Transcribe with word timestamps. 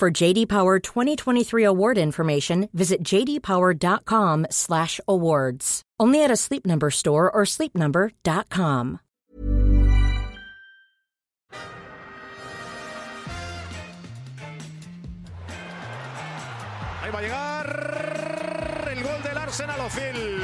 For 0.00 0.08
JD 0.10 0.48
Power 0.48 0.78
2023 0.78 1.62
award 1.62 1.98
information, 1.98 2.70
visit 2.72 3.04
jdpower.com/awards. 3.04 5.82
Only 6.00 6.24
at 6.24 6.30
a 6.30 6.36
Sleep 6.36 6.64
Number 6.64 6.90
store 6.90 7.30
or 7.30 7.42
sleepnumber.com. 7.44 9.00
Ahí 17.02 17.10
va 17.12 17.18
a 17.18 17.20
llegar 17.20 18.88
el 18.90 19.02
gol 19.02 19.22
del 19.22 19.36
Arsenal 19.36 19.80
Ozil. 19.82 20.40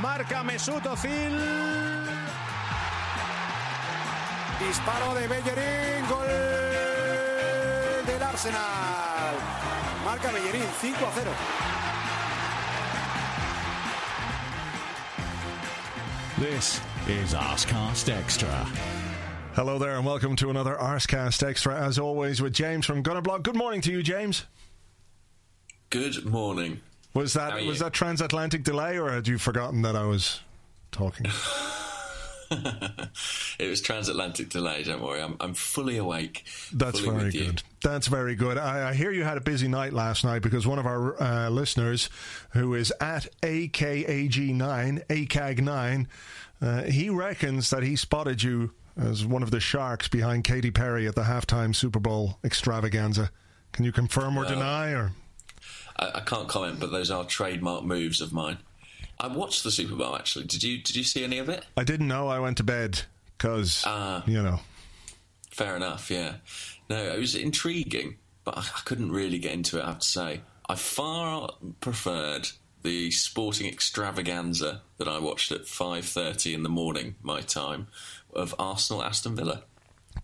Marca 0.00 0.44
Mesut 0.44 0.86
Ozil. 0.86 1.36
Disparo 4.60 5.14
de 5.16 5.26
Bellerín, 5.26 6.08
gol 6.08 6.67
del 8.08 8.22
Arsenal. 8.22 9.34
Marca 10.02 10.28
Bellerín, 10.28 10.62
5 10.62 11.02
a 11.02 11.12
0. 11.12 11.30
This 16.38 16.80
is 17.06 17.34
Arsecast 17.34 18.08
Extra. 18.08 18.66
Hello 19.52 19.78
there, 19.78 19.96
and 19.96 20.06
welcome 20.06 20.36
to 20.36 20.48
another 20.48 20.74
Arsecast 20.74 21.46
Extra, 21.46 21.78
as 21.78 21.98
always, 21.98 22.40
with 22.40 22.54
James 22.54 22.86
from 22.86 23.02
Gunnerblog. 23.02 23.42
Good 23.42 23.56
morning 23.56 23.82
to 23.82 23.92
you, 23.92 24.02
James. 24.02 24.46
Good 25.90 26.24
morning. 26.24 26.80
Was 27.12 27.34
that 27.34 27.56
was 27.66 27.78
you? 27.78 27.84
that 27.84 27.92
transatlantic 27.92 28.64
delay, 28.64 28.98
or 28.98 29.10
had 29.10 29.28
you 29.28 29.36
forgotten 29.36 29.82
that 29.82 29.96
I 29.96 30.06
was 30.06 30.40
talking? 30.92 31.26
It 33.58 33.68
was 33.68 33.80
transatlantic 33.80 34.50
delay. 34.50 34.84
Don't 34.84 35.02
worry, 35.02 35.20
I'm 35.20 35.36
I'm 35.40 35.54
fully 35.54 35.96
awake. 35.96 36.44
That's 36.72 37.00
fully 37.00 37.18
very 37.18 37.32
good. 37.32 37.62
That's 37.82 38.06
very 38.06 38.36
good. 38.36 38.56
I, 38.56 38.90
I 38.90 38.94
hear 38.94 39.10
you 39.10 39.24
had 39.24 39.36
a 39.36 39.40
busy 39.40 39.66
night 39.66 39.92
last 39.92 40.24
night 40.24 40.42
because 40.42 40.66
one 40.66 40.78
of 40.78 40.86
our 40.86 41.20
uh, 41.20 41.48
listeners, 41.50 42.08
who 42.50 42.74
is 42.74 42.92
at 43.00 43.26
AKAG9, 43.42 45.06
AKAG9, 45.06 46.06
uh, 46.60 46.82
he 46.84 47.10
reckons 47.10 47.70
that 47.70 47.82
he 47.82 47.96
spotted 47.96 48.42
you 48.42 48.72
as 48.96 49.24
one 49.24 49.42
of 49.42 49.50
the 49.50 49.60
sharks 49.60 50.08
behind 50.08 50.44
Katy 50.44 50.70
Perry 50.70 51.06
at 51.06 51.14
the 51.14 51.22
halftime 51.22 51.74
Super 51.74 52.00
Bowl 52.00 52.38
extravaganza. 52.44 53.30
Can 53.72 53.84
you 53.84 53.92
confirm 53.92 54.36
or 54.36 54.42
Well- 54.42 54.50
deny? 54.50 54.90
Or 54.90 55.12
I, 55.96 56.10
I 56.16 56.20
can't 56.20 56.48
comment, 56.48 56.80
but 56.80 56.90
those 56.90 57.10
are 57.10 57.24
trademark 57.24 57.84
moves 57.84 58.20
of 58.20 58.32
mine. 58.32 58.58
I 59.20 59.26
watched 59.28 59.64
the 59.64 59.70
Super 59.70 59.94
Bowl. 59.96 60.14
Actually, 60.16 60.46
did 60.46 60.62
you 60.62 60.78
did 60.78 60.96
you 60.96 61.04
see 61.04 61.24
any 61.24 61.38
of 61.38 61.48
it? 61.48 61.64
I 61.76 61.84
didn't 61.84 62.08
know. 62.08 62.28
I 62.28 62.38
went 62.38 62.56
to 62.58 62.64
bed 62.64 63.02
because 63.36 63.82
Ah. 63.86 64.22
you 64.26 64.42
know. 64.42 64.60
Fair 65.50 65.76
enough. 65.76 66.10
Yeah. 66.10 66.34
No, 66.88 66.96
it 67.02 67.18
was 67.18 67.34
intriguing, 67.34 68.16
but 68.44 68.56
I, 68.56 68.60
I 68.60 68.80
couldn't 68.84 69.10
really 69.12 69.38
get 69.38 69.52
into 69.52 69.78
it. 69.78 69.84
I 69.84 69.88
have 69.88 69.98
to 70.00 70.06
say, 70.08 70.40
I 70.68 70.74
far 70.76 71.50
preferred 71.80 72.48
the 72.82 73.10
sporting 73.10 73.66
extravaganza 73.66 74.82
that 74.98 75.08
I 75.08 75.18
watched 75.18 75.50
at 75.52 75.66
five 75.66 76.04
thirty 76.04 76.54
in 76.54 76.62
the 76.62 76.68
morning, 76.68 77.16
my 77.22 77.40
time, 77.40 77.88
of 78.32 78.54
Arsenal 78.58 79.02
Aston 79.02 79.34
Villa. 79.34 79.64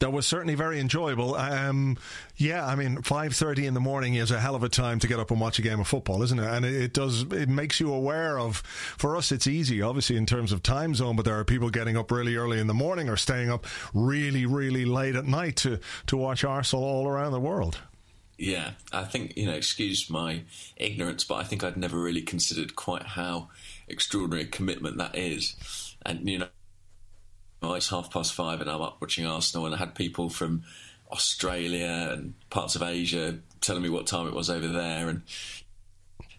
That 0.00 0.12
was 0.12 0.26
certainly 0.26 0.54
very 0.54 0.80
enjoyable. 0.80 1.34
Um, 1.34 1.96
yeah, 2.36 2.66
I 2.66 2.74
mean, 2.74 3.02
five 3.02 3.34
thirty 3.34 3.66
in 3.66 3.74
the 3.74 3.80
morning 3.80 4.14
is 4.14 4.30
a 4.30 4.40
hell 4.40 4.54
of 4.54 4.62
a 4.62 4.68
time 4.68 4.98
to 5.00 5.06
get 5.06 5.18
up 5.18 5.30
and 5.30 5.40
watch 5.40 5.58
a 5.58 5.62
game 5.62 5.80
of 5.80 5.88
football, 5.88 6.22
isn't 6.22 6.38
it? 6.38 6.46
And 6.46 6.64
it, 6.64 6.74
it 6.74 6.92
does. 6.92 7.22
It 7.32 7.48
makes 7.48 7.80
you 7.80 7.92
aware 7.92 8.38
of. 8.38 8.58
For 8.98 9.16
us, 9.16 9.32
it's 9.32 9.46
easy, 9.46 9.82
obviously, 9.82 10.16
in 10.16 10.26
terms 10.26 10.52
of 10.52 10.62
time 10.62 10.94
zone. 10.94 11.16
But 11.16 11.24
there 11.24 11.38
are 11.38 11.44
people 11.44 11.70
getting 11.70 11.96
up 11.96 12.10
really 12.10 12.36
early 12.36 12.58
in 12.58 12.66
the 12.66 12.74
morning 12.74 13.08
or 13.08 13.16
staying 13.16 13.50
up 13.50 13.66
really, 13.92 14.46
really 14.46 14.84
late 14.84 15.16
at 15.16 15.26
night 15.26 15.56
to 15.56 15.78
to 16.06 16.16
watch 16.16 16.44
Arsenal 16.44 16.84
all 16.84 17.08
around 17.08 17.32
the 17.32 17.40
world. 17.40 17.78
Yeah, 18.36 18.72
I 18.92 19.04
think, 19.04 19.36
you 19.36 19.46
know, 19.46 19.52
excuse 19.52 20.10
my 20.10 20.42
ignorance, 20.76 21.22
but 21.22 21.36
I 21.36 21.44
think 21.44 21.62
I'd 21.62 21.76
never 21.76 22.00
really 22.00 22.20
considered 22.20 22.74
quite 22.74 23.04
how 23.04 23.48
extraordinary 23.86 24.42
a 24.42 24.46
commitment 24.46 24.98
that 24.98 25.14
is. 25.14 25.54
And, 26.04 26.28
you 26.28 26.38
know, 26.40 26.48
it's 27.72 27.88
half 27.88 28.12
past 28.12 28.34
five 28.34 28.60
and 28.60 28.68
I'm 28.68 28.82
up 28.82 28.98
watching 29.00 29.26
Arsenal, 29.26 29.64
and 29.64 29.74
I 29.74 29.78
had 29.78 29.94
people 29.94 30.28
from 30.28 30.64
Australia 31.10 32.10
and 32.12 32.34
parts 32.50 32.76
of 32.76 32.82
Asia 32.82 33.38
telling 33.62 33.82
me 33.82 33.88
what 33.88 34.06
time 34.06 34.26
it 34.26 34.34
was 34.34 34.50
over 34.50 34.68
there. 34.68 35.08
And 35.08 35.22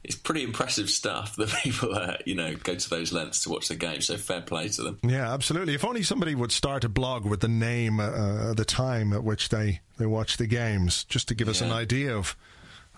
it's 0.03 0.16
pretty 0.16 0.44
impressive 0.44 0.90
stuff 0.90 1.36
that 1.38 1.50
people, 1.63 1.96
uh, 1.96 2.18
you 2.25 2.36
know, 2.36 2.56
go 2.56 2.75
to 2.75 2.90
those 2.90 3.12
lengths 3.12 3.41
to 3.44 3.50
watch 3.50 3.68
the 3.68 3.75
game. 3.75 4.02
So 4.02 4.18
fair 4.18 4.41
play 4.41 4.69
to 4.69 4.84
them. 4.84 5.00
Yeah, 5.03 5.34
absolutely. 5.34 5.74
If 5.74 5.84
only 5.84 6.03
somebody 6.03 6.36
would 6.36 6.52
start 6.52 6.84
a 6.84 6.90
blog 6.90 7.25
with 7.25 7.40
the 7.40 7.47
name, 7.47 8.00
uh, 8.00 8.53
the 8.53 8.66
time 8.66 9.13
at 9.13 9.24
which 9.24 9.50
they, 9.50 9.81
they 9.97 10.06
watch 10.06 10.38
the 10.38 10.47
games, 10.47 11.03
just 11.06 11.28
to 11.30 11.36
give 11.36 11.50
us 11.50 11.62
an 11.62 11.72
idea 11.72 12.16
of 12.16 12.36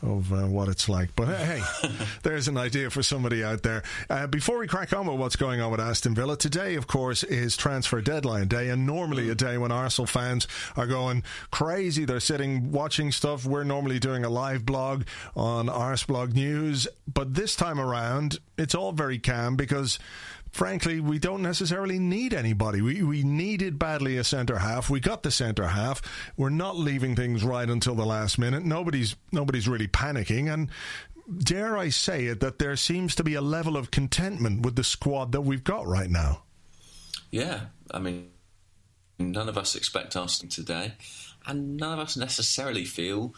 of 0.02 0.32
uh, 0.32 0.46
what 0.48 0.68
it's 0.68 0.88
like. 0.88 1.16
But 1.16 1.28
hey, 1.28 1.62
there's 2.24 2.48
an 2.48 2.58
idea 2.58 2.90
for 2.90 3.04
somebody 3.04 3.44
out 3.44 3.64
there. 3.64 3.84
Uh, 4.10 4.28
before 4.28 4.58
we 4.58 4.68
crack 4.68 4.94
on 4.94 5.08
with 5.08 5.18
what's 5.18 5.36
going 5.36 5.62
on 5.62 5.72
with 5.72 5.80
Aston 5.80 6.16
Villa, 6.16 6.38
today, 6.38 6.76
of 6.76 6.88
course, 6.88 7.24
is 7.24 7.58
transfer 7.58 8.02
deadline 8.02 8.48
day, 8.48 8.70
and 8.70 8.86
normally 8.86 9.30
a 9.30 9.36
day 9.36 9.58
when 9.58 9.72
Arsenal 9.72 10.08
fans 10.08 10.48
are 10.76 10.88
going 10.88 11.24
crazy. 11.52 12.06
They're 12.06 12.20
sitting 12.20 12.72
watching 12.72 13.12
stuff. 13.12 13.46
We're 13.46 13.64
normally 13.64 14.00
doing 14.00 14.24
a 14.24 14.30
live 14.30 14.66
blog 14.66 15.04
on 15.36 15.68
Arseblog 15.68 16.34
News, 16.34 16.88
but 17.12 17.34
this 17.34 17.56
time 17.56 17.80
around, 17.80 18.40
it's 18.58 18.76
all 18.76 18.92
very 18.92 19.20
calm 19.20 19.56
because 19.56 20.00
frankly, 20.52 21.00
we 21.00 21.20
don't 21.20 21.42
necessarily 21.42 22.00
need 22.00 22.34
anybody. 22.34 22.82
We 22.82 23.04
we 23.04 23.24
needed 23.24 23.80
badly 23.80 24.18
a 24.18 24.24
centre 24.24 24.58
half. 24.58 24.90
We 24.90 25.00
got 25.00 25.24
the 25.24 25.32
centre 25.32 25.68
half. 25.68 26.02
We're 26.36 26.50
not 26.50 26.78
leaving 26.78 27.16
things 27.16 27.44
right 27.44 27.70
until 27.70 27.96
the 27.96 28.06
last 28.06 28.38
minute. 28.38 28.64
Nobody's 28.64 29.16
nobody's 29.32 29.68
really 29.68 29.88
panicking 29.88 30.52
and 30.52 30.70
dare 31.38 31.78
I 31.78 31.90
say 31.90 32.26
it 32.26 32.40
that 32.40 32.60
there 32.60 32.76
seems 32.76 33.16
to 33.16 33.24
be 33.24 33.34
a 33.34 33.42
level 33.42 33.76
of 33.76 33.92
contentment 33.92 34.62
with 34.62 34.76
the 34.76 34.84
squad 34.84 35.32
that 35.34 35.42
we've 35.42 35.64
got 35.64 35.86
right 35.86 36.10
now. 36.10 36.44
Yeah, 37.32 37.62
I 37.92 38.00
mean, 38.00 38.30
none 39.20 39.50
of 39.50 39.58
us 39.58 39.76
expect 39.76 40.16
Arsenal 40.16 40.50
today, 40.50 40.94
and 41.46 41.78
none 41.78 41.94
of 41.94 42.00
us 42.00 42.16
necessarily 42.16 42.86
feel 42.86 43.34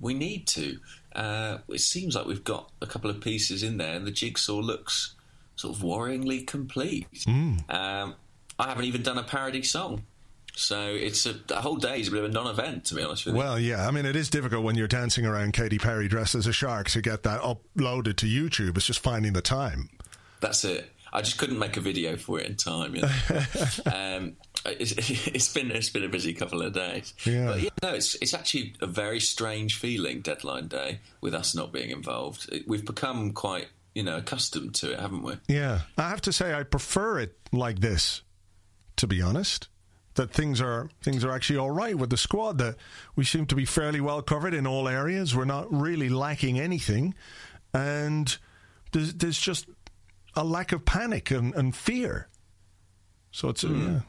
we 0.00 0.14
need 0.14 0.46
to. 0.48 0.78
Uh, 1.14 1.58
it 1.68 1.80
seems 1.80 2.14
like 2.14 2.26
we've 2.26 2.44
got 2.44 2.70
a 2.80 2.86
couple 2.86 3.10
of 3.10 3.20
pieces 3.20 3.62
in 3.62 3.76
there, 3.76 3.94
and 3.94 4.06
the 4.06 4.10
jigsaw 4.10 4.56
looks 4.58 5.15
sort 5.56 5.76
of 5.76 5.82
worryingly 5.82 6.46
complete. 6.46 7.06
Um, 7.68 8.14
I 8.58 8.68
haven't 8.68 8.84
even 8.84 9.02
done 9.02 9.18
a 9.18 9.22
parody 9.22 9.62
song. 9.62 10.04
So 10.54 10.88
it's 10.88 11.26
a, 11.26 11.34
the 11.34 11.56
whole 11.56 11.76
day 11.76 12.00
is 12.00 12.08
a 12.08 12.10
bit 12.10 12.24
of 12.24 12.30
a 12.30 12.32
non-event, 12.32 12.86
to 12.86 12.94
be 12.94 13.02
honest 13.02 13.26
with 13.26 13.34
you. 13.34 13.38
Well, 13.38 13.58
yeah, 13.58 13.86
I 13.86 13.90
mean, 13.90 14.06
it 14.06 14.16
is 14.16 14.30
difficult 14.30 14.64
when 14.64 14.74
you're 14.74 14.88
dancing 14.88 15.26
around 15.26 15.52
Katy 15.52 15.78
Perry 15.78 16.08
dressed 16.08 16.34
as 16.34 16.46
a 16.46 16.52
shark 16.52 16.88
to 16.90 17.02
get 17.02 17.24
that 17.24 17.42
uploaded 17.42 18.16
to 18.16 18.26
YouTube. 18.26 18.76
It's 18.78 18.86
just 18.86 19.00
finding 19.00 19.34
the 19.34 19.42
time. 19.42 19.90
That's 20.40 20.64
it. 20.64 20.90
I 21.12 21.20
just 21.20 21.36
couldn't 21.36 21.58
make 21.58 21.76
a 21.76 21.80
video 21.80 22.16
for 22.16 22.40
it 22.40 22.46
in 22.46 22.56
time. 22.56 22.94
You 22.94 23.02
know? 23.02 23.08
um, 23.94 24.36
it's, 24.64 24.92
it's 25.28 25.52
been 25.52 25.70
it's 25.70 25.90
been 25.90 26.04
a 26.04 26.08
busy 26.08 26.34
couple 26.34 26.62
of 26.62 26.72
days. 26.72 27.14
Yeah. 27.24 27.46
But 27.46 27.60
yeah, 27.60 27.70
no, 27.82 27.94
it's 27.94 28.16
it's 28.16 28.34
actually 28.34 28.74
a 28.80 28.86
very 28.86 29.20
strange 29.20 29.78
feeling 29.78 30.20
deadline 30.20 30.68
day 30.68 31.00
with 31.20 31.34
us 31.34 31.54
not 31.54 31.72
being 31.72 31.90
involved. 31.90 32.48
It, 32.52 32.66
we've 32.66 32.84
become 32.84 33.32
quite 33.32 33.68
you 33.96 34.02
know 34.02 34.18
accustomed 34.18 34.74
to 34.74 34.92
it, 34.92 35.00
haven't 35.00 35.22
we? 35.22 35.32
Yeah, 35.48 35.80
I 35.96 36.10
have 36.10 36.20
to 36.22 36.32
say 36.32 36.52
I 36.52 36.64
prefer 36.64 37.18
it 37.18 37.34
like 37.50 37.80
this. 37.80 38.22
To 38.96 39.06
be 39.06 39.22
honest, 39.22 39.68
that 40.14 40.30
things 40.30 40.60
are 40.60 40.90
things 41.02 41.24
are 41.24 41.32
actually 41.32 41.58
all 41.58 41.70
right 41.70 41.96
with 41.96 42.10
the 42.10 42.18
squad. 42.18 42.58
That 42.58 42.76
we 43.16 43.24
seem 43.24 43.46
to 43.46 43.54
be 43.54 43.64
fairly 43.64 44.02
well 44.02 44.20
covered 44.20 44.52
in 44.52 44.66
all 44.66 44.86
areas. 44.86 45.34
We're 45.34 45.46
not 45.46 45.72
really 45.72 46.10
lacking 46.10 46.60
anything, 46.60 47.14
and 47.72 48.36
there's, 48.92 49.14
there's 49.14 49.40
just 49.40 49.66
a 50.34 50.44
lack 50.44 50.72
of 50.72 50.84
panic 50.84 51.30
and, 51.30 51.54
and 51.54 51.74
fear. 51.74 52.28
So 53.30 53.48
it's 53.48 53.64
uh, 53.64 53.68
yeah. 53.68 54.00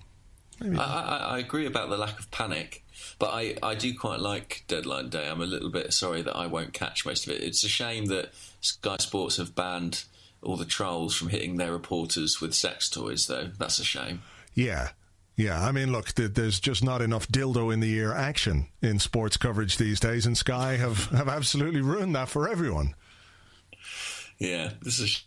I, 0.61 0.75
I, 0.77 1.17
I 1.35 1.39
agree 1.39 1.65
about 1.65 1.89
the 1.89 1.97
lack 1.97 2.19
of 2.19 2.31
panic, 2.31 2.83
but 3.19 3.31
I, 3.31 3.55
I 3.61 3.75
do 3.75 3.97
quite 3.97 4.19
like 4.19 4.63
deadline 4.67 5.09
day. 5.09 5.29
I'm 5.29 5.41
a 5.41 5.45
little 5.45 5.69
bit 5.69 5.93
sorry 5.93 6.21
that 6.23 6.35
I 6.35 6.47
won't 6.47 6.73
catch 6.73 7.05
most 7.05 7.27
of 7.27 7.33
it. 7.33 7.43
It's 7.43 7.63
a 7.63 7.69
shame 7.69 8.05
that 8.05 8.33
Sky 8.61 8.97
Sports 8.99 9.37
have 9.37 9.55
banned 9.55 10.03
all 10.41 10.57
the 10.57 10.65
trolls 10.65 11.15
from 11.15 11.29
hitting 11.29 11.57
their 11.57 11.71
reporters 11.71 12.41
with 12.41 12.53
sex 12.53 12.89
toys, 12.89 13.27
though. 13.27 13.51
That's 13.57 13.79
a 13.79 13.83
shame. 13.83 14.21
Yeah. 14.53 14.89
Yeah, 15.35 15.63
I 15.63 15.71
mean, 15.71 15.91
look, 15.91 16.15
there's 16.15 16.59
just 16.59 16.83
not 16.83 17.03
enough 17.03 17.27
dildo 17.27 17.71
in 17.71 17.79
the 17.79 17.93
ear 17.93 18.11
action 18.11 18.67
in 18.81 18.97
sports 18.97 19.37
coverage 19.37 19.77
these 19.77 19.99
days, 19.99 20.25
and 20.25 20.35
Sky 20.35 20.77
have, 20.77 21.05
have 21.11 21.29
absolutely 21.29 21.81
ruined 21.81 22.15
that 22.15 22.27
for 22.27 22.49
everyone. 22.49 22.95
Yeah, 24.39 24.71
this 24.81 24.99
is 24.99 25.23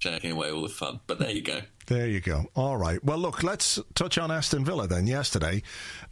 taking 0.00 0.30
away 0.30 0.50
all 0.50 0.62
the 0.62 0.70
fun, 0.70 1.00
but 1.06 1.18
there 1.18 1.30
you 1.30 1.42
go. 1.42 1.60
There 1.88 2.06
you 2.06 2.20
go. 2.20 2.44
All 2.54 2.76
right. 2.76 3.02
Well, 3.02 3.16
look, 3.16 3.42
let's 3.42 3.78
touch 3.94 4.18
on 4.18 4.30
Aston 4.30 4.62
Villa 4.62 4.86
then 4.86 5.06
yesterday. 5.06 5.62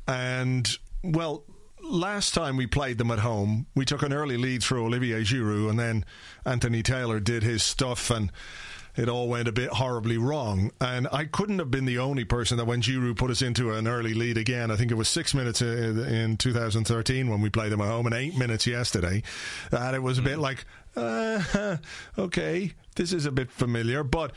And, 0.08 0.66
well, 1.04 1.44
last 1.82 2.32
time 2.32 2.56
we 2.56 2.66
played 2.66 2.96
them 2.96 3.10
at 3.10 3.18
home, 3.18 3.66
we 3.74 3.84
took 3.84 4.02
an 4.02 4.10
early 4.10 4.38
lead 4.38 4.62
through 4.62 4.86
Olivier 4.86 5.20
Giroud, 5.20 5.68
and 5.68 5.78
then 5.78 6.06
Anthony 6.46 6.82
Taylor 6.82 7.20
did 7.20 7.42
his 7.42 7.62
stuff, 7.62 8.10
and 8.10 8.32
it 8.96 9.10
all 9.10 9.28
went 9.28 9.48
a 9.48 9.52
bit 9.52 9.68
horribly 9.68 10.16
wrong. 10.16 10.70
And 10.80 11.08
I 11.12 11.26
couldn't 11.26 11.58
have 11.58 11.70
been 11.70 11.84
the 11.84 11.98
only 11.98 12.24
person 12.24 12.56
that 12.56 12.64
when 12.64 12.80
Giroud 12.80 13.18
put 13.18 13.30
us 13.30 13.42
into 13.42 13.74
an 13.74 13.86
early 13.86 14.14
lead 14.14 14.38
again, 14.38 14.70
I 14.70 14.76
think 14.76 14.90
it 14.90 14.94
was 14.94 15.08
six 15.08 15.34
minutes 15.34 15.60
in 15.60 16.38
2013 16.38 17.28
when 17.28 17.42
we 17.42 17.50
played 17.50 17.70
them 17.70 17.82
at 17.82 17.88
home 17.88 18.06
and 18.06 18.14
eight 18.14 18.38
minutes 18.38 18.66
yesterday, 18.66 19.22
that 19.70 19.94
it 19.94 20.02
was 20.02 20.16
a 20.16 20.22
bit 20.22 20.38
like, 20.38 20.64
uh, 20.96 21.76
okay, 22.18 22.72
this 22.94 23.12
is 23.12 23.26
a 23.26 23.32
bit 23.32 23.50
familiar. 23.50 24.02
But 24.02 24.32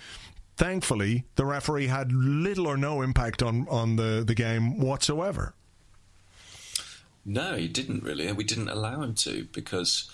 thankfully, 0.59 1.23
the 1.35 1.45
referee 1.45 1.87
had 1.87 2.11
little 2.11 2.67
or 2.67 2.77
no 2.77 3.01
impact 3.01 3.41
on, 3.41 3.65
on 3.69 3.95
the, 3.95 4.23
the 4.27 4.35
game 4.35 4.79
whatsoever. 4.79 5.55
No, 7.25 7.55
he 7.55 7.67
didn't 7.67 8.03
really. 8.03 8.31
We 8.33 8.43
didn't 8.43 8.69
allow 8.69 9.01
him 9.01 9.15
to 9.15 9.47
because 9.53 10.09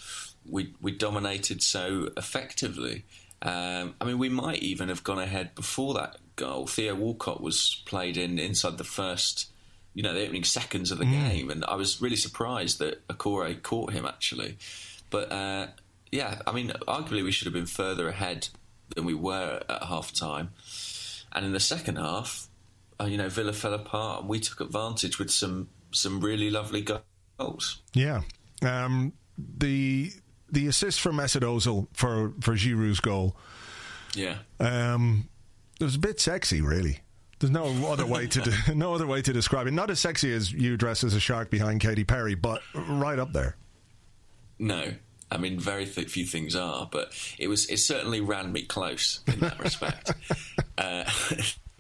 we 0.47 0.73
we 0.81 0.91
dominated 0.91 1.61
so 1.61 2.09
effectively. 2.17 3.05
Um, 3.41 3.95
I 4.01 4.05
mean, 4.05 4.17
we 4.17 4.29
might 4.29 4.59
even 4.59 4.89
have 4.89 5.03
gone 5.03 5.19
ahead 5.19 5.55
before 5.55 5.93
that 5.95 6.17
goal. 6.35 6.67
Theo 6.67 6.95
Walcott 6.95 7.41
was 7.41 7.81
played 7.85 8.17
in 8.17 8.37
inside 8.39 8.77
the 8.77 8.83
first, 8.83 9.51
you 9.93 10.03
know, 10.03 10.13
the 10.13 10.23
opening 10.23 10.43
seconds 10.43 10.91
of 10.91 10.97
the 10.97 11.05
mm. 11.05 11.29
game, 11.29 11.49
and 11.49 11.63
I 11.65 11.75
was 11.75 12.01
really 12.01 12.15
surprised 12.15 12.79
that 12.79 13.07
Doucouré 13.07 13.61
caught 13.61 13.93
him 13.93 14.05
actually. 14.05 14.57
But 15.09 15.31
uh, 15.31 15.67
yeah, 16.11 16.41
I 16.45 16.51
mean, 16.51 16.73
arguably 16.87 17.23
we 17.23 17.31
should 17.31 17.45
have 17.45 17.53
been 17.53 17.65
further 17.65 18.09
ahead 18.09 18.49
than 18.95 19.05
we 19.05 19.13
were 19.13 19.61
at 19.69 19.83
half 19.83 20.11
time. 20.13 20.51
And 21.31 21.45
in 21.45 21.51
the 21.51 21.59
second 21.59 21.97
half, 21.97 22.47
uh, 22.99 23.05
you 23.05 23.17
know, 23.17 23.29
Villa 23.29 23.53
fell 23.53 23.73
apart, 23.73 24.21
and 24.21 24.29
we 24.29 24.39
took 24.39 24.61
advantage 24.61 25.19
with 25.19 25.29
some 25.29 25.69
some 25.91 26.19
really 26.19 26.49
lovely 26.49 26.85
goals. 27.37 27.81
Yeah, 27.93 28.21
um, 28.63 29.13
the 29.37 30.11
the 30.49 30.67
assist 30.67 31.01
from 31.01 31.17
Mesut 31.17 31.41
Ozil 31.41 31.87
for 31.93 32.33
for 32.41 32.53
Giroud's 32.55 33.01
goal. 33.01 33.35
Yeah, 34.13 34.37
um, 34.59 35.27
it 35.79 35.83
was 35.83 35.95
a 35.95 35.99
bit 35.99 36.19
sexy, 36.19 36.61
really. 36.61 36.99
There's 37.39 37.51
no 37.51 37.65
other 37.91 38.05
way 38.05 38.27
to 38.27 38.41
de- 38.41 38.75
no 38.75 38.93
other 38.93 39.05
way 39.05 39.21
to 39.21 39.33
describe 39.33 39.67
it. 39.67 39.71
Not 39.71 39.89
as 39.89 39.99
sexy 39.99 40.33
as 40.33 40.53
you 40.53 40.77
dress 40.77 41.03
as 41.03 41.13
a 41.13 41.19
shark 41.19 41.49
behind 41.49 41.81
Katy 41.81 42.05
Perry, 42.05 42.35
but 42.35 42.61
right 42.73 43.19
up 43.19 43.33
there. 43.33 43.57
No, 44.57 44.93
I 45.35 45.37
mean, 45.37 45.59
very 45.59 45.85
th- 45.85 46.09
few 46.09 46.25
things 46.25 46.55
are, 46.55 46.87
but 46.89 47.11
it 47.37 47.49
was. 47.49 47.69
It 47.69 47.77
certainly 47.77 48.21
ran 48.21 48.53
me 48.53 48.61
close 48.61 49.19
in 49.27 49.41
that 49.41 49.59
respect. 49.59 50.13
uh, 50.77 51.03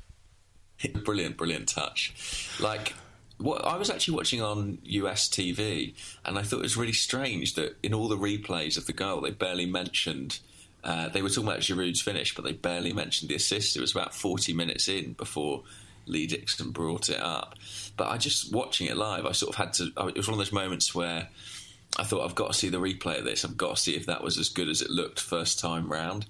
brilliant, 1.05 1.37
brilliant 1.37 1.69
touch. 1.69 2.51
Like 2.59 2.93
what 3.37 3.63
I 3.65 3.77
was 3.77 3.89
actually 3.89 4.17
watching 4.17 4.41
on 4.41 4.79
US 4.83 5.29
TV, 5.29 5.93
and 6.25 6.37
I 6.37 6.41
thought 6.41 6.59
it 6.59 6.63
was 6.63 6.75
really 6.75 6.91
strange 6.91 7.55
that 7.55 7.77
in 7.81 7.93
all 7.93 8.09
the 8.09 8.17
replays 8.17 8.77
of 8.77 8.87
the 8.87 8.93
goal, 8.93 9.21
they 9.21 9.31
barely 9.31 9.65
mentioned. 9.65 10.39
Uh, 10.83 11.07
they 11.07 11.21
were 11.21 11.29
talking 11.29 11.47
about 11.47 11.61
Giroud's 11.61 12.01
finish, 12.01 12.35
but 12.35 12.43
they 12.43 12.51
barely 12.51 12.91
mentioned 12.91 13.29
the 13.29 13.35
assist. 13.35 13.77
It 13.77 13.81
was 13.81 13.95
about 13.95 14.13
40 14.13 14.51
minutes 14.53 14.89
in 14.89 15.13
before 15.13 15.63
Lee 16.05 16.27
Dixon 16.27 16.71
brought 16.71 17.09
it 17.09 17.19
up. 17.19 17.55
But 17.95 18.09
I 18.09 18.17
just 18.17 18.53
watching 18.53 18.87
it 18.87 18.97
live, 18.97 19.25
I 19.25 19.31
sort 19.31 19.51
of 19.51 19.55
had 19.55 19.73
to. 19.75 19.85
It 20.09 20.17
was 20.17 20.27
one 20.27 20.33
of 20.33 20.39
those 20.39 20.51
moments 20.51 20.93
where 20.93 21.29
I 21.97 22.03
thought 22.03 22.25
I've 22.25 22.35
got 22.35 22.51
to 22.51 22.57
see 22.57 22.69
the 22.69 22.79
replay 22.79 23.19
of 23.19 23.25
this. 23.25 23.45
I've 23.45 23.57
got 23.57 23.77
to 23.77 23.81
see 23.81 23.95
if 23.95 24.05
that 24.07 24.23
was 24.23 24.37
as 24.37 24.49
good 24.49 24.69
as 24.69 24.81
it 24.81 24.89
looked 24.89 25.19
first 25.19 25.59
time 25.59 25.91
round, 25.91 26.25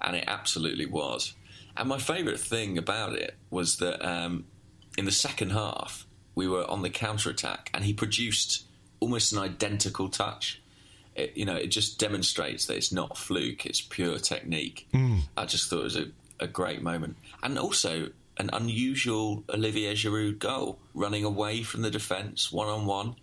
and 0.00 0.16
it 0.16 0.24
absolutely 0.26 0.86
was. 0.86 1.34
And 1.76 1.88
my 1.88 1.98
favourite 1.98 2.40
thing 2.40 2.78
about 2.78 3.14
it 3.14 3.36
was 3.50 3.76
that 3.78 4.04
um, 4.06 4.46
in 4.96 5.04
the 5.04 5.12
second 5.12 5.50
half, 5.50 6.06
we 6.34 6.48
were 6.48 6.68
on 6.70 6.82
the 6.82 6.90
counter 6.90 7.30
attack, 7.30 7.70
and 7.74 7.84
he 7.84 7.92
produced 7.92 8.64
almost 9.00 9.32
an 9.32 9.38
identical 9.38 10.08
touch. 10.08 10.60
It, 11.16 11.36
you 11.36 11.44
know, 11.44 11.56
it 11.56 11.68
just 11.68 11.98
demonstrates 11.98 12.66
that 12.66 12.76
it's 12.76 12.92
not 12.92 13.16
fluke; 13.18 13.66
it's 13.66 13.80
pure 13.80 14.18
technique. 14.18 14.88
Mm. 14.92 15.22
I 15.36 15.46
just 15.46 15.68
thought 15.68 15.80
it 15.80 15.84
was 15.84 15.96
a, 15.96 16.06
a 16.40 16.46
great 16.46 16.82
moment, 16.82 17.16
and 17.42 17.58
also 17.58 18.10
an 18.38 18.50
unusual 18.52 19.42
Olivier 19.52 19.94
Giroud 19.94 20.38
goal, 20.38 20.78
running 20.94 21.24
away 21.24 21.64
from 21.64 21.82
the 21.82 21.90
defence, 21.90 22.52
one 22.52 22.68
on 22.68 22.86
one 22.86 23.16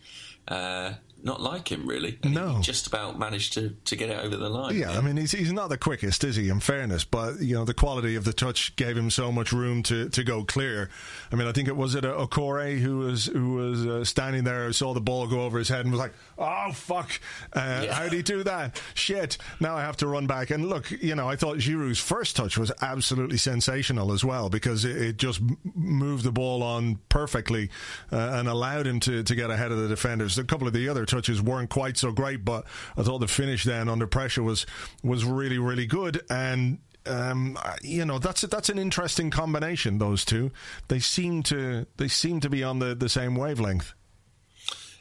not 1.23 1.41
like 1.41 1.71
him 1.71 1.87
really. 1.87 2.19
No, 2.23 2.55
he 2.55 2.61
just 2.61 2.87
about 2.87 3.17
managed 3.17 3.53
to, 3.53 3.75
to 3.85 3.95
get 3.95 4.09
it 4.09 4.19
over 4.19 4.35
the 4.35 4.49
line. 4.49 4.75
Yeah, 4.75 4.91
yeah, 4.91 4.97
I 4.97 5.01
mean 5.01 5.17
he's 5.17 5.31
he's 5.31 5.53
not 5.53 5.69
the 5.69 5.77
quickest, 5.77 6.23
is 6.23 6.35
he? 6.35 6.49
In 6.49 6.59
fairness, 6.59 7.03
but 7.03 7.39
you 7.39 7.55
know 7.55 7.65
the 7.65 7.73
quality 7.73 8.15
of 8.15 8.23
the 8.23 8.33
touch 8.33 8.75
gave 8.75 8.95
him 8.95 9.09
so 9.09 9.31
much 9.31 9.51
room 9.51 9.83
to, 9.83 10.09
to 10.09 10.23
go 10.23 10.43
clear. 10.43 10.89
I 11.31 11.35
mean, 11.35 11.47
I 11.47 11.51
think 11.51 11.67
it 11.67 11.75
was 11.75 11.95
it 11.95 12.05
a 12.05 12.25
Doucouré 12.27 12.79
who 12.79 12.99
was 12.99 13.25
who 13.25 13.53
was 13.53 13.85
uh, 13.85 14.03
standing 14.03 14.43
there, 14.43 14.71
saw 14.73 14.93
the 14.93 15.01
ball 15.01 15.27
go 15.27 15.41
over 15.41 15.57
his 15.57 15.69
head, 15.69 15.81
and 15.81 15.91
was 15.91 15.99
like, 15.99 16.13
"Oh 16.37 16.71
fuck, 16.73 17.19
uh, 17.53 17.81
yeah. 17.85 17.93
how 17.93 18.03
did 18.03 18.13
he 18.13 18.21
do 18.21 18.43
that? 18.43 18.81
Shit! 18.93 19.37
Now 19.59 19.75
I 19.75 19.81
have 19.81 19.97
to 19.97 20.07
run 20.07 20.27
back." 20.27 20.49
And 20.49 20.67
look, 20.67 20.91
you 20.91 21.15
know, 21.15 21.29
I 21.29 21.35
thought 21.35 21.57
Giroud's 21.57 21.99
first 21.99 22.35
touch 22.35 22.57
was 22.57 22.71
absolutely 22.81 23.37
sensational 23.37 24.11
as 24.11 24.23
well 24.23 24.49
because 24.49 24.85
it, 24.85 24.97
it 24.97 25.17
just 25.17 25.41
moved 25.73 26.23
the 26.23 26.31
ball 26.31 26.63
on 26.63 26.99
perfectly 27.09 27.69
uh, 28.11 28.31
and 28.33 28.47
allowed 28.47 28.87
him 28.87 28.99
to 29.01 29.23
to 29.23 29.35
get 29.35 29.49
ahead 29.49 29.71
of 29.71 29.77
the 29.77 29.87
defenders. 29.87 30.37
A 30.37 30.43
couple 30.43 30.67
of 30.67 30.73
the 30.73 30.89
other 30.89 31.05
touches 31.15 31.41
weren't 31.41 31.69
quite 31.69 31.97
so 31.97 32.11
great, 32.11 32.45
but 32.45 32.65
I 32.97 33.03
thought 33.03 33.19
the 33.19 33.27
finish 33.27 33.63
then 33.63 33.89
under 33.89 34.07
pressure 34.07 34.43
was 34.43 34.65
was 35.03 35.25
really 35.25 35.57
really 35.57 35.85
good 35.85 36.21
and. 36.29 36.79
Um, 37.07 37.55
you 37.83 38.03
know 38.03 38.17
that's 38.17 38.41
that's 38.41 38.69
an 38.69 38.79
interesting 38.79 39.29
combination. 39.29 39.99
Those 39.99 40.25
two, 40.25 40.49
they 40.87 40.97
seem 40.97 41.43
to 41.43 41.85
they 41.97 42.07
seem 42.07 42.39
to 42.39 42.49
be 42.49 42.63
on 42.63 42.79
the, 42.79 42.95
the 42.95 43.09
same 43.09 43.35
wavelength. 43.35 43.93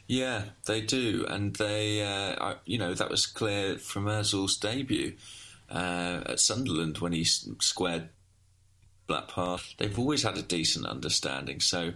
Yeah, 0.07 0.43
they 0.67 0.83
do, 0.83 1.25
and 1.29 1.57
they, 1.57 2.03
uh, 2.03 2.57
you 2.67 2.77
know, 2.77 2.93
that 2.93 3.09
was 3.09 3.27
clear 3.27 3.79
from 3.79 4.05
Özil's 4.05 4.57
debut 4.59 5.15
uh, 5.71 6.21
at 6.27 6.41
Sunderland 6.41 6.99
when 6.99 7.13
he 7.13 7.25
squared 7.25 8.11
Blackpool. 9.07 9.61
They've 9.79 9.99
always 9.99 10.23
had 10.23 10.37
a 10.37 10.43
decent 10.43 10.87
understanding, 10.87 11.61
so 11.61 11.95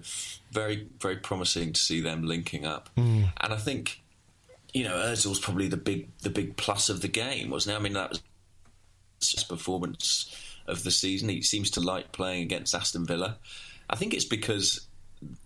very, 0.51 0.89
very 1.01 1.17
promising 1.17 1.75
to 1.75 1.81
see 1.81 2.01
them 2.01 2.23
linking 2.23 2.65
up. 2.65 2.89
Mm. 2.97 3.31
And 3.41 3.53
I 3.53 3.57
think 3.57 4.01
you 4.73 4.85
know, 4.85 4.95
Özil's 4.95 5.41
probably 5.41 5.69
the 5.69 5.77
big 5.77 6.17
the 6.19 6.31
big 6.31 6.57
plus 6.57 6.89
of 6.89 7.01
the 7.01 7.09
game, 7.09 7.51
wasn't 7.51 7.75
it? 7.75 7.79
I 7.79 7.83
mean, 7.83 7.95
that 7.95 8.11
was 8.11 9.33
his 9.33 9.45
performance 9.45 10.35
of 10.67 10.85
the 10.85 10.91
season. 10.91 11.29
He 11.29 11.43
seems 11.43 11.71
to 11.73 11.81
like 11.81 12.13
playing 12.13 12.43
against 12.43 12.75
Aston 12.75 13.07
Villa. 13.07 13.39
I 13.89 13.97
think 13.97 14.15
it's 14.15 14.25
because 14.25 14.87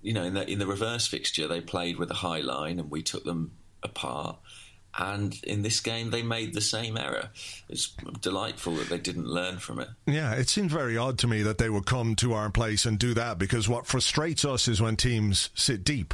you 0.03 0.13
know 0.13 0.25
in 0.25 0.35
the 0.35 0.51
in 0.51 0.59
the 0.59 0.67
reverse 0.67 1.07
fixture 1.07 1.49
they 1.49 1.61
played 1.61 1.97
with 1.99 2.11
a 2.11 2.15
high 2.15 2.41
line 2.41 2.79
and 2.79 2.91
we 2.91 3.03
took 3.03 3.25
them 3.25 3.53
apart. 3.83 4.39
And 4.99 5.43
in 5.45 5.63
this 5.63 5.81
game, 5.81 6.11
they 6.11 6.23
made 6.23 6.53
the 6.53 6.61
same 6.61 6.99
error. 6.99 7.31
It's 7.71 7.97
delightful 8.21 8.75
that 8.75 8.91
they 8.91 8.99
didn't 8.99 9.27
learn 9.27 9.57
from 9.57 9.79
it. 9.81 9.89
Yeah, 10.07 10.35
it 10.35 10.51
seems 10.51 10.71
very 10.71 10.99
odd 10.99 11.17
to 11.21 11.27
me 11.27 11.41
that 11.45 11.57
they 11.57 11.71
would 11.71 11.87
come 11.87 12.15
to 12.17 12.35
our 12.35 12.51
place 12.51 12.85
and 12.85 12.99
do 12.99 13.15
that 13.15 13.39
because 13.39 13.71
what 13.71 13.87
frustrates 13.87 14.45
us 14.45 14.69
is 14.69 14.83
when 14.83 14.97
teams 14.97 15.49
sit 15.55 15.83
deep 15.83 16.13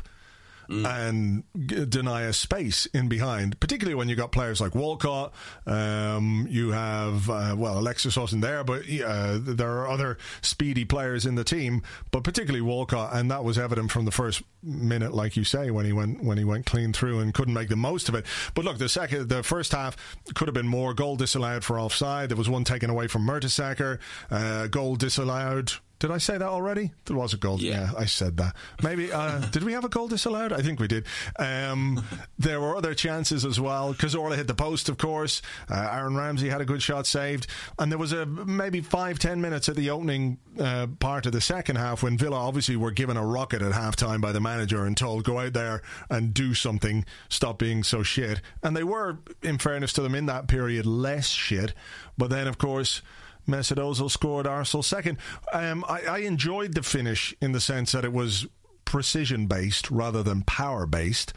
mm. 0.68 0.87
and 0.87 1.44
g- 1.66 1.84
deny 1.87 2.22
a 2.22 2.32
space 2.32 2.87
in 2.87 3.08
behind, 3.08 3.58
particularly 3.60 3.94
when 3.94 4.08
you've 4.08 4.18
got 4.18 4.32
players 4.32 4.60
like 4.60 4.75
Walcott. 4.75 5.32
Um, 5.66 6.46
you 6.50 6.70
have, 6.70 7.28
uh, 7.30 7.54
well, 7.56 7.78
Alexis 7.78 8.16
wasn't 8.16 8.42
there, 8.42 8.64
but 8.64 8.82
uh, 8.82 9.38
there 9.40 9.78
are 9.78 9.88
other 9.88 10.18
speedy 10.42 10.84
players 10.84 11.26
in 11.26 11.34
the 11.34 11.44
team, 11.44 11.82
but 12.10 12.25
particularly 12.25 12.62
Walcott, 12.62 13.14
and 13.14 13.30
that 13.30 13.44
was 13.44 13.58
evident 13.58 13.90
from 13.90 14.04
the 14.04 14.10
first 14.10 14.42
minute, 14.62 15.14
like 15.14 15.37
you 15.37 15.44
say, 15.44 15.70
when 15.70 15.87
he 15.87 15.92
went 15.92 16.22
when 16.22 16.38
he 16.38 16.44
went 16.44 16.66
clean 16.66 16.92
through 16.92 17.20
and 17.20 17.32
couldn't 17.32 17.54
make 17.54 17.68
the 17.68 17.76
most 17.76 18.08
of 18.08 18.14
it. 18.14 18.26
But 18.54 18.64
look, 18.64 18.78
the 18.78 18.88
second, 18.88 19.28
the 19.28 19.42
first 19.42 19.72
half 19.72 19.96
could 20.34 20.48
have 20.48 20.54
been 20.54 20.68
more. 20.68 20.94
Goal 20.94 21.16
disallowed 21.16 21.64
for 21.64 21.78
offside. 21.78 22.28
There 22.28 22.37
was 22.37 22.48
one 22.48 22.64
taken 22.64 22.90
away 22.90 23.06
from 23.06 23.26
Mertesacker. 23.26 23.98
Uh, 24.30 24.66
goal 24.66 24.96
disallowed 24.96 25.72
did 25.98 26.12
I 26.12 26.18
say 26.18 26.38
that 26.38 26.48
already? 26.48 26.92
There 27.06 27.16
was 27.16 27.34
a 27.34 27.36
goal. 27.36 27.58
Yeah, 27.60 27.72
yeah 27.72 27.90
I 27.98 28.04
said 28.04 28.36
that. 28.36 28.54
Maybe 28.82 29.12
uh, 29.12 29.38
did 29.50 29.64
we 29.64 29.72
have 29.72 29.84
a 29.84 29.88
goal 29.88 30.06
disallowed? 30.06 30.52
I 30.52 30.62
think 30.62 30.78
we 30.78 30.86
did. 30.86 31.06
Um, 31.38 32.04
there 32.38 32.60
were 32.60 32.76
other 32.76 32.94
chances 32.94 33.44
as 33.44 33.58
well. 33.58 33.94
Cazorla 33.94 34.36
hit 34.36 34.46
the 34.46 34.54
post, 34.54 34.88
of 34.88 34.96
course. 34.96 35.42
Uh, 35.68 35.88
Aaron 35.92 36.16
Ramsey 36.16 36.48
had 36.48 36.60
a 36.60 36.64
good 36.64 36.82
shot 36.82 37.06
saved, 37.06 37.48
and 37.78 37.90
there 37.90 37.98
was 37.98 38.12
a 38.12 38.26
maybe 38.26 38.80
five 38.80 39.18
ten 39.18 39.40
minutes 39.40 39.68
at 39.68 39.74
the 39.74 39.90
opening 39.90 40.38
uh, 40.60 40.86
part 41.00 41.26
of 41.26 41.32
the 41.32 41.40
second 41.40 41.76
half 41.76 42.02
when 42.02 42.16
Villa 42.16 42.36
obviously 42.36 42.76
were 42.76 42.92
given 42.92 43.16
a 43.16 43.26
rocket 43.26 43.62
at 43.62 43.72
halftime 43.72 44.20
by 44.20 44.30
the 44.30 44.40
manager 44.40 44.84
and 44.84 44.96
told 44.96 45.24
go 45.24 45.40
out 45.40 45.52
there 45.52 45.82
and 46.10 46.32
do 46.32 46.54
something, 46.54 47.04
stop 47.28 47.58
being 47.58 47.82
so 47.82 48.04
shit. 48.04 48.40
And 48.62 48.76
they 48.76 48.84
were, 48.84 49.18
in 49.42 49.58
fairness 49.58 49.92
to 49.94 50.02
them, 50.02 50.14
in 50.14 50.26
that 50.26 50.46
period 50.46 50.86
less 50.86 51.28
shit. 51.28 51.74
But 52.16 52.30
then, 52.30 52.46
of 52.46 52.58
course 52.58 53.02
Mesut 53.48 53.78
Ozil 53.78 54.10
scored 54.10 54.46
Arsenal 54.46 54.82
second. 54.82 55.18
Um, 55.52 55.84
I, 55.88 56.02
I 56.02 56.18
enjoyed 56.18 56.74
the 56.74 56.82
finish 56.82 57.34
in 57.40 57.52
the 57.52 57.60
sense 57.60 57.92
that 57.92 58.04
it 58.04 58.12
was 58.12 58.46
precision 58.84 59.46
based 59.46 59.90
rather 59.90 60.22
than 60.22 60.42
power 60.42 60.86
based. 60.86 61.32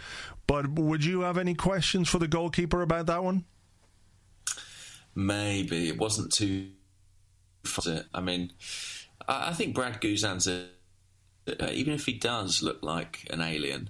But 0.48 0.68
would 0.70 1.06
you 1.06 1.22
have 1.22 1.38
any 1.38 1.54
questions 1.54 2.10
for 2.10 2.20
the 2.20 2.28
goalkeeper 2.28 2.82
about 2.82 3.06
that 3.06 3.24
one? 3.24 3.46
Maybe 5.16 5.88
it 5.88 5.98
wasn't 5.98 6.32
too. 6.32 6.70
I 8.14 8.22
mean, 8.22 8.52
I 9.28 9.54
think 9.54 9.76
Brad 9.76 10.02
Guzan's 10.02 10.48
a, 10.48 10.68
even 11.72 11.94
if 11.94 12.06
he 12.06 12.14
does 12.14 12.62
look 12.62 12.82
like 12.82 13.28
an 13.30 13.42
alien, 13.42 13.90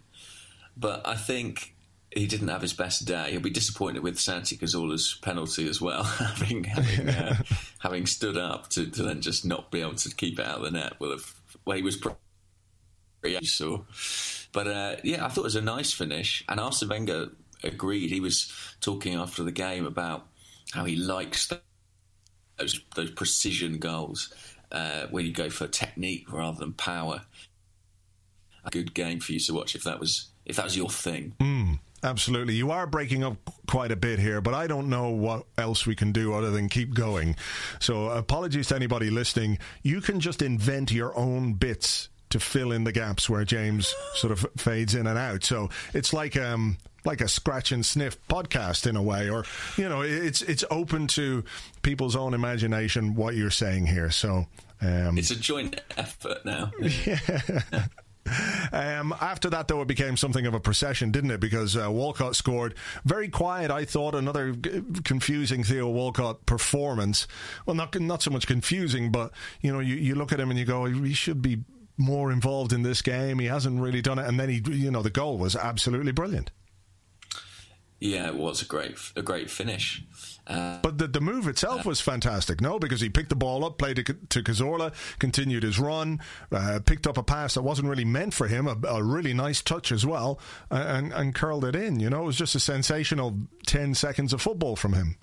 but 0.76 1.08
I 1.08 1.16
think 1.16 1.76
he 2.12 2.28
didn't 2.28 2.50
have 2.50 2.62
his 2.62 2.74
best 2.74 3.06
day. 3.06 3.32
He'll 3.32 3.40
be 3.40 3.50
disappointed 3.50 4.04
with 4.04 4.20
Santi 4.20 4.58
Cazorla's 4.58 5.18
penalty 5.22 5.68
as 5.70 5.80
well, 5.82 6.04
having 6.04 6.66
having, 6.66 7.10
uh, 7.10 7.42
having 7.80 8.06
stood 8.06 8.38
up 8.38 8.70
to, 8.70 8.90
to, 8.90 9.04
then 9.04 9.22
just 9.22 9.46
not 9.46 9.72
be 9.72 9.82
able 9.82 9.96
to 9.96 10.14
keep 10.16 10.40
it 10.40 10.46
out 10.46 10.58
of 10.58 10.64
the 10.64 10.72
net. 10.72 10.94
Well, 11.00 11.14
if, 11.14 11.42
well 11.66 11.78
he 11.78 11.84
was 11.84 11.98
pretty 11.98 13.46
sure, 13.46 13.86
but 14.52 14.68
uh, 14.68 14.96
yeah, 15.04 15.26
I 15.26 15.30
thought 15.30 15.42
it 15.42 15.46
was 15.46 15.56
a 15.56 15.62
nice 15.62 15.94
finish. 15.94 16.44
And 16.50 16.60
Arsene 16.60 16.90
Wenger 16.90 17.30
agreed. 17.64 18.12
He 18.12 18.20
was 18.20 18.52
talking 18.82 19.16
after 19.16 19.44
the 19.44 19.52
game 19.52 19.86
about 19.86 20.28
how 20.74 20.84
he 20.84 20.96
likes 20.98 21.52
those 22.58 22.82
those 22.96 23.12
precision 23.12 23.78
goals 23.78 24.34
uh, 24.72 25.08
where 25.08 25.24
you 25.24 25.32
go 25.32 25.50
for 25.50 25.68
technique 25.68 26.32
rather 26.32 26.60
than 26.60 26.74
power. 26.74 27.22
A 28.64 28.70
good 28.70 28.94
game 28.94 29.20
for 29.20 29.32
you 29.32 29.40
to 29.40 29.54
watch 29.54 29.76
if 29.76 29.84
that 29.86 30.00
was 30.00 30.30
if 30.46 30.58
that 30.58 30.66
was 30.66 30.76
your 30.76 30.90
thing. 30.90 31.36
Mm. 31.40 31.80
Absolutely. 32.04 32.56
You 32.56 32.72
are 32.72 32.88
breaking 32.88 33.24
up 33.24 33.38
quite 33.68 33.92
a 33.92 33.96
bit 33.96 34.20
here, 34.20 34.42
but 34.42 34.54
I 34.54 34.68
don't 34.68 34.90
know 34.90 35.10
what 35.10 35.46
else 35.58 35.86
we 35.86 35.96
can 35.96 36.12
do 36.12 36.34
other 36.34 36.50
than 36.50 36.68
keep 36.68 36.94
going. 36.94 37.36
So, 37.80 38.10
apologies 38.10 38.68
to 38.68 38.76
anybody 38.76 39.10
listening. 39.10 39.60
You 39.84 40.02
can 40.02 40.20
just 40.20 40.42
invent 40.42 40.92
your 40.92 41.16
own 41.18 41.54
bits 41.54 42.10
to 42.32 42.40
fill 42.40 42.72
in 42.72 42.86
the 42.86 42.92
gaps 42.92 43.30
where 43.30 43.44
James 43.44 43.94
sort 44.16 44.32
of 44.32 44.46
fades 44.58 44.96
in 44.96 45.06
and 45.06 45.18
out. 45.18 45.44
So, 45.44 45.70
it's 45.94 46.12
like 46.12 46.36
um 46.36 46.78
like 47.04 47.22
a 47.22 47.28
scratch 47.28 47.72
and 47.72 47.86
sniff 47.86 48.18
podcast 48.28 48.86
in 48.88 48.96
a 48.96 49.02
way 49.04 49.30
or 49.30 49.46
you 49.78 49.88
know, 49.88 50.02
it's 50.02 50.42
it's 50.42 50.64
open 50.72 51.08
to 51.08 51.44
people's 51.84 52.16
own 52.16 52.34
imagination 52.34 53.14
what 53.16 53.36
you're 53.36 53.52
saying 53.52 53.86
here. 53.86 54.10
So, 54.10 54.48
um, 54.82 55.18
it's 55.18 55.30
a 55.30 55.36
joint 55.36 55.80
effort 55.98 56.44
now. 56.46 56.72
yeah. 56.80 57.86
Um, 58.72 59.14
after 59.20 59.50
that, 59.50 59.68
though, 59.68 59.82
it 59.82 59.88
became 59.88 60.16
something 60.16 60.46
of 60.46 60.54
a 60.54 60.60
procession, 60.60 61.12
didn't 61.12 61.32
it? 61.32 61.40
Because 61.40 61.76
uh, 61.76 61.92
Walcott 61.92 62.36
scored 62.36 62.76
very 63.04 63.28
quiet. 63.30 63.72
I 63.72 63.86
thought 63.86 64.16
another 64.16 64.54
g- 64.54 64.84
confusing 65.04 65.64
Theo 65.64 65.90
Walcott 65.90 66.46
performance. 66.46 67.28
Well, 67.66 67.76
not 67.76 68.00
not 68.00 68.22
so 68.22 68.32
much 68.32 68.48
confusing, 68.48 69.12
but 69.12 69.32
you 69.62 69.74
know, 69.74 69.80
you, 69.80 69.96
you 69.96 70.16
look 70.16 70.32
at 70.32 70.40
him 70.40 70.50
and 70.50 70.60
you 70.60 70.66
go, 70.66 70.86
he 70.86 71.14
should 71.14 71.42
be 71.42 71.64
more 71.98 72.32
involved 72.32 72.74
in 72.74 72.84
this 72.84 73.02
game. 73.02 73.40
He 73.40 73.48
hasn't 73.48 73.80
really 73.80 74.02
done 74.02 74.20
it, 74.20 74.28
and 74.28 74.40
then 74.40 74.50
he, 74.50 74.62
you 74.72 74.92
know, 74.92 75.02
the 75.02 75.10
goal 75.10 75.38
was 75.38 75.56
absolutely 75.56 76.12
brilliant. 76.12 76.52
Yeah, 78.00 78.28
it 78.28 78.36
was 78.36 78.62
a 78.62 78.66
great 78.66 78.98
a 79.16 79.22
great 79.22 79.50
finish. 79.50 80.04
But 80.52 80.98
the, 80.98 81.08
the 81.08 81.22
move 81.22 81.48
itself 81.48 81.86
uh, 81.86 81.90
was 81.90 82.02
fantastic, 82.02 82.62
no? 82.62 82.80
Because 82.80 83.02
he 83.02 83.10
picked 83.10 83.30
the 83.30 83.36
ball 83.36 83.64
up, 83.64 83.78
played 83.78 84.00
it 84.00 84.30
to 84.30 84.44
Cazorla, 84.44 84.94
continued 85.20 85.64
his 85.64 85.80
run, 85.80 86.20
uh, 86.52 86.80
picked 86.86 87.08
up 87.08 87.18
a 87.18 87.24
pass 87.24 87.54
that 87.54 87.62
wasn't 87.62 87.88
really 87.88 88.06
meant 88.06 88.34
for 88.34 88.48
him, 88.48 88.68
a, 88.68 88.78
a 88.88 89.04
really 89.04 89.34
nice 89.34 89.62
touch 89.62 89.92
as 89.92 90.06
well, 90.06 90.40
and, 90.70 91.14
and 91.14 91.36
curled 91.36 91.66
it 91.66 91.76
in. 91.76 92.00
You 92.00 92.10
know, 92.10 92.24
it 92.24 92.26
was 92.26 92.38
just 92.38 92.56
a 92.56 92.60
sensational 92.60 93.38
10 93.66 93.96
seconds 93.96 94.34
of 94.34 94.42
football 94.42 94.76
from 94.76 94.94
him. 94.94 95.18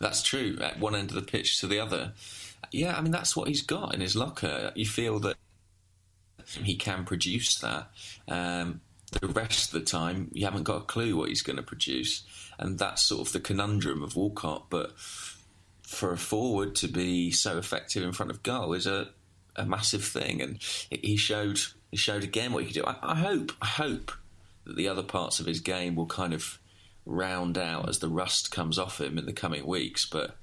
That's 0.00 0.22
true, 0.22 0.58
at 0.60 0.78
one 0.78 0.94
end 0.94 1.10
of 1.10 1.14
the 1.14 1.22
pitch 1.22 1.60
to 1.60 1.66
the 1.66 1.80
other. 1.80 2.12
Yeah, 2.70 2.96
I 2.96 3.00
mean, 3.00 3.12
that's 3.12 3.36
what 3.36 3.48
he's 3.48 3.62
got 3.62 3.94
in 3.94 4.00
his 4.00 4.14
locker. 4.16 4.72
You 4.74 4.86
feel 4.86 5.18
that 5.20 5.36
he 6.46 6.76
can 6.76 7.04
produce 7.04 7.58
that. 7.60 7.90
Um, 8.28 8.80
the 9.20 9.28
rest 9.28 9.72
of 9.72 9.80
the 9.80 9.86
time, 9.86 10.30
you 10.32 10.44
haven't 10.44 10.64
got 10.64 10.82
a 10.82 10.84
clue 10.84 11.16
what 11.16 11.28
he's 11.28 11.42
going 11.42 11.56
to 11.56 11.62
produce, 11.62 12.24
and 12.58 12.78
that's 12.78 13.02
sort 13.02 13.26
of 13.26 13.32
the 13.32 13.40
conundrum 13.40 14.02
of 14.02 14.16
Walcott. 14.16 14.66
But 14.70 14.98
for 15.82 16.12
a 16.12 16.18
forward 16.18 16.74
to 16.76 16.88
be 16.88 17.30
so 17.30 17.58
effective 17.58 18.02
in 18.02 18.12
front 18.12 18.30
of 18.30 18.42
goal 18.42 18.74
is 18.74 18.86
a, 18.86 19.08
a 19.56 19.64
massive 19.64 20.04
thing, 20.04 20.42
and 20.42 20.58
he 20.90 21.16
showed 21.16 21.60
he 21.90 21.96
showed 21.96 22.24
again 22.24 22.52
what 22.52 22.64
he 22.64 22.66
could 22.72 22.82
do. 22.82 22.86
I, 22.86 22.96
I 23.02 23.14
hope 23.16 23.52
I 23.62 23.66
hope 23.66 24.12
that 24.64 24.76
the 24.76 24.88
other 24.88 25.02
parts 25.02 25.40
of 25.40 25.46
his 25.46 25.60
game 25.60 25.96
will 25.96 26.06
kind 26.06 26.34
of 26.34 26.58
round 27.06 27.56
out 27.56 27.88
as 27.88 27.98
the 27.98 28.08
rust 28.08 28.50
comes 28.50 28.78
off 28.78 29.00
him 29.00 29.18
in 29.18 29.26
the 29.26 29.32
coming 29.32 29.66
weeks, 29.66 30.04
but 30.06 30.36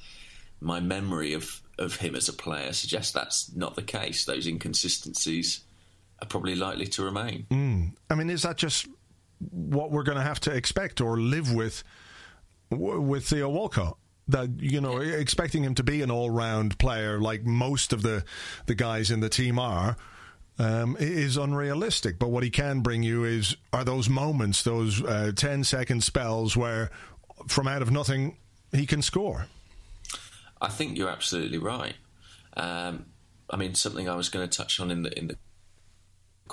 my 0.60 0.80
memory 0.80 1.34
of, 1.34 1.62
of 1.78 1.98
him 1.98 2.16
as 2.16 2.28
a 2.28 2.34
player 2.34 2.74
suggests 2.74 3.12
that's 3.12 3.56
not 3.56 3.76
the 3.76 3.84
case. 3.84 4.26
Those 4.26 4.48
inconsistencies 4.48 5.62
are 6.22 6.28
probably 6.28 6.56
likely 6.56 6.88
to 6.88 7.04
remain. 7.04 7.46
Mm. 7.52 7.92
I 8.10 8.16
mean, 8.16 8.30
is 8.30 8.42
that 8.42 8.58
just 8.58 8.88
what 9.52 9.92
we're 9.92 10.04
going 10.04 10.18
to 10.18 10.24
have 10.24 10.40
to 10.42 10.52
expect 10.52 11.02
or 11.02 11.20
live 11.20 11.54
with 11.54 11.84
with 12.70 13.28
Theo 13.28 13.50
Walcott? 13.50 13.98
That 14.28 14.60
you 14.60 14.82
know, 14.82 14.98
expecting 14.98 15.64
him 15.64 15.76
to 15.76 15.84
be 15.84 16.02
an 16.02 16.10
all-round 16.10 16.80
player 16.80 17.20
like 17.20 17.46
most 17.46 17.94
of 17.94 18.02
the 18.02 18.24
the 18.66 18.76
guys 18.76 19.12
in 19.12 19.20
the 19.20 19.30
team 19.30 19.60
are. 19.60 19.98
Um, 20.58 20.96
is 20.98 21.36
unrealistic. 21.36 22.18
But 22.18 22.30
what 22.30 22.42
he 22.42 22.50
can 22.50 22.80
bring 22.80 23.04
you 23.04 23.26
is 23.26 23.58
are 23.74 23.84
those 23.84 24.08
moments, 24.08 24.64
those 24.64 25.04
uh, 25.04 25.34
10 25.36 25.66
second 25.66 26.02
spells 26.02 26.56
where 26.56 26.92
from 27.46 27.68
out 27.68 27.82
of 27.82 27.92
nothing 27.92 28.38
he 28.72 28.86
can 28.86 29.02
score. 29.02 29.48
I 30.62 30.70
think 30.70 30.98
you're 30.98 31.10
absolutely 31.10 31.58
right. 31.58 31.96
Um, 32.56 33.08
I 33.50 33.58
mean, 33.58 33.76
something 33.76 34.10
I 34.10 34.16
was 34.16 34.30
going 34.30 34.48
to 34.48 34.58
touch 34.58 34.80
on 34.80 34.92
in 34.92 35.04
the 35.04 35.18
in 35.18 35.28
the 35.28 35.38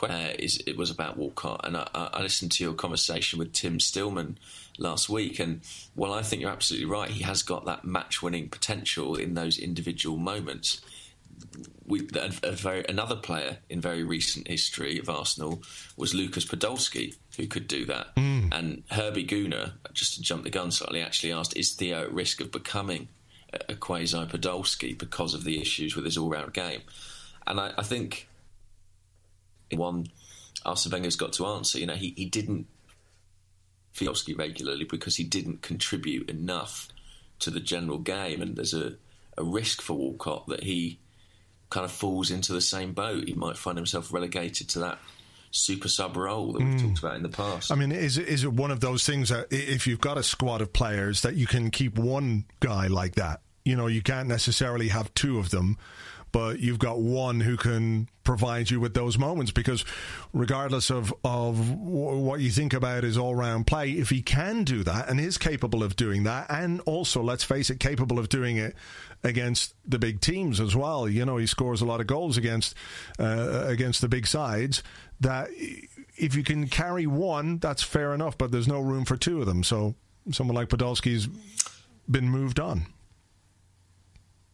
uh, 0.03 0.33
is 0.39 0.63
it 0.67 0.77
was 0.77 0.91
about 0.91 1.17
Walcott, 1.17 1.61
and 1.65 1.77
I, 1.77 1.89
I, 1.95 2.23
listened 2.23 2.51
to 2.53 2.65
your 2.65 2.73
conversation 2.73 3.39
with 3.39 3.53
Tim 3.53 3.79
Stillman 3.79 4.39
last 4.79 5.09
week, 5.09 5.39
and 5.39 5.61
well, 5.95 6.13
I 6.13 6.23
think 6.23 6.43
you're 6.43 6.51
absolutely 6.51 6.89
right. 6.89 7.11
He 7.11 7.23
has 7.25 7.43
got 7.43 7.67
that 7.67 7.85
match-winning 7.85 8.49
potential 8.49 9.17
in 9.17 9.35
those 9.35 9.59
individual 9.59 10.17
moments. 10.17 10.81
We, 11.87 12.09
a, 12.15 12.33
a 12.43 12.53
very, 12.53 12.85
another 12.89 13.17
player 13.17 13.59
in 13.69 13.81
very 13.81 14.03
recent 14.03 14.49
history 14.49 14.99
of 14.99 15.09
Arsenal 15.09 15.63
was 15.97 16.15
Lucas 16.15 16.45
Podolski, 16.45 17.17
who 17.37 17.47
could 17.47 17.69
do 17.69 17.85
that. 17.87 18.15
Mm. 18.17 18.49
And 18.53 18.83
Herbie 18.91 19.27
Gooner, 19.27 19.73
just 19.93 20.15
to 20.15 20.23
jump 20.23 20.45
the 20.45 20.51
gun 20.51 20.71
slightly, 20.71 21.03
actually 21.03 21.33
asked, 21.33 21.57
"Is 21.57 21.73
Theo 21.73 22.03
at 22.03 22.13
risk 22.13 22.41
of 22.41 22.53
becoming 22.53 23.09
a, 23.53 23.73
a 23.73 23.75
quasi 23.75 24.17
Podolski 24.17 24.97
because 24.97 25.35
of 25.35 25.45
the 25.45 25.61
issues 25.61 25.97
with 25.97 26.05
his 26.05 26.17
all-round 26.17 26.55
game?" 26.55 26.83
And 27.47 27.61
I, 27.61 27.73
I 27.77 27.83
think 27.83 28.29
one 29.73 30.07
Arsene 30.65 30.93
Wenger's 30.93 31.17
got 31.17 31.33
to 31.35 31.47
answer. 31.47 31.79
You 31.79 31.87
know, 31.87 31.95
he, 31.95 32.15
he 32.17 32.27
didn't 32.27 32.67
Fielski 33.95 34.37
regularly 34.37 34.85
because 34.85 35.17
he 35.17 35.25
didn't 35.25 35.63
contribute 35.63 36.31
enough 36.31 36.89
to 37.41 37.51
the 37.51 37.61
general 37.61 37.99
game, 37.99 38.41
and 38.41 38.57
there's 38.57 38.75
a, 38.75 38.95
a 39.37 39.45
risk 39.45 39.83
for 39.83 39.95
Walcott 39.95 40.47
that 40.49 40.63
he 40.63 40.99
kind 41.71 41.85
of 41.85 41.93
falls 41.93 42.31
into 42.31 42.53
the 42.53 42.61
same 42.61 42.93
boat. 42.93 43.27
He 43.27 43.35
might 43.35 43.57
find 43.57 43.77
himself 43.77 44.13
relegated 44.13 44.69
to 44.71 44.79
that 44.81 44.99
super 45.51 45.89
sub 45.89 46.17
role 46.17 46.53
that 46.53 46.63
we've 46.63 46.75
mm. 46.75 46.83
talked 46.83 46.99
about 46.99 47.17
in 47.17 47.23
the 47.23 47.29
past. 47.29 47.71
I 47.71 47.75
mean, 47.75 47.93
is 47.93 48.19
it, 48.19 48.29
is 48.29 48.45
it 48.45 48.53
one 48.53 48.71
of 48.71 48.81
those 48.81 49.05
things 49.05 49.29
that 49.29 49.49
if 49.51 49.87
you've 49.87 50.01
got 50.01 50.19
a 50.19 50.23
squad 50.23 50.61
of 50.61 50.73
players 50.73 51.23
that 51.23 51.35
you 51.35 51.47
can 51.47 51.71
keep 51.71 51.99
one 51.99 52.45
guy 52.61 52.87
like 52.87 53.17
that? 53.17 53.41
You 53.65 53.77
know, 53.77 53.87
you 53.87 54.03
can't 54.03 54.29
necessarily 54.29 54.89
have 54.89 55.13
two 55.15 55.39
of 55.39 55.51
them 55.51 55.79
but 56.33 56.59
you've 56.59 56.79
got 56.79 56.99
one 56.99 57.41
who 57.41 57.57
can 57.57 58.09
provide 58.25 58.71
you 58.71 58.81
with 58.81 58.95
those 58.95 59.19
moments 59.19 59.53
because 59.53 59.85
regardless 60.33 60.91
of, 60.91 61.13
of 61.25 61.71
what 61.71 62.41
you 62.41 62.51
think 62.51 62.73
about 62.73 63.05
his 63.05 63.19
all-round 63.19 63.67
play 63.67 63.91
if 63.91 64.11
he 64.11 64.23
can 64.23 64.65
do 64.65 64.83
that 64.83 65.09
and 65.09 65.21
is 65.21 65.37
capable 65.37 65.83
of 65.83 65.97
doing 65.97 66.23
that 66.23 66.47
and 66.49 66.81
also 66.83 67.23
let's 67.23 67.45
face 67.45 67.69
it 67.69 67.79
capable 67.81 68.19
of 68.19 68.29
doing 68.29 68.57
it 68.57 68.75
against 69.25 69.75
the 69.85 69.99
big 69.99 70.21
teams 70.21 70.61
as 70.61 70.75
well 70.75 71.09
you 71.09 71.25
know 71.25 71.37
he 71.37 71.47
scores 71.47 71.81
a 71.81 71.85
lot 71.85 72.01
of 72.01 72.07
goals 72.07 72.37
against 72.37 72.75
uh, 73.19 73.65
against 73.67 74.01
the 74.01 74.09
big 74.09 74.27
sides 74.27 74.83
that 75.21 75.49
if 76.17 76.35
you 76.35 76.43
can 76.43 76.69
carry 76.69 77.07
one 77.07 77.59
that's 77.59 77.83
fair 77.83 78.15
enough 78.15 78.37
but 78.39 78.51
there's 78.51 78.69
no 78.69 78.81
room 78.81 79.05
for 79.05 79.17
two 79.17 79.41
of 79.41 79.47
them. 79.47 79.63
So 79.63 79.95
someone 80.31 80.55
like 80.55 80.69
Podolski's 80.69 81.29
been 82.11 82.29
moved 82.29 82.61
on. 82.61 82.87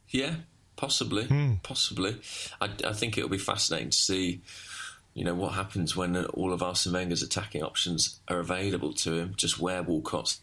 Yeah 0.09 0.37
Possibly, 0.79 1.25
mm. 1.25 1.61
possibly. 1.65 2.17
I, 2.61 2.71
I, 2.87 2.93
think 2.93 3.19
it'll 3.19 3.29
be 3.29 3.37
fascinating 3.37 3.91
to 3.91 3.99
see, 3.99 4.43
you 5.13 5.25
know, 5.25 5.35
what 5.35 5.55
happens 5.55 5.97
when 5.97 6.17
all 6.27 6.53
of 6.53 6.63
Arsene 6.63 6.93
Wenger's 6.93 7.21
attacking 7.21 7.65
options 7.65 8.21
are 8.29 8.39
available 8.39 8.93
to 8.93 9.15
him. 9.15 9.35
Just 9.37 9.59
where 9.59 9.83
Walcott's 9.83 10.41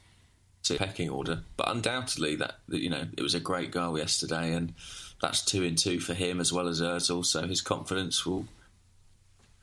pecking 0.77 1.10
order, 1.10 1.44
but 1.56 1.70
undoubtedly 1.70 2.36
that 2.36 2.56
you 2.68 2.89
know 2.89 3.06
it 3.15 3.22
was 3.22 3.34
a 3.34 3.39
great 3.39 3.72
goal 3.72 3.98
yesterday, 3.98 4.51
and 4.51 4.74
that's 5.22 5.42
two 5.42 5.63
in 5.63 5.77
two 5.77 6.01
for 6.01 6.13
him 6.13 6.42
as 6.42 6.51
well 6.51 6.68
as 6.68 6.82
Özil. 6.82 7.25
So 7.25 7.48
his 7.48 7.62
confidence 7.62 8.25
will 8.25 8.46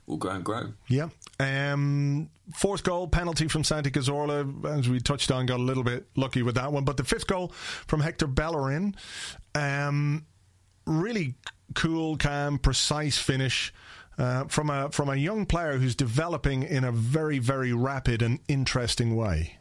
will 0.07 0.17
grow 0.17 0.33
and 0.33 0.45
grow. 0.45 0.73
Yeah. 0.89 1.11
Um, 1.39 2.31
fourth 2.55 2.83
goal, 2.83 3.09
penalty 3.09 3.47
from 3.47 3.63
Santi 3.63 3.91
Cazorla, 3.91 4.79
as 4.79 4.89
we 4.89 5.01
touched 5.01 5.31
on, 5.31 5.45
got 5.45 5.61
a 5.61 5.63
little 5.63 5.85
bit 5.85 6.07
lucky 6.17 6.43
with 6.43 6.55
that 6.55 6.73
one. 6.73 6.85
But 6.85 6.97
the 6.97 7.05
fifth 7.05 7.27
goal 7.27 7.49
from 7.87 8.01
Hector 8.01 8.27
Bellerin, 8.27 8.97
um, 9.55 10.25
really 10.87 11.35
cool, 11.75 12.17
calm, 12.17 12.59
precise 12.59 13.19
finish. 13.19 13.73
Uh, 14.19 14.45
from 14.45 14.69
a 14.69 14.91
from 14.91 15.09
a 15.09 15.17
young 15.17 15.47
player 15.47 15.79
who's 15.79 15.97
developing 15.97 16.63
in 16.63 16.85
a 16.85 16.93
very 16.93 17.39
very 17.39 17.73
rapid 17.73 18.21
and 18.21 18.41
interesting 18.47 19.17
way. 19.17 19.59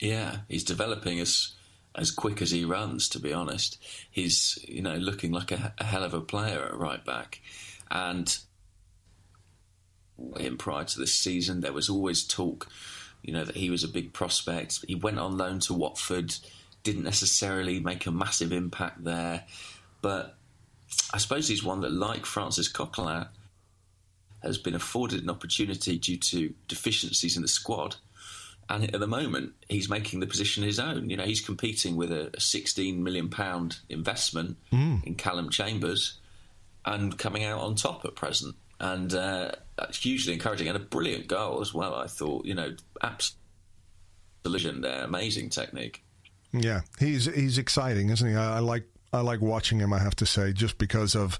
Yeah, 0.00 0.38
he's 0.48 0.64
developing 0.64 1.20
as 1.20 1.52
as 1.94 2.10
quick 2.10 2.42
as 2.42 2.50
he 2.50 2.64
runs. 2.64 3.08
To 3.10 3.20
be 3.20 3.32
honest, 3.32 3.80
he's 4.10 4.58
you 4.66 4.82
know 4.82 4.96
looking 4.96 5.30
like 5.30 5.52
a, 5.52 5.72
a 5.78 5.84
hell 5.84 6.02
of 6.02 6.12
a 6.12 6.20
player 6.20 6.64
at 6.64 6.76
right 6.76 7.04
back, 7.04 7.40
and 7.88 8.36
him 10.36 10.56
prior 10.56 10.84
to 10.84 10.98
this 10.98 11.14
season, 11.14 11.60
there 11.60 11.72
was 11.72 11.88
always 11.88 12.24
talk, 12.24 12.68
you 13.22 13.32
know, 13.32 13.44
that 13.44 13.56
he 13.56 13.70
was 13.70 13.84
a 13.84 13.88
big 13.88 14.12
prospect. 14.12 14.84
He 14.86 14.94
went 14.94 15.18
on 15.18 15.36
loan 15.36 15.60
to 15.60 15.74
Watford, 15.74 16.34
didn't 16.82 17.04
necessarily 17.04 17.80
make 17.80 18.06
a 18.06 18.10
massive 18.10 18.52
impact 18.52 19.04
there, 19.04 19.44
but 20.02 20.36
I 21.14 21.18
suppose 21.18 21.48
he's 21.48 21.64
one 21.64 21.80
that, 21.80 21.92
like 21.92 22.26
Francis 22.26 22.70
Coquelin, 22.70 23.28
has 24.42 24.58
been 24.58 24.74
afforded 24.74 25.22
an 25.22 25.30
opportunity 25.30 25.98
due 25.98 26.18
to 26.18 26.52
deficiencies 26.68 27.36
in 27.36 27.42
the 27.42 27.48
squad. 27.48 27.96
And 28.68 28.92
at 28.94 29.00
the 29.00 29.06
moment, 29.06 29.52
he's 29.68 29.88
making 29.88 30.20
the 30.20 30.26
position 30.26 30.62
his 30.62 30.78
own. 30.78 31.10
You 31.10 31.16
know, 31.16 31.24
he's 31.24 31.40
competing 31.40 31.96
with 31.96 32.12
a, 32.12 32.30
a 32.34 32.40
16 32.40 33.02
million 33.02 33.28
pound 33.28 33.78
investment 33.88 34.56
mm. 34.72 35.02
in 35.04 35.14
Callum 35.14 35.50
Chambers, 35.50 36.18
and 36.84 37.16
coming 37.16 37.44
out 37.44 37.60
on 37.60 37.74
top 37.74 38.04
at 38.04 38.14
present. 38.14 38.56
And 38.80 39.14
uh, 39.14 39.52
that's 39.76 39.98
hugely 39.98 40.32
encouraging 40.32 40.68
and 40.68 40.76
a 40.76 40.80
brilliant 40.80 41.28
goal 41.28 41.60
as 41.60 41.72
well. 41.72 41.94
I 41.94 42.08
thought, 42.08 42.44
you 42.44 42.54
know, 42.54 42.74
absolutely 43.02 44.80
there, 44.80 45.04
amazing 45.04 45.50
technique. 45.50 46.02
Yeah, 46.52 46.80
he's 46.98 47.26
he's 47.26 47.58
exciting, 47.58 48.10
isn't 48.10 48.28
he? 48.28 48.34
I, 48.34 48.56
I 48.56 48.58
like 48.58 48.84
I 49.12 49.20
like 49.20 49.40
watching 49.40 49.78
him. 49.78 49.92
I 49.92 49.98
have 49.98 50.16
to 50.16 50.26
say, 50.26 50.52
just 50.52 50.78
because 50.78 51.14
of 51.14 51.38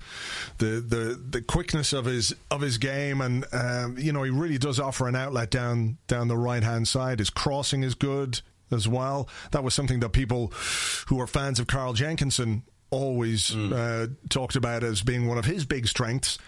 the 0.59 0.85
the, 0.87 1.21
the 1.31 1.41
quickness 1.41 1.93
of 1.93 2.05
his 2.05 2.35
of 2.50 2.61
his 2.61 2.79
game, 2.79 3.21
and 3.21 3.47
um, 3.52 3.97
you 3.99 4.12
know, 4.12 4.23
he 4.23 4.31
really 4.31 4.59
does 4.59 4.79
offer 4.79 5.09
an 5.09 5.17
outlet 5.17 5.50
down 5.50 5.97
down 6.07 6.29
the 6.29 6.37
right 6.37 6.62
hand 6.62 6.87
side. 6.87 7.19
His 7.19 7.31
crossing 7.31 7.83
is 7.83 7.95
good 7.95 8.41
as 8.71 8.87
well. 8.87 9.29
That 9.52 9.64
was 9.64 9.75
something 9.75 10.00
that 10.00 10.11
people 10.11 10.52
who 11.09 11.21
are 11.21 11.26
fans 11.26 11.61
of 11.61 11.67
Carl 11.67 11.95
Jenkinson 11.95 12.62
always 12.91 13.50
mm. 13.50 13.73
uh, 13.73 14.12
talked 14.29 14.55
about 14.55 14.85
as 14.85 15.02
being 15.02 15.26
one 15.26 15.38
of 15.38 15.47
his 15.47 15.64
big 15.64 15.88
strengths, 15.88 16.38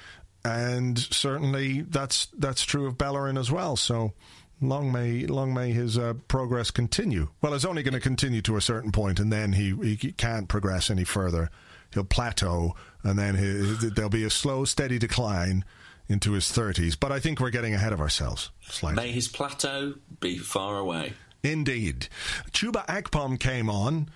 and 0.44 0.98
certainly 0.98 1.80
that's 1.80 2.26
that's 2.38 2.64
true 2.64 2.86
of 2.86 2.98
Bellerin 2.98 3.38
as 3.38 3.50
well. 3.50 3.76
So 3.76 4.12
long 4.60 4.92
may 4.92 5.26
long 5.26 5.52
may 5.52 5.72
his 5.72 5.98
uh, 5.98 6.14
progress 6.28 6.70
continue. 6.70 7.28
Well, 7.40 7.54
it's 7.54 7.64
only 7.64 7.82
going 7.82 7.94
to 7.94 8.00
continue 8.00 8.42
to 8.42 8.56
a 8.56 8.60
certain 8.60 8.92
point, 8.92 9.18
and 9.18 9.32
then 9.32 9.52
he 9.54 9.74
he 9.82 10.12
can't 10.12 10.48
progress 10.48 10.90
any 10.90 11.04
further. 11.04 11.50
He'll 11.92 12.04
plateau, 12.04 12.74
and 13.02 13.18
then 13.18 13.36
he, 13.36 13.88
there'll 13.90 14.10
be 14.10 14.24
a 14.24 14.30
slow, 14.30 14.64
steady 14.64 14.98
decline 14.98 15.64
into 16.08 16.32
his 16.32 16.50
thirties. 16.50 16.96
But 16.96 17.12
I 17.12 17.20
think 17.20 17.40
we're 17.40 17.50
getting 17.50 17.74
ahead 17.74 17.92
of 17.92 18.00
ourselves. 18.00 18.50
Slightly. 18.62 19.02
May 19.02 19.12
his 19.12 19.28
plateau 19.28 19.94
be 20.20 20.38
far 20.38 20.78
away. 20.78 21.12
Indeed, 21.42 22.08
Chuba 22.50 22.86
Akpom 22.86 23.38
came 23.38 23.68
on, 23.68 24.08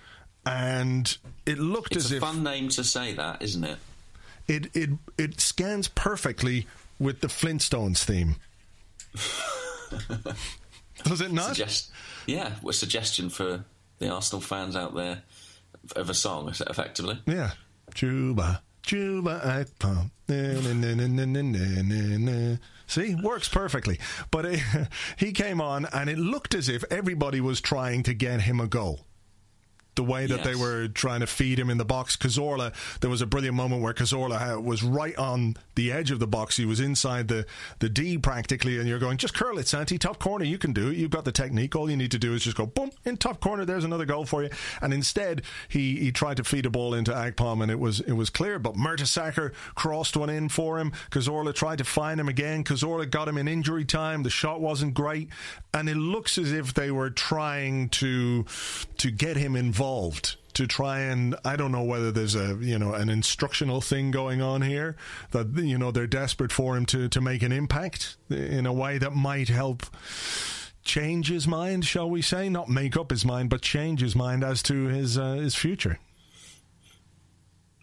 and 0.47 1.16
it 1.47 1.59
looked 1.59 1.95
it's 1.95 2.07
as 2.07 2.12
if 2.12 2.23
a 2.23 2.26
fun 2.26 2.42
name 2.42 2.68
to 2.71 2.83
say 2.83 3.12
that, 3.14 3.42
isn't 3.42 3.64
it? 3.64 3.78
It 4.47 4.75
it 4.75 4.90
it 5.18 5.40
scans 5.40 5.88
perfectly 5.88 6.66
with 6.99 7.21
the 7.21 7.28
Flintstones 7.28 8.02
theme. 8.02 8.37
Does 11.04 11.21
it 11.21 11.33
not? 11.33 11.54
Suggest- 11.57 11.90
yeah, 12.26 12.52
a 12.66 12.73
suggestion 12.73 13.30
for 13.30 13.64
the 13.99 14.11
Arsenal 14.11 14.40
fans 14.40 14.76
out 14.76 14.95
there 14.95 15.23
of 15.97 16.11
a 16.11 16.14
song, 16.14 16.49
effectively. 16.49 17.21
Yeah. 17.26 17.52
Chuba, 17.95 18.61
Chuba 18.83 19.40
Akpom. 19.42 20.11
See, 22.87 23.14
works 23.14 23.49
perfectly. 23.49 23.99
But 24.30 24.47
it, 24.47 24.61
uh, 24.75 24.85
he 25.16 25.33
came 25.33 25.61
on, 25.61 25.87
and 25.92 26.09
it 26.09 26.18
looked 26.18 26.54
as 26.54 26.68
if 26.68 26.85
everybody 26.90 27.40
was 27.40 27.61
trying 27.61 28.02
to 28.04 28.14
get 28.14 28.42
him 28.42 28.61
a 28.61 28.66
goal 28.66 29.08
the 29.99 30.05
way 30.05 30.26
that 30.26 30.38
yes. 30.38 30.47
they 30.47 30.55
were 30.55 30.87
trying 30.87 31.19
to 31.19 31.26
feed 31.26 31.59
him 31.59 31.69
in 31.69 31.76
the 31.76 31.85
box. 31.85 32.17
Cazorla, 32.17 32.73
there 33.01 33.11
was 33.11 33.20
a 33.20 33.27
brilliant 33.27 33.57
moment 33.57 33.83
where 33.83 33.92
Cazorla 33.92 34.62
was 34.62 34.85
right 34.85 35.16
on 35.18 35.57
the 35.75 35.90
edge 35.90 36.12
of 36.12 36.20
the 36.20 36.27
box. 36.29 36.57
He 36.57 36.64
was 36.64 36.79
inside 36.79 37.27
the, 37.27 37.46
the 37.81 37.88
D 37.88 38.16
practically, 38.16 38.79
and 38.79 38.88
you're 38.88 39.01
going, 39.01 39.18
just 39.18 39.35
curl 39.35 39.59
it, 39.59 39.66
Santi. 39.66 39.99
Top 39.99 40.20
corner, 40.20 40.44
you 40.44 40.57
can 40.57 40.73
do 40.73 40.88
it. 40.88 40.96
You've 40.96 41.11
got 41.11 41.25
the 41.25 41.33
technique. 41.33 41.75
All 41.75 41.90
you 41.90 41.96
need 41.96 42.12
to 42.12 42.18
do 42.18 42.33
is 42.33 42.44
just 42.44 42.57
go, 42.57 42.66
boom, 42.66 42.92
in 43.05 43.16
top 43.16 43.40
corner, 43.40 43.64
there's 43.64 43.83
another 43.83 44.05
goal 44.05 44.25
for 44.25 44.44
you. 44.44 44.51
And 44.81 44.94
instead, 44.94 45.42
he, 45.68 45.96
he 45.96 46.12
tried 46.12 46.37
to 46.37 46.44
feed 46.44 46.64
a 46.64 46.70
ball 46.70 46.94
into 46.94 47.11
Akpom, 47.11 47.61
and 47.61 47.70
it 47.70 47.81
was 47.81 47.99
it 47.99 48.12
was 48.12 48.31
clear. 48.31 48.61
But 48.61 48.75
Mertesacker 48.75 49.53
crossed 49.75 50.16
one 50.16 50.31
in 50.31 50.49
for 50.49 50.79
him. 50.79 50.92
Cazorla 51.11 51.53
tried 51.53 51.79
to 51.79 51.85
find 51.85 52.20
him 52.20 52.29
again. 52.29 52.62
Cazorla 52.62 53.11
got 53.11 53.27
him 53.27 53.37
in 53.37 53.49
injury 53.49 53.85
time. 53.85 54.23
The 54.23 54.31
shot 54.31 54.61
wasn't 54.61 54.94
great. 54.94 55.29
And 55.75 55.88
it 55.88 55.96
looks 55.96 56.38
as 56.38 56.53
if 56.53 56.73
they 56.73 56.92
were 56.92 57.11
trying 57.11 57.88
to 57.88 58.44
to 58.99 59.11
get 59.11 59.37
him 59.37 59.57
involved 59.57 59.88
to 60.55 60.66
try 60.66 61.01
and 61.01 61.37
I 61.44 61.55
don't 61.55 61.70
know 61.70 61.85
whether 61.85 62.11
there's 62.11 62.35
a 62.35 62.59
you 62.61 62.79
know 62.79 62.92
an 62.92 63.09
instructional 63.09 63.81
thing 63.81 64.11
going 64.11 64.42
on 64.42 64.62
here 64.62 64.96
that 65.31 65.57
you 65.57 65.79
know 65.79 65.92
they're 65.92 66.09
desperate 66.09 66.51
for 66.51 66.77
him 66.77 66.85
to 66.87 67.09
to 67.09 67.20
make 67.20 67.42
an 67.42 67.53
impact 67.53 68.16
in 68.29 68.66
a 68.66 68.72
way 68.72 68.98
that 68.98 69.14
might 69.14 69.48
help 69.48 69.87
change 70.88 71.29
his 71.29 71.46
mind, 71.46 71.85
shall 71.85 72.11
we 72.11 72.22
say, 72.22 72.48
not 72.48 72.68
make 72.68 72.96
up 72.96 73.11
his 73.11 73.24
mind, 73.24 73.51
but 73.51 73.61
change 73.61 74.01
his 74.01 74.16
mind 74.16 74.42
as 74.42 74.62
to 74.64 74.87
his 74.87 75.16
uh, 75.16 75.35
his 75.35 75.55
future. 75.55 75.98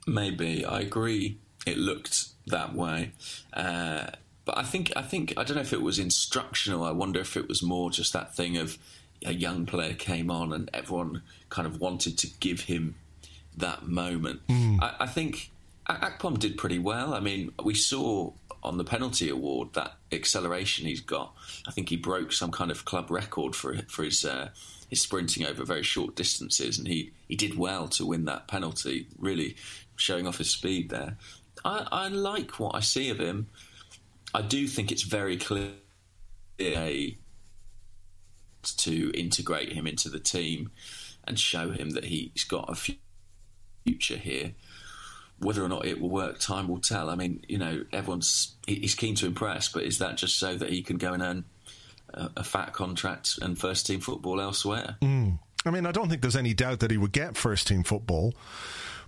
Maybe 0.05 0.65
I 0.65 0.81
agree. 0.81 1.37
It 1.65 1.77
looked 1.77 2.25
that 2.47 2.75
way. 2.75 3.13
Uh, 3.53 4.07
but 4.43 4.57
I 4.57 4.63
think 4.63 4.91
I 4.95 5.01
think 5.01 5.33
I 5.37 5.43
don't 5.43 5.55
know 5.55 5.61
if 5.61 5.73
it 5.73 5.81
was 5.81 5.97
instructional. 5.97 6.83
I 6.83 6.91
wonder 6.91 7.19
if 7.19 7.37
it 7.37 7.47
was 7.47 7.63
more 7.63 7.89
just 7.89 8.13
that 8.13 8.35
thing 8.35 8.57
of 8.57 8.77
a 9.25 9.33
young 9.33 9.65
player 9.65 9.93
came 9.93 10.29
on 10.31 10.53
and 10.53 10.69
everyone 10.73 11.23
kind 11.49 11.67
of 11.67 11.79
wanted 11.79 12.17
to 12.19 12.27
give 12.39 12.61
him 12.61 12.95
that 13.57 13.87
moment. 13.87 14.45
Mm. 14.47 14.81
I, 14.81 14.95
I, 15.01 15.07
think 15.07 15.51
Akpom 15.89 16.39
did 16.39 16.57
pretty 16.57 16.79
well. 16.79 17.13
I 17.13 17.19
mean, 17.19 17.51
we 17.63 17.73
saw 17.73 18.31
on 18.63 18.77
the 18.77 18.83
penalty 18.83 19.29
award 19.29 19.73
that 19.73 19.93
acceleration 20.11 20.85
he's 20.85 21.01
got. 21.01 21.33
I 21.67 21.71
think 21.71 21.89
he 21.89 21.97
broke 21.97 22.31
some 22.31 22.51
kind 22.51 22.71
of 22.71 22.85
club 22.85 23.11
record 23.11 23.55
for 23.55 23.77
for 23.87 24.03
his 24.03 24.25
uh, 24.25 24.49
his 24.89 25.01
sprinting 25.01 25.45
over 25.45 25.63
very 25.63 25.83
short 25.83 26.15
distances, 26.15 26.77
and 26.77 26.87
he, 26.87 27.11
he 27.27 27.35
did 27.35 27.57
well 27.57 27.87
to 27.89 28.05
win 28.05 28.25
that 28.25 28.47
penalty. 28.47 29.07
Really 29.19 29.55
showing 29.95 30.27
off 30.27 30.37
his 30.37 30.49
speed 30.49 30.89
there. 30.89 31.17
I, 31.63 31.87
I 31.91 32.07
like 32.09 32.59
what 32.59 32.75
I 32.75 32.81
see 32.81 33.09
of 33.09 33.19
him. 33.19 33.47
I 34.33 34.41
do 34.41 34.67
think 34.67 34.91
it's 34.91 35.03
very 35.03 35.37
clear 35.37 35.71
a 36.59 37.17
to 38.65 39.11
integrate 39.17 39.73
him 39.73 39.87
into 39.87 40.09
the 40.09 40.19
team 40.19 40.71
and 41.27 41.39
show 41.39 41.71
him 41.71 41.91
that 41.91 42.05
he's 42.05 42.43
got 42.43 42.69
a 42.69 42.95
future 43.85 44.17
here. 44.17 44.53
Whether 45.39 45.63
or 45.63 45.69
not 45.69 45.85
it 45.85 45.99
will 45.99 46.09
work, 46.09 46.39
time 46.39 46.67
will 46.67 46.79
tell. 46.79 47.09
I 47.09 47.15
mean, 47.15 47.43
you 47.47 47.57
know, 47.57 47.83
everyone's 47.91 48.55
he's 48.67 48.95
keen 48.95 49.15
to 49.15 49.25
impress, 49.25 49.67
but 49.67 49.83
is 49.83 49.99
that 49.99 50.15
just 50.15 50.39
so 50.39 50.55
that 50.55 50.69
he 50.69 50.81
can 50.81 50.97
go 50.97 51.13
and 51.13 51.21
earn 51.21 51.45
a, 52.13 52.29
a 52.37 52.43
fat 52.43 52.71
contract 52.73 53.37
and 53.41 53.59
first 53.59 53.85
team 53.85 53.99
football 53.99 54.39
elsewhere? 54.39 54.95
Mm. 55.01 55.39
I 55.65 55.71
mean, 55.71 55.85
I 55.85 55.91
don't 55.91 56.09
think 56.09 56.21
there's 56.21 56.35
any 56.35 56.53
doubt 56.53 56.79
that 56.79 56.91
he 56.91 56.97
would 56.97 57.11
get 57.11 57.35
first 57.35 57.67
team 57.67 57.83
football, 57.83 58.33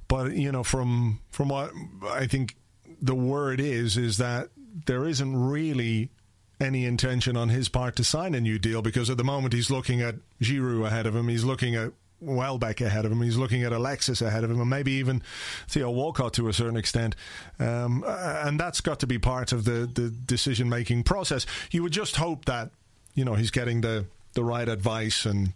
but 0.08 0.34
you 0.34 0.52
know, 0.52 0.64
from 0.64 1.20
from 1.32 1.50
what 1.50 1.72
I 2.04 2.28
think 2.28 2.56
the 3.02 3.16
word 3.16 3.62
is 3.62 3.96
is 3.96 4.18
that 4.18 4.50
there 4.86 5.06
isn't 5.06 5.36
really 5.36 6.12
any 6.60 6.86
intention 6.86 7.38
on 7.38 7.50
his 7.50 7.70
part 7.70 7.96
to 7.98 8.04
sign 8.04 8.34
a 8.34 8.42
new 8.42 8.58
deal 8.58 8.82
because 8.82 9.10
at 9.10 9.18
the 9.18 9.24
moment 9.24 9.54
he's 9.54 9.70
looking 9.70 10.02
at 10.02 10.16
Giroud 10.42 10.88
ahead 10.88 11.06
of 11.06 11.16
him, 11.16 11.28
he's 11.28 11.44
looking 11.44 11.76
at 11.76 11.92
Welbeck 12.20 12.82
ahead 12.82 13.06
of 13.06 13.12
him, 13.12 13.22
he's 13.22 13.38
looking 13.38 13.64
at 13.64 13.72
Alexis 13.72 14.22
ahead 14.22 14.44
of 14.44 14.50
him, 14.50 14.60
and 14.60 14.70
maybe 14.70 14.94
even 14.94 15.22
Theo 15.68 15.92
Walcott 15.92 16.34
to 16.34 16.48
a 16.48 16.54
certain 16.54 16.78
extent. 16.78 17.16
Um, 17.60 18.04
and 18.08 18.60
that's 18.60 18.82
got 18.82 19.00
to 19.02 19.08
be 19.08 19.20
part 19.20 19.52
of 19.52 19.66
the, 19.66 19.90
the 19.94 20.10
decision 20.10 20.68
making 20.68 21.04
process. 21.04 21.46
You 21.70 21.84
would 21.84 21.94
just 21.94 22.16
hope 22.16 22.46
that 22.46 22.72
you 23.14 23.24
know 23.24 23.36
he's 23.36 23.52
getting 23.52 23.82
the 23.82 24.06
the 24.34 24.44
right 24.44 24.68
advice 24.68 25.26
and 25.26 25.54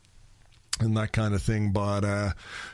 and 0.81 0.95
that 0.97 1.11
kind 1.11 1.33
of 1.33 1.41
thing. 1.41 1.71
But, 1.71 2.03
uh, 2.03 2.31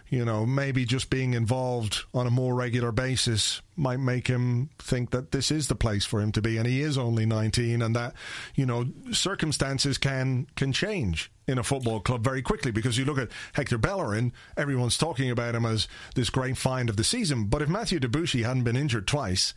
you 0.10 0.26
know, 0.26 0.46
maybe 0.46 0.86
just 0.86 1.10
being 1.10 1.34
involved 1.34 2.04
on 2.13 2.28
a 2.28 2.32
more 2.32 2.56
regular 2.56 2.91
basis 2.91 3.62
might 3.76 4.00
make 4.00 4.28
him 4.28 4.70
think 4.80 5.12
that 5.12 5.32
this 5.32 5.52
is 5.52 5.67
the 5.67 5.76
place 5.76 6.06
for 6.06 6.22
him 6.22 6.32
to 6.34 6.41
be. 6.41 6.58
And 6.58 6.67
he 6.67 6.82
is 6.82 6.98
only 6.98 7.26
19 7.26 7.82
and 7.82 7.96
that, 7.96 8.13
you 8.56 8.65
know, 8.65 8.86
circumstances 9.12 9.98
can, 9.98 10.48
can 10.56 10.72
change 10.72 11.32
in 11.48 11.58
a 11.58 11.63
football 11.63 12.00
club 12.00 12.24
very 12.24 12.41
quickly 12.41 12.72
because 12.72 12.98
you 12.98 13.06
look 13.06 13.17
at 13.17 13.32
Hector 13.54 13.78
Bellerin, 13.78 14.34
everyone's 14.56 14.98
talking 14.98 15.30
about 15.30 15.56
him 15.56 15.65
as 15.65 15.88
this 16.15 16.30
great 16.30 16.58
find 16.58 16.89
of 16.89 16.98
the 16.98 17.04
season. 17.04 17.46
But 17.46 17.62
if 17.62 17.70
Mathieu 17.70 18.00
Debuchy 18.00 18.43
hadn't 18.43 18.63
been 18.63 18.76
injured 18.76 19.08
twice, 19.08 19.54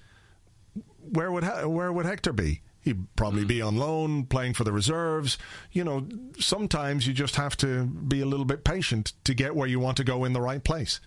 where 1.01 1.33
would, 1.33 1.45
where 1.45 1.93
would 1.93 2.07
Hector 2.07 2.33
be? 2.33 2.63
He'd 2.83 3.15
probably 3.15 3.45
be 3.45 3.61
on 3.61 3.77
loan, 3.77 4.25
playing 4.25 4.55
for 4.55 4.65
the 4.65 4.73
reserves. 4.73 5.37
You 5.73 5.85
know, 5.85 6.09
sometimes 6.39 7.07
you 7.07 7.13
just 7.13 7.37
have 7.37 7.57
to 7.59 7.85
be 7.85 8.21
a 8.21 8.27
little 8.27 8.47
bit 8.47 8.65
patient 8.65 9.13
to 9.25 9.35
get 9.35 9.55
where 9.55 9.69
you 9.69 9.79
want 9.79 9.99
to 9.99 10.05
go 10.05 10.25
in 10.25 10.33
the 10.33 10.41
right 10.41 10.65
place. 10.65 11.01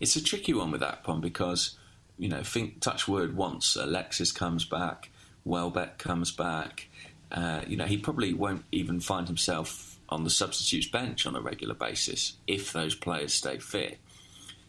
it's 0.00 0.16
a 0.16 0.22
tricky 0.22 0.52
one 0.52 0.70
with 0.70 0.82
Akpom 0.82 1.20
because 1.20 1.76
you 2.18 2.28
know, 2.28 2.42
think 2.42 2.80
touch 2.80 3.08
word 3.08 3.36
once 3.36 3.76
Alexis 3.76 4.32
comes 4.32 4.64
back, 4.64 5.10
Welbeck 5.44 5.98
comes 5.98 6.30
back. 6.30 6.88
Uh, 7.30 7.62
you 7.66 7.76
know, 7.76 7.86
he 7.86 7.96
probably 7.96 8.32
won't 8.32 8.64
even 8.70 9.00
find 9.00 9.26
himself 9.26 9.98
on 10.08 10.22
the 10.22 10.30
substitutes 10.30 10.86
bench 10.86 11.26
on 11.26 11.34
a 11.34 11.40
regular 11.40 11.74
basis 11.74 12.34
if 12.46 12.72
those 12.72 12.94
players 12.94 13.34
stay 13.34 13.58
fit. 13.58 13.98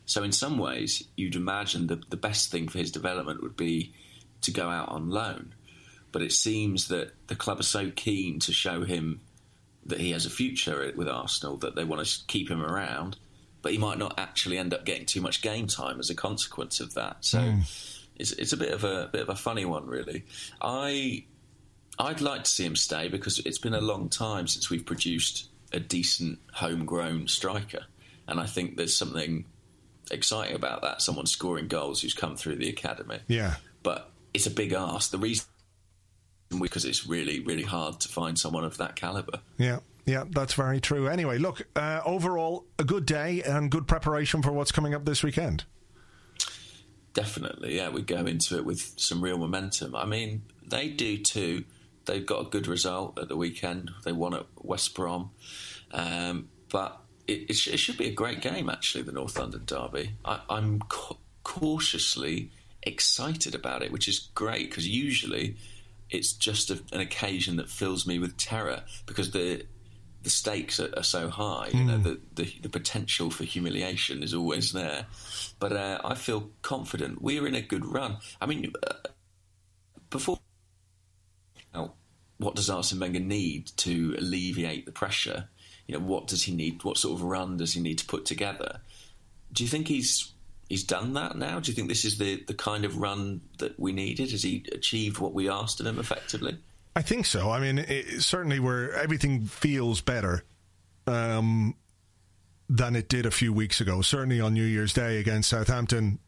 So, 0.08 0.24
in 0.24 0.32
some 0.32 0.58
ways, 0.58 1.04
you'd 1.16 1.36
imagine 1.36 1.88
that 1.88 2.10
the 2.10 2.18
best 2.18 2.52
thing 2.52 2.68
for 2.68 2.78
his 2.78 2.92
development 2.92 3.42
would 3.42 3.58
be 3.58 3.94
to 4.42 4.52
go 4.52 4.70
out 4.70 4.90
on 4.90 5.10
loan. 5.10 5.54
But 6.16 6.22
it 6.22 6.32
seems 6.32 6.88
that 6.88 7.12
the 7.28 7.36
club 7.36 7.60
are 7.60 7.64
so 7.64 7.92
keen 7.92 8.40
to 8.40 8.54
show 8.54 8.86
him 8.86 9.20
that 9.86 10.00
he 10.00 10.12
has 10.12 10.26
a 10.26 10.30
future 10.30 10.94
with 10.96 11.10
Arsenal 11.10 11.58
that 11.58 11.76
they 11.76 11.84
want 11.84 12.08
to 12.08 12.26
keep 12.28 12.50
him 12.50 12.64
around 12.64 13.18
but 13.66 13.72
he 13.72 13.80
might 13.80 13.98
not 13.98 14.14
actually 14.20 14.60
end 14.60 14.76
up 14.76 14.86
getting 14.86 15.08
too 15.08 15.20
much 15.20 15.42
game 15.42 15.66
time 15.66 16.00
as 16.00 16.12
a 16.12 16.14
consequence 16.14 16.80
of 16.80 16.94
that. 16.94 17.18
So 17.22 17.40
mm. 17.40 17.98
it's, 18.16 18.32
it's 18.34 18.54
a 18.54 18.58
bit 18.58 18.72
of 18.72 18.84
a 18.84 19.10
bit 19.12 19.24
of 19.24 19.30
a 19.30 19.36
funny 19.36 19.66
one, 19.66 19.88
really. 19.88 20.24
I 20.62 21.26
I'd 21.98 22.22
like 22.22 22.44
to 22.44 22.50
see 22.52 22.64
him 22.64 22.76
stay 22.76 23.08
because 23.08 23.40
it's 23.40 23.58
been 23.58 23.74
a 23.74 23.82
long 23.82 24.08
time 24.10 24.48
since 24.48 24.70
we've 24.70 24.86
produced 24.86 25.50
a 25.74 25.80
decent 25.80 26.38
homegrown 26.54 27.28
striker, 27.28 27.88
and 28.28 28.40
I 28.40 28.46
think 28.46 28.78
there's 28.78 28.96
something 28.96 29.46
exciting 30.12 30.56
about 30.56 30.84
that. 30.84 31.02
Someone 31.02 31.26
scoring 31.26 31.68
goals 31.68 32.04
who's 32.04 32.14
come 32.14 32.36
through 32.36 32.58
the 32.58 32.70
academy. 32.70 33.18
Yeah, 33.28 33.56
but 33.82 34.12
it's 34.36 34.46
a 34.46 34.52
big 34.52 34.74
ask. 34.74 35.10
The 35.10 35.18
reason 35.18 35.48
because 36.60 36.86
it's 36.86 37.08
really 37.08 37.40
really 37.40 37.64
hard 37.64 38.00
to 38.02 38.08
find 38.08 38.38
someone 38.38 38.64
of 38.64 38.78
that 38.78 38.96
caliber. 38.96 39.40
Yeah. 39.58 39.80
Yeah, 40.06 40.26
that's 40.30 40.54
very 40.54 40.80
true. 40.80 41.08
Anyway, 41.08 41.40
look, 41.40 41.66
uh, 41.76 42.00
overall, 42.06 42.66
a 42.78 42.84
good 42.84 43.08
day 43.08 43.42
and 43.42 43.72
good 43.72 43.88
preparation 43.88 44.44
for 44.44 44.52
what's 44.52 44.72
coming 44.72 44.94
up 44.94 45.04
this 45.04 45.24
weekend. 45.24 45.64
Definitely, 47.16 47.78
yeah. 47.78 47.90
We 47.90 48.04
go 48.04 48.26
into 48.26 48.58
it 48.58 48.66
with 48.66 48.94
some 48.98 49.20
real 49.20 49.40
momentum. 49.40 49.96
I 49.96 50.06
mean, 50.06 50.44
they 50.68 50.90
do 50.90 51.18
too. 51.18 51.64
They've 52.06 52.26
got 52.26 52.46
a 52.46 52.50
good 52.50 52.68
result 52.68 53.18
at 53.18 53.30
the 53.30 53.36
weekend. 53.36 53.90
They 54.04 54.12
won 54.12 54.36
at 54.36 54.46
West 54.62 54.94
Brom. 54.94 55.32
Um, 55.92 56.50
but 56.70 57.02
it, 57.28 57.50
it, 57.50 57.54
sh- 57.56 57.70
it, 57.70 57.78
should 57.78 57.98
be 57.98 58.08
a 58.08 58.14
great 58.14 58.42
game, 58.42 58.70
actually, 58.70 59.04
the 59.04 59.12
North 59.12 59.40
London 59.40 59.64
Derby. 59.66 60.12
I, 60.24 60.42
am 60.50 60.82
ca- 60.88 61.16
cautiously 61.44 62.52
excited 62.84 63.56
about 63.56 63.82
it, 63.82 63.92
which 63.92 64.08
is 64.08 64.30
great 64.36 64.70
because 64.70 64.88
usually 64.88 65.56
it's 66.10 66.34
just 66.34 66.72
a, 66.72 66.80
an 66.92 67.02
occasion 67.02 67.56
that 67.58 67.70
fills 67.70 68.06
me 68.06 68.20
with 68.20 68.38
terror 68.38 68.84
because 69.06 69.32
the 69.32 69.66
the 70.26 70.32
stakes 70.32 70.80
are, 70.80 70.90
are 70.98 71.04
so 71.04 71.30
high. 71.30 71.70
You 71.72 71.84
know, 71.84 71.98
hmm. 71.98 72.04
the, 72.04 72.20
the, 72.34 72.54
the 72.64 72.70
potential 72.70 73.30
for 73.30 73.44
humiliation 73.44 74.24
is 74.24 74.34
always 74.34 74.74
there. 74.74 75.06
But 75.60 75.74
uh, 75.74 76.02
I 76.04 76.16
feel 76.16 76.50
confident. 76.64 77.22
We're 77.22 77.46
in 77.46 77.54
a 77.54 77.62
good 77.62 77.86
run. 77.86 78.18
I 78.42 78.48
mean, 78.48 78.74
uh, 78.86 78.94
before. 80.10 80.40
what 82.38 82.56
does 82.56 82.72
Arsene 82.72 83.00
Wenger 83.00 83.20
need 83.20 83.68
to 83.78 84.16
alleviate 84.18 84.88
the 84.88 84.92
pressure? 84.92 85.48
You 85.86 86.00
know, 86.00 86.04
what 86.04 86.26
does 86.26 86.44
he 86.44 86.56
need? 86.56 86.84
What 86.84 86.98
sort 86.98 87.20
of 87.20 87.24
run 87.24 87.58
does 87.58 87.74
he 87.74 87.82
need 87.82 88.00
to 88.00 88.06
put 88.06 88.26
together? 88.26 88.82
Do 89.54 89.64
you 89.64 89.70
think 89.70 89.88
he's 89.88 90.34
he's 90.70 90.84
done 90.84 91.14
that 91.14 91.38
now? 91.38 91.60
Do 91.60 91.72
you 91.72 91.76
think 91.76 91.90
this 91.90 92.06
is 92.06 92.18
the, 92.18 92.44
the 92.48 92.54
kind 92.54 92.86
of 92.86 92.98
run 92.98 93.42
that 93.60 93.80
we 93.80 93.92
needed? 93.92 94.32
Has 94.32 94.44
he 94.44 94.66
achieved 94.72 95.20
what 95.20 95.34
we 95.34 95.50
asked 95.50 95.80
of 95.80 95.86
him 95.86 96.00
effectively? 96.00 96.58
I 96.96 97.02
think 97.02 97.26
so. 97.26 97.52
I 97.52 97.60
mean, 97.60 97.80
it, 97.80 98.22
certainly 98.22 98.60
where 98.60 98.94
everything 98.94 99.46
feels 99.46 100.02
better 100.02 100.44
um, 101.08 101.76
than 102.70 102.96
it 102.96 103.10
did 103.10 103.26
a 103.26 103.32
few 103.32 103.52
weeks 103.52 103.82
ago. 103.82 104.02
Certainly 104.02 104.42
on 104.42 104.54
New 104.54 104.64
Year's 104.64 104.94
Day 104.94 105.20
against 105.20 105.50
Southampton, 105.50 106.20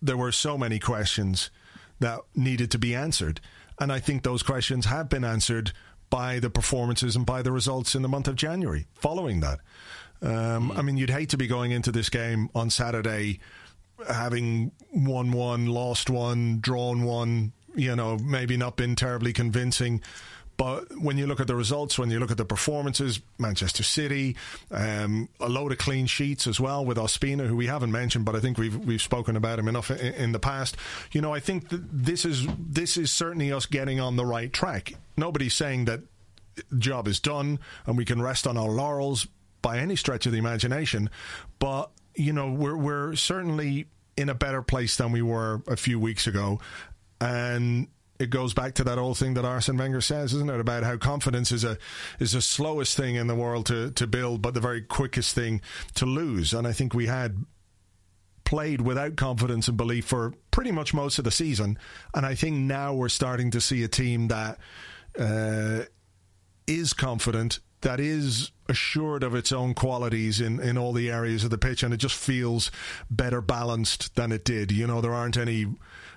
there 0.00 0.16
were 0.16 0.32
so 0.32 0.56
many 0.56 0.78
questions 0.78 1.50
that 2.00 2.20
needed 2.34 2.70
to 2.70 2.78
be 2.78 2.94
answered. 2.94 3.40
And 3.78 3.92
I 3.92 3.98
think 3.98 4.22
those 4.22 4.42
questions 4.42 4.86
have 4.86 5.08
been 5.08 5.24
answered 5.24 5.72
by 6.08 6.38
the 6.38 6.50
performances 6.50 7.14
and 7.14 7.24
by 7.24 7.42
the 7.42 7.52
results 7.52 7.94
in 7.94 8.02
the 8.02 8.08
month 8.08 8.26
of 8.26 8.34
January 8.34 8.86
following 8.94 9.40
that. 9.40 9.60
Um, 10.22 10.72
I 10.72 10.82
mean, 10.82 10.96
you'd 10.96 11.10
hate 11.10 11.30
to 11.30 11.36
be 11.36 11.46
going 11.46 11.70
into 11.72 11.92
this 11.92 12.10
game 12.10 12.50
on 12.54 12.70
Saturday 12.70 13.40
having 14.08 14.72
won 14.92 15.32
one, 15.32 15.66
lost 15.66 16.10
one, 16.10 16.60
drawn 16.60 17.04
one, 17.04 17.52
you 17.74 17.94
know, 17.94 18.16
maybe 18.18 18.56
not 18.56 18.76
been 18.76 18.96
terribly 18.96 19.32
convincing. 19.32 20.02
But 20.56 21.00
when 21.00 21.16
you 21.16 21.26
look 21.26 21.40
at 21.40 21.46
the 21.46 21.56
results, 21.56 21.98
when 21.98 22.10
you 22.10 22.18
look 22.18 22.30
at 22.30 22.36
the 22.36 22.44
performances, 22.44 23.20
Manchester 23.38 23.82
City, 23.82 24.36
um, 24.70 25.30
a 25.40 25.48
load 25.48 25.72
of 25.72 25.78
clean 25.78 26.04
sheets 26.04 26.46
as 26.46 26.60
well 26.60 26.84
with 26.84 26.98
Ospina, 26.98 27.46
who 27.46 27.56
we 27.56 27.66
haven't 27.66 27.90
mentioned, 27.90 28.26
but 28.26 28.36
I 28.36 28.40
think 28.40 28.58
we've 28.58 28.76
we've 28.76 29.00
spoken 29.00 29.36
about 29.36 29.58
him 29.58 29.68
enough 29.68 29.90
in, 29.90 30.14
in 30.14 30.32
the 30.32 30.38
past. 30.38 30.76
You 31.12 31.22
know, 31.22 31.32
I 31.32 31.40
think 31.40 31.68
this 31.70 32.26
is 32.26 32.46
this 32.58 32.98
is 32.98 33.10
certainly 33.10 33.50
us 33.50 33.64
getting 33.64 34.00
on 34.00 34.16
the 34.16 34.26
right 34.26 34.52
track. 34.52 34.92
Nobody's 35.16 35.54
saying 35.54 35.86
that 35.86 36.00
the 36.56 36.76
job 36.76 37.08
is 37.08 37.20
done 37.20 37.58
and 37.86 37.96
we 37.96 38.04
can 38.04 38.20
rest 38.20 38.46
on 38.46 38.58
our 38.58 38.68
laurels 38.68 39.26
by 39.62 39.78
any 39.78 39.96
stretch 39.96 40.26
of 40.26 40.32
the 40.32 40.38
imagination, 40.38 41.10
but 41.58 41.90
you 42.14 42.32
know, 42.32 42.52
we're 42.52 42.76
we're 42.76 43.14
certainly 43.14 43.86
in 44.16 44.28
a 44.28 44.34
better 44.34 44.62
place 44.62 44.96
than 44.96 45.12
we 45.12 45.22
were 45.22 45.62
a 45.66 45.76
few 45.76 45.98
weeks 45.98 46.26
ago. 46.26 46.60
And 47.20 47.88
it 48.18 48.28
goes 48.28 48.52
back 48.52 48.74
to 48.74 48.84
that 48.84 48.98
old 48.98 49.16
thing 49.16 49.34
that 49.34 49.44
Arsene 49.46 49.78
Wenger 49.78 50.02
says, 50.02 50.34
isn't 50.34 50.50
it, 50.50 50.60
about 50.60 50.82
how 50.82 50.98
confidence 50.98 51.52
is 51.52 51.64
a 51.64 51.78
is 52.18 52.32
the 52.32 52.42
slowest 52.42 52.96
thing 52.96 53.14
in 53.14 53.26
the 53.26 53.34
world 53.34 53.66
to 53.66 53.90
to 53.92 54.06
build, 54.06 54.42
but 54.42 54.54
the 54.54 54.60
very 54.60 54.82
quickest 54.82 55.34
thing 55.34 55.62
to 55.94 56.06
lose. 56.06 56.52
And 56.52 56.66
I 56.66 56.72
think 56.72 56.92
we 56.92 57.06
had 57.06 57.44
played 58.44 58.80
without 58.80 59.16
confidence 59.16 59.68
and 59.68 59.76
belief 59.76 60.04
for 60.04 60.34
pretty 60.50 60.72
much 60.72 60.92
most 60.92 61.18
of 61.18 61.24
the 61.24 61.30
season, 61.30 61.78
and 62.14 62.26
I 62.26 62.34
think 62.34 62.56
now 62.56 62.92
we're 62.92 63.08
starting 63.08 63.50
to 63.52 63.60
see 63.60 63.82
a 63.84 63.88
team 63.88 64.28
that 64.28 64.58
uh, 65.18 65.84
is 66.66 66.92
confident, 66.92 67.60
that 67.82 68.00
is 68.00 68.50
assured 68.68 69.22
of 69.22 69.34
its 69.34 69.52
own 69.52 69.74
qualities 69.74 70.40
in, 70.40 70.60
in 70.60 70.78
all 70.78 70.92
the 70.92 71.10
areas 71.10 71.44
of 71.44 71.50
the 71.50 71.58
pitch, 71.58 71.82
and 71.82 71.92
it 71.94 71.98
just 71.98 72.14
feels 72.14 72.70
better 73.10 73.40
balanced 73.40 74.14
than 74.16 74.32
it 74.32 74.44
did. 74.44 74.70
You 74.72 74.86
know, 74.86 75.00
there 75.00 75.14
aren't 75.14 75.36
any. 75.36 75.66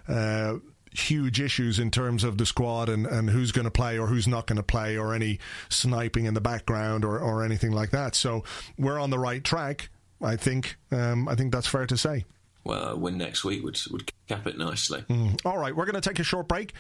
Uh, 0.08 0.56
huge 0.96 1.42
issues 1.42 1.80
in 1.80 1.90
terms 1.90 2.24
of 2.24 2.38
the 2.38 2.46
squad 2.46 2.88
and, 2.88 3.08
and 3.08 3.30
who's 3.30 3.52
going 3.52 3.66
to 3.66 3.72
play 3.72 3.98
or 3.98 4.06
who's 4.06 4.28
not 4.28 4.46
going 4.46 4.58
to 4.58 4.64
play 4.64 4.96
or 4.96 5.16
any 5.16 5.40
sniping 5.68 6.26
in 6.26 6.36
the 6.36 6.42
background 6.42 7.04
or, 7.04 7.20
or 7.20 7.44
anything 7.44 7.72
like 7.72 7.90
that. 7.90 8.14
So 8.14 8.44
we're 8.78 9.00
on 9.00 9.10
the 9.10 9.18
right 9.18 9.44
track. 9.44 9.90
I 10.22 10.36
think 10.36 10.78
um, 10.92 11.28
I 11.28 11.36
think 11.36 11.52
that's 11.52 11.68
fair 11.68 11.86
to 11.88 11.98
say. 11.98 12.26
Well, 12.64 12.98
win 12.98 13.18
next 13.18 13.44
week 13.44 13.64
would 13.64 13.80
would 13.92 14.12
cap 14.28 14.48
it 14.48 14.58
nicely. 14.58 15.02
Mm. 15.10 15.44
All 15.46 15.58
right, 15.58 15.76
we're 15.76 15.86
going 15.86 16.00
to 16.00 16.10
take 16.10 16.20
a 16.20 16.24
short 16.24 16.48
break. 16.48 16.74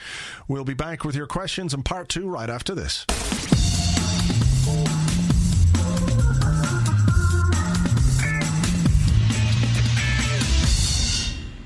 We'll 0.48 0.64
be 0.64 0.74
back 0.74 1.04
with 1.04 1.16
your 1.16 1.28
questions 1.28 1.74
in 1.74 1.84
part 1.84 2.08
two 2.08 2.30
right 2.30 2.50
after 2.50 2.74
this. 2.74 3.06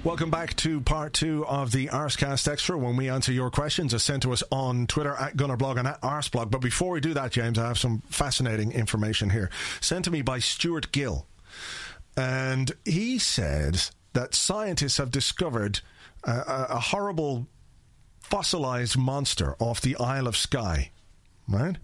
Welcome 0.08 0.32
back 0.32 0.56
to 0.56 0.80
part 0.80 1.12
two 1.12 1.46
of 1.48 1.74
the 1.74 1.88
Arsecast 1.88 2.48
Extra 2.48 2.78
when 2.78 2.96
we 2.96 3.10
answer 3.10 3.34
your 3.34 3.52
questions 3.52 3.94
as 3.94 4.04
sent 4.04 4.24
to 4.24 4.32
us 4.32 4.42
on 4.54 4.88
Twitter 4.88 5.14
at 5.14 5.36
Gunnerblog 5.36 5.78
and 5.78 5.86
at 5.86 6.02
Arseblog. 6.02 6.50
But 6.50 6.62
before 6.62 6.92
we 6.92 7.02
do 7.02 7.14
that, 7.14 7.34
James, 7.34 7.60
I 7.60 7.68
have 7.68 7.78
some 7.78 8.02
fascinating 8.08 8.72
information 8.72 9.32
here 9.32 9.50
sent 9.82 10.06
to 10.06 10.12
me 10.12 10.22
by 10.22 10.40
Stuart 10.40 10.94
Gill. 10.94 11.28
And 12.16 12.72
he 12.86 13.20
said 13.20 13.82
that 14.14 14.34
scientists 14.34 14.96
have 14.96 15.12
discovered 15.12 15.82
a, 16.24 16.68
a 16.70 16.80
horrible 16.80 17.48
fossilized 18.22 18.98
monster 18.98 19.58
off 19.60 19.82
the 19.82 19.98
Isle 19.98 20.28
of 20.28 20.38
Skye, 20.38 20.92
right? 21.50 21.76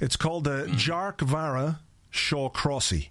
It's 0.00 0.16
called 0.16 0.44
the 0.44 0.64
mm. 0.66 0.76
Dearcmhara 0.76 1.80
shawcrossi. 2.10 3.10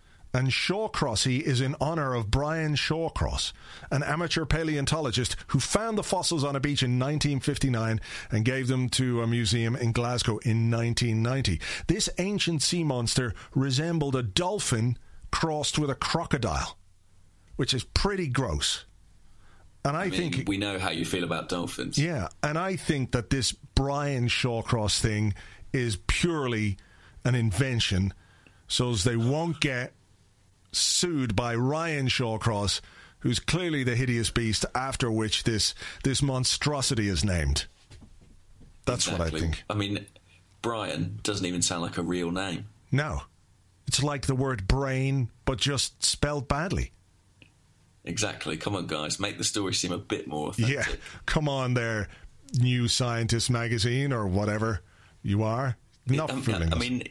And 0.33 0.47
Shawcrossi 0.47 1.41
is 1.41 1.59
in 1.59 1.75
honour 1.81 2.13
of 2.13 2.31
Brian 2.31 2.75
Shawcross, 2.75 3.51
an 3.91 4.01
amateur 4.01 4.45
paleontologist 4.45 5.35
who 5.47 5.59
found 5.59 5.97
the 5.97 6.03
fossils 6.03 6.43
on 6.43 6.55
a 6.55 6.59
beach 6.59 6.83
in 6.83 6.91
1959 6.91 7.99
and 8.31 8.45
gave 8.45 8.67
them 8.67 8.87
to 8.89 9.21
a 9.21 9.27
museum 9.27 9.75
in 9.75 9.91
Glasgow 9.91 10.37
in 10.39 10.71
1990. 10.71 11.59
This 11.87 12.09
ancient 12.17 12.61
sea 12.61 12.83
monster 12.83 13.33
resembled 13.53 14.15
a 14.15 14.23
dolphin 14.23 14.97
crossed 15.31 15.77
with 15.77 15.89
a 15.89 15.95
crocodile, 15.95 16.77
which 17.57 17.73
is 17.73 17.83
pretty 17.83 18.27
gross. 18.27 18.85
And 19.83 19.97
I, 19.97 20.03
I 20.03 20.09
mean, 20.09 20.31
think 20.31 20.47
we 20.47 20.57
know 20.57 20.79
how 20.79 20.91
you 20.91 21.05
feel 21.05 21.23
about 21.23 21.49
dolphins. 21.49 21.97
yeah, 21.97 22.27
and 22.43 22.57
I 22.57 22.75
think 22.75 23.11
that 23.11 23.31
this 23.31 23.51
Brian 23.51 24.27
Shawcross 24.27 24.99
thing 24.99 25.33
is 25.73 25.97
purely 26.07 26.77
an 27.25 27.35
invention 27.35 28.13
so 28.67 28.91
as 28.91 29.03
they 29.03 29.15
won't 29.15 29.59
get 29.59 29.93
sued 30.71 31.35
by 31.35 31.55
Ryan 31.55 32.07
Shawcross, 32.07 32.81
who's 33.19 33.39
clearly 33.39 33.83
the 33.83 33.95
hideous 33.95 34.29
beast 34.31 34.65
after 34.75 35.11
which 35.11 35.43
this 35.43 35.73
this 36.03 36.21
monstrosity 36.21 37.07
is 37.07 37.23
named. 37.23 37.65
That's 38.85 39.07
what 39.07 39.21
I 39.21 39.29
think. 39.29 39.63
I 39.69 39.75
mean, 39.75 40.05
Brian 40.61 41.19
doesn't 41.23 41.45
even 41.45 41.61
sound 41.61 41.81
like 41.83 41.97
a 41.97 42.03
real 42.03 42.31
name. 42.31 42.65
No. 42.91 43.21
It's 43.87 44.01
like 44.01 44.25
the 44.25 44.35
word 44.35 44.67
brain, 44.67 45.29
but 45.45 45.57
just 45.59 46.03
spelled 46.03 46.47
badly. 46.47 46.91
Exactly. 48.03 48.57
Come 48.57 48.75
on, 48.75 48.87
guys, 48.87 49.19
make 49.19 49.37
the 49.37 49.43
story 49.43 49.73
seem 49.73 49.91
a 49.91 49.97
bit 49.97 50.27
more 50.27 50.49
authentic. 50.49 50.75
Yeah. 50.75 50.95
Come 51.25 51.47
on 51.47 51.73
there, 51.75 52.07
New 52.59 52.87
Scientist 52.87 53.49
magazine 53.49 54.11
or 54.11 54.27
whatever 54.27 54.81
you 55.21 55.43
are. 55.43 55.77
Not 56.07 56.31
Um, 56.31 56.41
fooling 56.41 56.73
I 56.73 56.77
mean, 56.77 57.03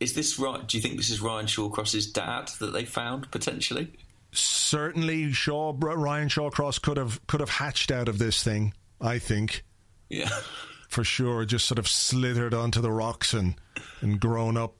is 0.00 0.14
this 0.14 0.38
right? 0.38 0.66
Do 0.66 0.76
you 0.76 0.82
think 0.82 0.96
this 0.96 1.10
is 1.10 1.20
Ryan 1.20 1.46
Shawcross's 1.46 2.10
dad 2.10 2.50
that 2.60 2.72
they 2.72 2.84
found 2.84 3.30
potentially? 3.30 3.92
certainly 4.36 5.32
Shaw 5.32 5.74
Ryan 5.76 6.28
Shawcross 6.28 6.80
could 6.80 6.96
have 6.96 7.24
could 7.26 7.40
have 7.40 7.50
hatched 7.50 7.90
out 7.90 8.08
of 8.08 8.18
this 8.18 8.42
thing, 8.42 8.74
I 9.00 9.18
think. 9.18 9.64
Yeah. 10.08 10.28
For 10.88 11.02
sure, 11.02 11.44
just 11.44 11.66
sort 11.66 11.78
of 11.78 11.88
slithered 11.88 12.54
onto 12.54 12.80
the 12.80 12.92
rocks 12.92 13.34
and 13.34 13.56
and 14.00 14.20
grown 14.20 14.56
up, 14.56 14.74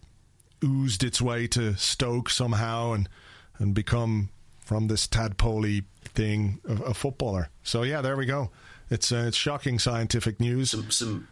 oozed 0.65 1.03
its 1.03 1.21
way 1.21 1.47
to 1.49 1.75
Stoke 1.77 2.31
somehow 2.31 2.93
and 2.93 3.09
and 3.59 3.75
become 3.75 4.31
from 4.61 4.89
this 4.89 5.07
tadpoley 5.07 5.85
thing 6.03 6.61
a, 6.69 6.75
a 6.85 6.95
footballer. 6.95 7.51
So 7.63 7.83
yeah, 7.83 8.03
there 8.03 8.17
we 8.17 8.27
go. 8.27 8.51
It's 8.89 9.11
uh, 9.11 9.25
it's 9.27 9.37
shocking 9.37 9.79
scientific 9.79 10.39
news. 10.41 10.71
Some 10.71 10.91
some 10.91 11.29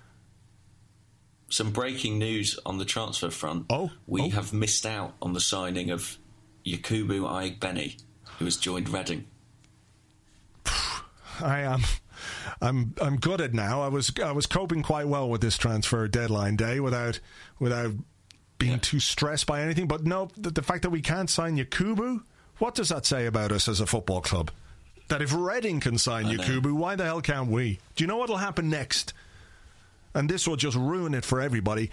some 1.48 1.70
breaking 1.70 2.18
news 2.18 2.58
on 2.66 2.78
the 2.78 2.84
transfer 2.84 3.30
front. 3.30 3.66
Oh, 3.70 3.90
we 4.06 4.22
oh. 4.22 4.28
have 4.30 4.52
missed 4.52 4.86
out 4.86 5.14
on 5.22 5.32
the 5.32 5.40
signing 5.40 5.90
of 5.90 6.18
Yakubu 6.66 7.20
Aiyegbeni, 7.20 8.00
who 8.38 8.44
has 8.44 8.56
joined 8.56 8.88
Reading. 8.88 9.26
I 11.40 11.60
am. 11.60 11.82
I'm 12.60 12.94
I'm 13.00 13.16
gutted 13.16 13.54
now. 13.54 13.82
I 13.82 13.88
was 13.88 14.12
I 14.22 14.32
was 14.32 14.46
coping 14.46 14.82
quite 14.82 15.08
well 15.08 15.28
with 15.28 15.40
this 15.40 15.58
transfer 15.58 16.06
deadline 16.08 16.56
day 16.56 16.80
without 16.80 17.20
without 17.58 17.92
being 18.58 18.72
Yeah. 18.72 18.78
too 18.78 19.00
stressed 19.00 19.46
by 19.46 19.62
anything. 19.62 19.86
But 19.88 20.04
no, 20.04 20.28
the, 20.36 20.50
the 20.50 20.62
fact 20.62 20.82
that 20.82 20.90
we 20.90 21.00
can't 21.02 21.28
sign 21.28 21.56
Yakubu, 21.56 22.22
what 22.58 22.74
does 22.74 22.88
that 22.88 23.04
say 23.04 23.26
about 23.26 23.52
us 23.52 23.68
as 23.68 23.80
a 23.80 23.86
football 23.86 24.20
club? 24.20 24.50
That 25.08 25.20
if 25.20 25.34
Reading 25.34 25.80
can 25.80 25.98
sign 25.98 26.26
I 26.26 26.34
know. 26.34 26.42
Yakubu, 26.42 26.72
why 26.72 26.96
the 26.96 27.04
hell 27.04 27.20
can't 27.20 27.50
we? 27.50 27.78
Do 27.96 28.04
you 28.04 28.08
know 28.08 28.16
what'll 28.16 28.38
happen 28.38 28.70
next? 28.70 29.12
And 30.14 30.28
this 30.28 30.46
will 30.46 30.56
just 30.56 30.76
ruin 30.76 31.14
it 31.14 31.24
for 31.24 31.40
everybody. 31.40 31.90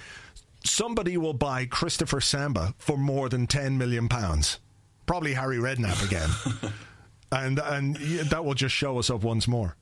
Somebody 0.64 1.18
will 1.18 1.34
buy 1.34 1.66
Christopher 1.66 2.22
Samba 2.22 2.76
for 2.78 2.98
more 2.98 3.30
than 3.30 3.48
ten 3.48 3.78
million 3.78 4.08
pounds. 4.08 4.60
Probably 5.06 5.34
Harry 5.34 5.58
Redknapp 5.58 6.06
again. 6.06 6.72
and 7.32 7.60
and 7.60 7.96
that 7.96 8.46
will 8.46 8.54
just 8.54 8.76
show 8.76 9.00
us 9.00 9.10
up 9.10 9.24
once 9.24 9.48
more. 9.48 9.76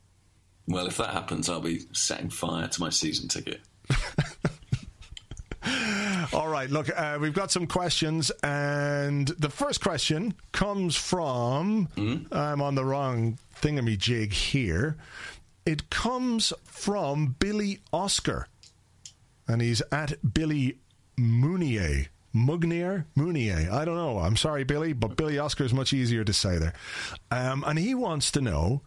Well, 0.67 0.87
if 0.87 0.97
that 0.97 1.09
happens, 1.09 1.49
I'll 1.49 1.61
be 1.61 1.81
setting 1.93 2.29
fire 2.29 2.67
to 2.67 2.81
my 2.81 2.89
season 2.89 3.27
ticket. 3.27 3.59
All 6.31 6.47
right, 6.47 6.69
look, 6.69 6.89
uh, 6.95 7.17
we've 7.19 7.33
got 7.33 7.51
some 7.51 7.65
questions, 7.67 8.31
and 8.43 9.27
the 9.27 9.49
first 9.49 9.81
question 9.81 10.35
comes 10.51 10.95
from. 10.95 11.89
I'm 12.31 12.61
on 12.61 12.75
the 12.75 12.85
wrong 12.85 13.39
thingamajig 13.61 14.31
here. 14.31 14.95
It 15.65 15.89
comes 15.89 16.53
from 16.63 17.35
Billy 17.39 17.79
Oscar, 17.93 18.47
and 19.47 19.61
he's 19.61 19.81
at 19.91 20.33
Billy 20.33 20.79
Mounier. 21.17 22.07
Mugnier? 22.33 23.05
Mounier. 23.15 23.69
I 23.71 23.85
don't 23.85 23.95
know. 23.95 24.19
I'm 24.19 24.37
sorry, 24.37 24.63
Billy, 24.63 24.93
but 24.93 25.17
Billy 25.17 25.39
Oscar 25.39 25.63
is 25.63 25.73
much 25.73 25.93
easier 25.93 26.23
to 26.23 26.33
say 26.33 26.57
there. 26.59 26.73
Um, 27.31 27.63
and 27.65 27.79
he 27.79 27.95
wants 27.95 28.31
to 28.31 28.41
know 28.41 28.81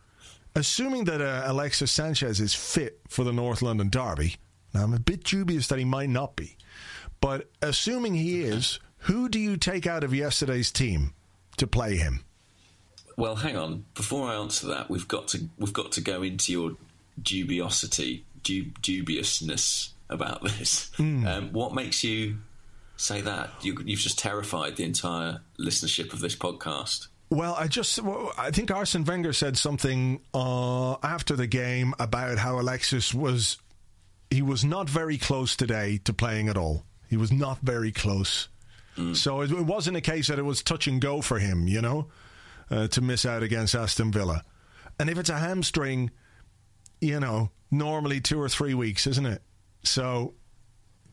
assuming 0.54 1.04
that 1.04 1.20
uh, 1.20 1.42
Alexis 1.46 1.90
Sanchez 1.90 2.40
is 2.40 2.54
fit 2.54 3.00
for 3.08 3.24
the 3.24 3.32
North 3.32 3.62
London 3.62 3.88
Derby, 3.88 4.36
now 4.74 4.84
I'm 4.84 4.94
a 4.94 5.00
bit 5.00 5.24
dubious 5.24 5.68
that 5.68 5.78
he 5.78 5.84
might 5.84 6.10
not 6.10 6.36
be, 6.36 6.56
but 7.20 7.50
assuming 7.60 8.14
he 8.14 8.42
is, 8.42 8.80
who 8.98 9.28
do 9.28 9.38
you 9.38 9.56
take 9.56 9.86
out 9.86 10.04
of 10.04 10.14
yesterday's 10.14 10.70
team 10.70 11.14
to 11.56 11.66
play 11.66 11.96
him? 11.96 12.24
Well, 13.16 13.36
hang 13.36 13.56
on. 13.56 13.84
Before 13.94 14.28
I 14.28 14.34
answer 14.36 14.68
that, 14.68 14.90
we've 14.90 15.08
got 15.08 15.28
to 15.28 15.48
we've 15.58 15.72
got 15.72 15.92
to 15.92 16.00
go 16.00 16.22
into 16.22 16.52
your 16.52 16.72
dubiosity, 17.20 18.24
du- 18.42 18.72
dubiousness 18.80 19.90
about 20.08 20.42
this. 20.42 20.90
Um, 20.98 21.52
what 21.52 21.74
makes 21.74 22.04
you 22.04 22.38
say 22.96 23.20
that? 23.22 23.50
You, 23.62 23.76
you've 23.84 24.00
just 24.00 24.18
terrified 24.18 24.76
the 24.76 24.84
entire 24.84 25.40
listenership 25.58 26.12
of 26.12 26.20
this 26.20 26.36
podcast. 26.36 27.08
Well, 27.30 27.54
I 27.58 27.66
just 27.66 27.98
well, 28.00 28.32
I 28.36 28.50
think 28.50 28.70
Arsene 28.70 29.04
Wenger 29.04 29.32
said 29.32 29.56
something 29.56 30.20
uh, 30.34 30.96
after 31.02 31.34
the 31.34 31.46
game 31.46 31.94
about 31.98 32.38
how 32.38 32.60
Alexis 32.60 33.14
was 33.14 33.58
he 34.30 34.42
was 34.42 34.64
not 34.64 34.88
very 34.88 35.18
close 35.18 35.56
today 35.56 35.98
to 36.04 36.12
playing 36.12 36.48
at 36.48 36.56
all. 36.56 36.84
He 37.08 37.16
was 37.16 37.32
not 37.32 37.58
very 37.60 37.92
close. 37.92 38.48
So 39.14 39.40
it, 39.40 39.50
it 39.50 39.64
wasn't 39.64 39.96
a 39.96 40.02
case 40.02 40.28
that 40.28 40.38
it 40.38 40.42
was 40.42 40.62
touch 40.62 40.86
and 40.86 41.00
go 41.00 41.22
for 41.22 41.38
him, 41.38 41.66
you 41.66 41.80
know, 41.80 42.08
uh, 42.72 42.88
to 42.88 43.00
miss 43.00 43.26
out 43.26 43.42
against 43.42 43.74
Aston 43.74 44.10
Villa. 44.10 44.42
And 44.98 45.10
if 45.10 45.18
it's 45.18 45.30
a 45.30 45.38
hamstring, 45.38 46.10
you 47.00 47.20
know, 47.20 47.50
normally 47.70 48.20
two 48.20 48.40
or 48.40 48.48
three 48.48 48.74
weeks, 48.74 49.06
isn't 49.06 49.26
it? 49.26 49.42
So 49.82 50.34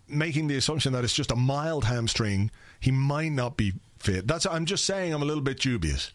making 0.08 0.48
the 0.48 0.56
assumption 0.56 0.94
that 0.94 1.04
it's 1.04 1.14
just 1.14 1.32
a 1.32 1.36
mild 1.36 1.86
hamstring, 1.86 2.50
he 2.80 2.92
might 2.92 3.32
not 3.32 3.58
be 3.58 3.74
fit. 4.00 4.28
That's 4.28 4.46
I'm 4.46 4.66
just 4.66 4.86
saying 4.86 5.14
I'm 5.14 5.22
a 5.22 5.26
little 5.26 5.44
bit 5.44 5.60
dubious. 5.60 6.14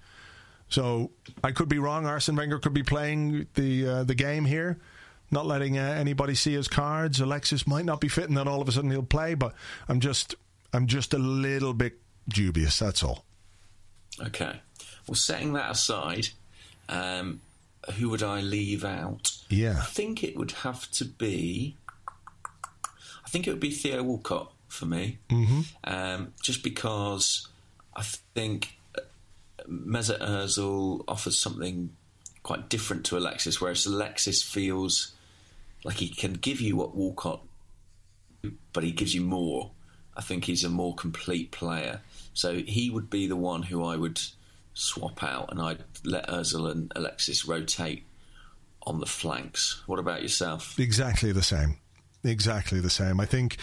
So 0.69 1.11
I 1.43 1.53
could 1.53 1.69
be 1.69 1.79
wrong. 1.79 2.07
Arsene 2.07 2.37
Wenger 2.37 2.59
could 2.59 2.73
be 2.73 2.83
playing 2.83 3.47
the 3.55 3.87
uh, 3.87 4.05
the 4.05 4.15
game 4.15 4.47
here, 4.47 4.79
not 5.31 5.47
letting 5.47 5.79
uh, 5.79 5.83
anybody 5.83 6.35
see 6.35 6.55
his 6.55 6.69
cards. 6.69 7.21
Alexis 7.21 7.67
might 7.67 7.85
not 7.85 8.01
be 8.01 8.09
fit, 8.09 8.29
and 8.29 8.37
then 8.37 8.49
all 8.49 8.63
of 8.63 8.69
a 8.69 8.73
sudden 8.73 8.91
he'll 8.91 9.03
play. 9.03 9.35
But 9.35 9.55
I'm 9.89 10.01
just 10.01 10.35
I'm 10.73 10.87
just 10.87 11.13
a 11.13 11.19
little 11.19 11.75
bit 11.75 12.01
dubious. 12.29 12.79
That's 12.79 13.05
all. 13.05 13.25
Okay. 14.21 14.61
Well, 15.07 15.15
setting 15.15 15.53
that 15.55 15.71
aside, 15.71 16.29
um, 16.89 17.41
who 17.95 18.09
would 18.11 18.23
I 18.23 18.41
leave 18.41 18.85
out? 18.85 19.33
Yeah. 19.49 19.79
I 19.79 19.85
think 19.85 20.25
it 20.25 20.37
would 20.37 20.53
have 20.53 20.91
to 20.93 21.05
be. 21.05 21.77
I 23.25 23.29
think 23.29 23.47
it 23.47 23.51
would 23.51 23.61
be 23.61 23.71
Theo 23.71 24.03
Walcott 24.03 24.53
for 24.69 24.87
me, 24.87 25.19
mm-hmm. 25.29 25.61
um, 25.85 26.33
just 26.43 26.63
because 26.63 27.49
I 27.97 28.03
think 28.35 28.77
Meza 29.69 30.19
Mesut 30.19 30.21
Ozil 30.21 31.05
offers 31.09 31.39
something 31.39 31.91
quite 32.43 32.69
different 32.69 33.05
to 33.07 33.17
Alexis, 33.17 33.61
whereas 33.61 33.87
Alexis 33.87 34.43
feels 34.43 35.13
like 35.85 35.97
he 35.97 36.09
can 36.09 36.35
give 36.35 36.61
you 36.61 36.77
what 36.77 36.95
Walcott, 36.95 37.43
but 38.73 38.85
he 38.85 38.93
gives 38.93 39.15
you 39.15 39.23
more. 39.23 39.71
I 40.17 40.21
think 40.21 40.45
he's 40.45 40.65
a 40.65 40.69
more 40.69 40.95
complete 40.95 41.51
player, 41.51 42.01
so 42.35 42.55
he 42.55 42.91
would 42.91 43.11
be 43.11 43.27
the 43.27 43.37
one 43.37 43.63
who 43.63 43.85
I 43.85 43.97
would 43.97 44.21
swap 44.75 45.23
out, 45.23 45.51
and 45.51 45.61
I'd 45.61 45.85
let 46.05 46.29
Ozil 46.29 46.71
and 46.71 46.93
Alexis 46.95 47.47
rotate 47.47 48.05
on 48.83 49.01
the 49.01 49.07
flanks. 49.07 49.83
What 49.87 49.99
about 49.99 50.23
yourself? 50.23 50.79
Exactly 50.79 51.33
the 51.33 51.43
same. 51.43 51.79
Exactly 52.23 52.81
the 52.81 52.91
same. 52.91 53.21
I 53.21 53.27
think 53.27 53.57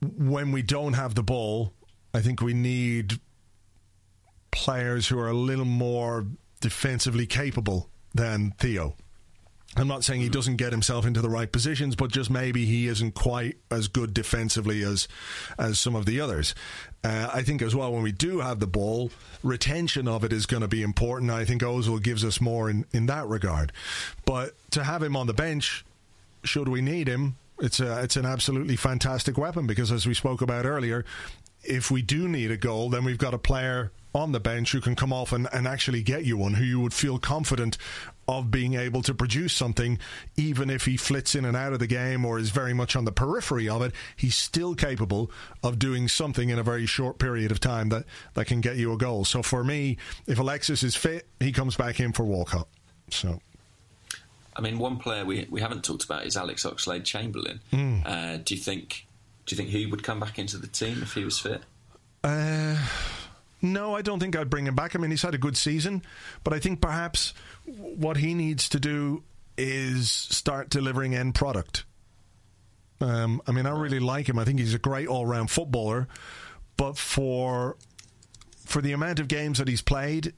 when 0.00 0.52
we 0.52 0.62
don't 0.62 0.94
have 0.94 1.14
the 1.14 1.22
ball, 1.22 1.72
I 2.12 2.20
think 2.20 2.40
we 2.40 2.54
need 2.54 3.20
players 4.50 5.08
who 5.08 5.18
are 5.18 5.28
a 5.28 5.34
little 5.34 5.64
more 5.64 6.26
defensively 6.60 7.26
capable 7.26 7.90
than 8.14 8.52
Theo. 8.58 8.96
I'm 9.76 9.88
not 9.88 10.04
saying 10.04 10.20
he 10.20 10.28
doesn't 10.28 10.56
get 10.56 10.72
himself 10.72 11.04
into 11.04 11.20
the 11.20 11.28
right 11.28 11.50
positions, 11.50 11.96
but 11.96 12.12
just 12.12 12.30
maybe 12.30 12.64
he 12.64 12.86
isn't 12.86 13.14
quite 13.14 13.56
as 13.70 13.88
good 13.88 14.14
defensively 14.14 14.82
as 14.82 15.08
as 15.58 15.80
some 15.80 15.94
of 15.94 16.06
the 16.06 16.20
others. 16.20 16.54
Uh, 17.02 17.30
I 17.32 17.42
think 17.42 17.60
as 17.60 17.74
well 17.74 17.92
when 17.92 18.02
we 18.02 18.12
do 18.12 18.40
have 18.40 18.60
the 18.60 18.66
ball, 18.66 19.10
retention 19.42 20.06
of 20.06 20.24
it 20.24 20.32
is 20.32 20.46
going 20.46 20.62
to 20.62 20.68
be 20.68 20.82
important. 20.82 21.30
I 21.30 21.44
think 21.44 21.62
Ozil 21.62 22.02
gives 22.02 22.24
us 22.24 22.40
more 22.40 22.70
in 22.70 22.86
in 22.92 23.06
that 23.06 23.26
regard. 23.26 23.72
But 24.24 24.54
to 24.70 24.84
have 24.84 25.02
him 25.02 25.16
on 25.16 25.26
the 25.26 25.34
bench, 25.34 25.84
should 26.44 26.68
we 26.68 26.80
need 26.80 27.08
him, 27.08 27.36
it's 27.58 27.80
a 27.80 28.02
it's 28.02 28.16
an 28.16 28.26
absolutely 28.26 28.76
fantastic 28.76 29.36
weapon 29.36 29.66
because 29.66 29.90
as 29.90 30.06
we 30.06 30.14
spoke 30.14 30.40
about 30.40 30.66
earlier, 30.66 31.04
if 31.62 31.90
we 31.90 32.02
do 32.02 32.28
need 32.28 32.50
a 32.50 32.56
goal, 32.56 32.90
then 32.90 33.04
we've 33.04 33.18
got 33.18 33.34
a 33.34 33.38
player 33.38 33.90
on 34.14 34.30
the 34.30 34.40
bench 34.40 34.70
who 34.72 34.80
can 34.80 34.94
come 34.94 35.12
off 35.12 35.32
and, 35.32 35.48
and 35.52 35.66
actually 35.66 36.00
get 36.00 36.24
you 36.24 36.36
one, 36.36 36.54
who 36.54 36.64
you 36.64 36.78
would 36.78 36.94
feel 36.94 37.18
confident 37.18 37.76
of 38.28 38.50
being 38.50 38.74
able 38.74 39.02
to 39.02 39.14
produce 39.14 39.52
something, 39.52 39.98
even 40.36 40.70
if 40.70 40.84
he 40.84 40.96
flits 40.96 41.34
in 41.34 41.44
and 41.44 41.56
out 41.56 41.72
of 41.72 41.78
the 41.78 41.86
game 41.86 42.24
or 42.24 42.38
is 42.38 42.50
very 42.50 42.74
much 42.74 42.96
on 42.96 43.04
the 43.04 43.12
periphery 43.12 43.68
of 43.68 43.82
it, 43.82 43.92
he's 44.16 44.36
still 44.36 44.74
capable 44.74 45.30
of 45.62 45.78
doing 45.78 46.08
something 46.08 46.50
in 46.50 46.58
a 46.58 46.62
very 46.62 46.86
short 46.86 47.18
period 47.18 47.50
of 47.50 47.60
time 47.60 47.88
that, 47.90 48.04
that 48.34 48.46
can 48.46 48.60
get 48.60 48.76
you 48.76 48.92
a 48.92 48.96
goal. 48.96 49.24
So 49.24 49.42
for 49.42 49.64
me, 49.64 49.96
if 50.26 50.38
Alexis 50.38 50.82
is 50.82 50.96
fit, 50.96 51.26
he 51.40 51.52
comes 51.52 51.76
back 51.76 52.00
in 52.00 52.12
for 52.12 52.24
Walcott. 52.24 52.68
So. 53.10 53.40
I 54.56 54.60
mean, 54.60 54.78
one 54.78 54.98
player 54.98 55.24
we 55.24 55.48
we 55.50 55.60
haven't 55.60 55.82
talked 55.82 56.04
about 56.04 56.26
is 56.26 56.36
Alex 56.36 56.64
Oxlade 56.64 57.04
Chamberlain. 57.04 57.60
Mm. 57.72 58.06
Uh, 58.06 58.36
do 58.36 58.54
you 58.54 58.60
think 58.60 59.06
do 59.46 59.54
you 59.54 59.56
think 59.56 59.70
he 59.70 59.86
would 59.86 60.02
come 60.02 60.20
back 60.20 60.38
into 60.38 60.58
the 60.58 60.68
team 60.68 61.02
if 61.02 61.14
he 61.14 61.24
was 61.24 61.38
fit? 61.38 61.62
Uh, 62.22 62.76
no, 63.64 63.96
I 63.96 64.02
don't 64.02 64.20
think 64.20 64.36
I'd 64.36 64.50
bring 64.50 64.66
him 64.66 64.74
back. 64.74 64.94
I 64.94 64.98
mean, 64.98 65.10
he's 65.10 65.22
had 65.22 65.34
a 65.34 65.38
good 65.38 65.56
season, 65.56 66.02
but 66.44 66.52
I 66.52 66.58
think 66.58 66.80
perhaps 66.80 67.34
what 67.64 68.18
he 68.18 68.34
needs 68.34 68.68
to 68.68 68.78
do 68.78 69.24
is 69.56 70.10
start 70.10 70.68
delivering 70.68 71.14
end 71.14 71.34
product. 71.34 71.84
Um, 73.00 73.40
I 73.46 73.52
mean, 73.52 73.66
I 73.66 73.70
really 73.70 74.00
like 74.00 74.28
him. 74.28 74.38
I 74.38 74.44
think 74.44 74.58
he's 74.58 74.74
a 74.74 74.78
great 74.78 75.08
all-round 75.08 75.50
footballer, 75.50 76.06
but 76.76 76.96
for 76.96 77.76
for 78.64 78.80
the 78.80 78.92
amount 78.92 79.20
of 79.20 79.28
games 79.28 79.58
that 79.58 79.68
he's 79.68 79.82
played, 79.82 80.32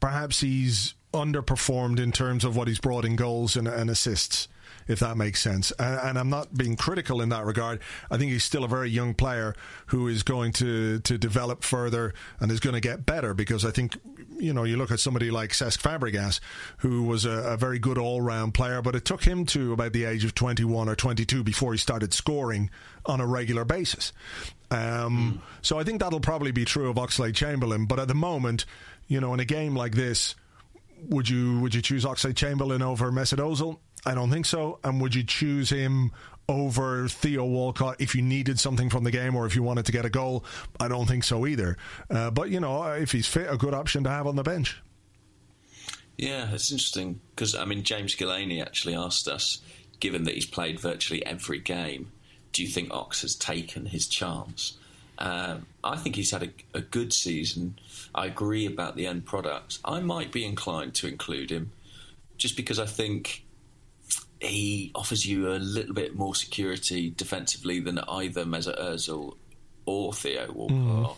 perhaps 0.00 0.40
he's 0.40 0.94
underperformed 1.12 1.98
in 1.98 2.12
terms 2.12 2.44
of 2.44 2.56
what 2.56 2.68
he's 2.68 2.78
brought 2.78 3.04
in 3.04 3.16
goals 3.16 3.56
and, 3.56 3.68
and 3.68 3.90
assists 3.90 4.48
if 4.88 5.00
that 5.00 5.16
makes 5.16 5.40
sense. 5.40 5.70
And, 5.78 6.00
and, 6.00 6.18
I'm 6.18 6.30
not 6.30 6.56
being 6.56 6.74
critical 6.74 7.20
in 7.20 7.28
that 7.28 7.44
regard. 7.44 7.80
I 8.10 8.16
think 8.16 8.32
he's 8.32 8.42
still 8.42 8.64
a 8.64 8.68
very 8.68 8.90
young 8.90 9.14
player 9.14 9.54
who 9.86 10.08
is 10.08 10.22
going 10.22 10.52
to, 10.54 10.98
to 11.00 11.18
develop 11.18 11.62
further 11.62 12.14
and 12.40 12.50
is 12.50 12.58
going 12.58 12.74
to 12.74 12.80
get 12.80 13.06
better 13.06 13.34
because 13.34 13.64
I 13.64 13.70
think, 13.70 13.98
you 14.38 14.52
know, 14.52 14.64
you 14.64 14.76
look 14.76 14.90
at 14.90 14.98
somebody 14.98 15.30
like 15.30 15.50
Cesc 15.50 15.78
Fabregas, 15.78 16.40
who 16.78 17.04
was 17.04 17.24
a, 17.24 17.30
a 17.30 17.56
very 17.56 17.78
good 17.78 17.98
all 17.98 18.20
round 18.20 18.54
player, 18.54 18.82
but 18.82 18.96
it 18.96 19.04
took 19.04 19.22
him 19.22 19.46
to 19.46 19.72
about 19.72 19.92
the 19.92 20.04
age 20.04 20.24
of 20.24 20.34
21 20.34 20.88
or 20.88 20.96
22 20.96 21.44
before 21.44 21.72
he 21.72 21.78
started 21.78 22.12
scoring 22.12 22.70
on 23.06 23.20
a 23.20 23.26
regular 23.26 23.64
basis. 23.64 24.12
Um, 24.70 24.78
mm. 24.78 25.40
So 25.62 25.78
I 25.78 25.84
think 25.84 26.00
that'll 26.00 26.20
probably 26.20 26.52
be 26.52 26.64
true 26.64 26.88
of 26.88 26.96
Oxlade 26.96 27.34
Chamberlain. 27.34 27.86
But 27.86 28.00
at 28.00 28.08
the 28.08 28.14
moment, 28.14 28.64
you 29.06 29.20
know, 29.20 29.34
in 29.34 29.40
a 29.40 29.44
game 29.44 29.74
like 29.76 29.94
this, 29.94 30.34
would 31.08 31.28
you 31.28 31.60
would 31.60 31.74
you 31.74 31.82
choose 31.82 32.04
Oxlade 32.04 32.36
Chamberlain 32.36 32.82
over 32.82 33.10
Mesut 33.10 33.38
Ozil? 33.38 33.78
I 34.06 34.14
don't 34.14 34.30
think 34.30 34.46
so. 34.46 34.78
And 34.84 35.00
would 35.00 35.14
you 35.14 35.24
choose 35.24 35.70
him 35.70 36.12
over 36.48 37.08
Theo 37.08 37.44
Walcott 37.44 37.96
if 38.00 38.14
you 38.14 38.22
needed 38.22 38.58
something 38.58 38.88
from 38.88 39.04
the 39.04 39.10
game 39.10 39.36
or 39.36 39.44
if 39.46 39.54
you 39.54 39.62
wanted 39.62 39.86
to 39.86 39.92
get 39.92 40.04
a 40.04 40.10
goal? 40.10 40.44
I 40.80 40.88
don't 40.88 41.06
think 41.06 41.24
so 41.24 41.46
either. 41.46 41.76
Uh, 42.10 42.30
but, 42.30 42.50
you 42.50 42.60
know, 42.60 42.82
if 42.92 43.12
he's 43.12 43.26
fit, 43.26 43.50
a 43.50 43.56
good 43.56 43.74
option 43.74 44.04
to 44.04 44.10
have 44.10 44.26
on 44.26 44.36
the 44.36 44.42
bench. 44.42 44.80
Yeah, 46.16 46.52
it's 46.52 46.72
interesting 46.72 47.20
because, 47.30 47.54
I 47.54 47.64
mean, 47.64 47.84
James 47.84 48.16
Gillaney 48.16 48.60
actually 48.60 48.96
asked 48.96 49.28
us, 49.28 49.60
given 50.00 50.24
that 50.24 50.34
he's 50.34 50.46
played 50.46 50.80
virtually 50.80 51.24
every 51.24 51.60
game, 51.60 52.10
do 52.52 52.62
you 52.62 52.68
think 52.68 52.92
Ox 52.92 53.22
has 53.22 53.36
taken 53.36 53.86
his 53.86 54.08
chance? 54.08 54.78
Um, 55.18 55.66
I 55.82 55.96
think 55.96 56.16
he's 56.16 56.30
had 56.30 56.42
a, 56.44 56.78
a, 56.78 56.80
good 56.80 57.12
season. 57.12 57.78
I 58.14 58.26
agree 58.26 58.66
about 58.66 58.94
the 58.94 59.06
end 59.06 59.26
product. 59.26 59.78
I 59.84 59.98
might 59.98 60.30
be 60.30 60.44
inclined 60.44 60.94
to 60.94 61.08
include 61.08 61.50
him 61.50 61.72
just 62.36 62.56
because 62.56 62.78
I 62.78 62.86
think 62.86 63.44
he 64.40 64.92
offers 64.94 65.26
you 65.26 65.52
a 65.52 65.58
little 65.58 65.94
bit 65.94 66.14
more 66.14 66.34
security 66.34 67.10
defensively 67.10 67.80
than 67.80 67.98
either 67.98 68.44
Mesut 68.44 68.80
Ozil 68.80 69.36
or 69.84 70.12
Theo 70.12 70.52
Walcott. 70.52 70.76
Mm. 70.76 71.16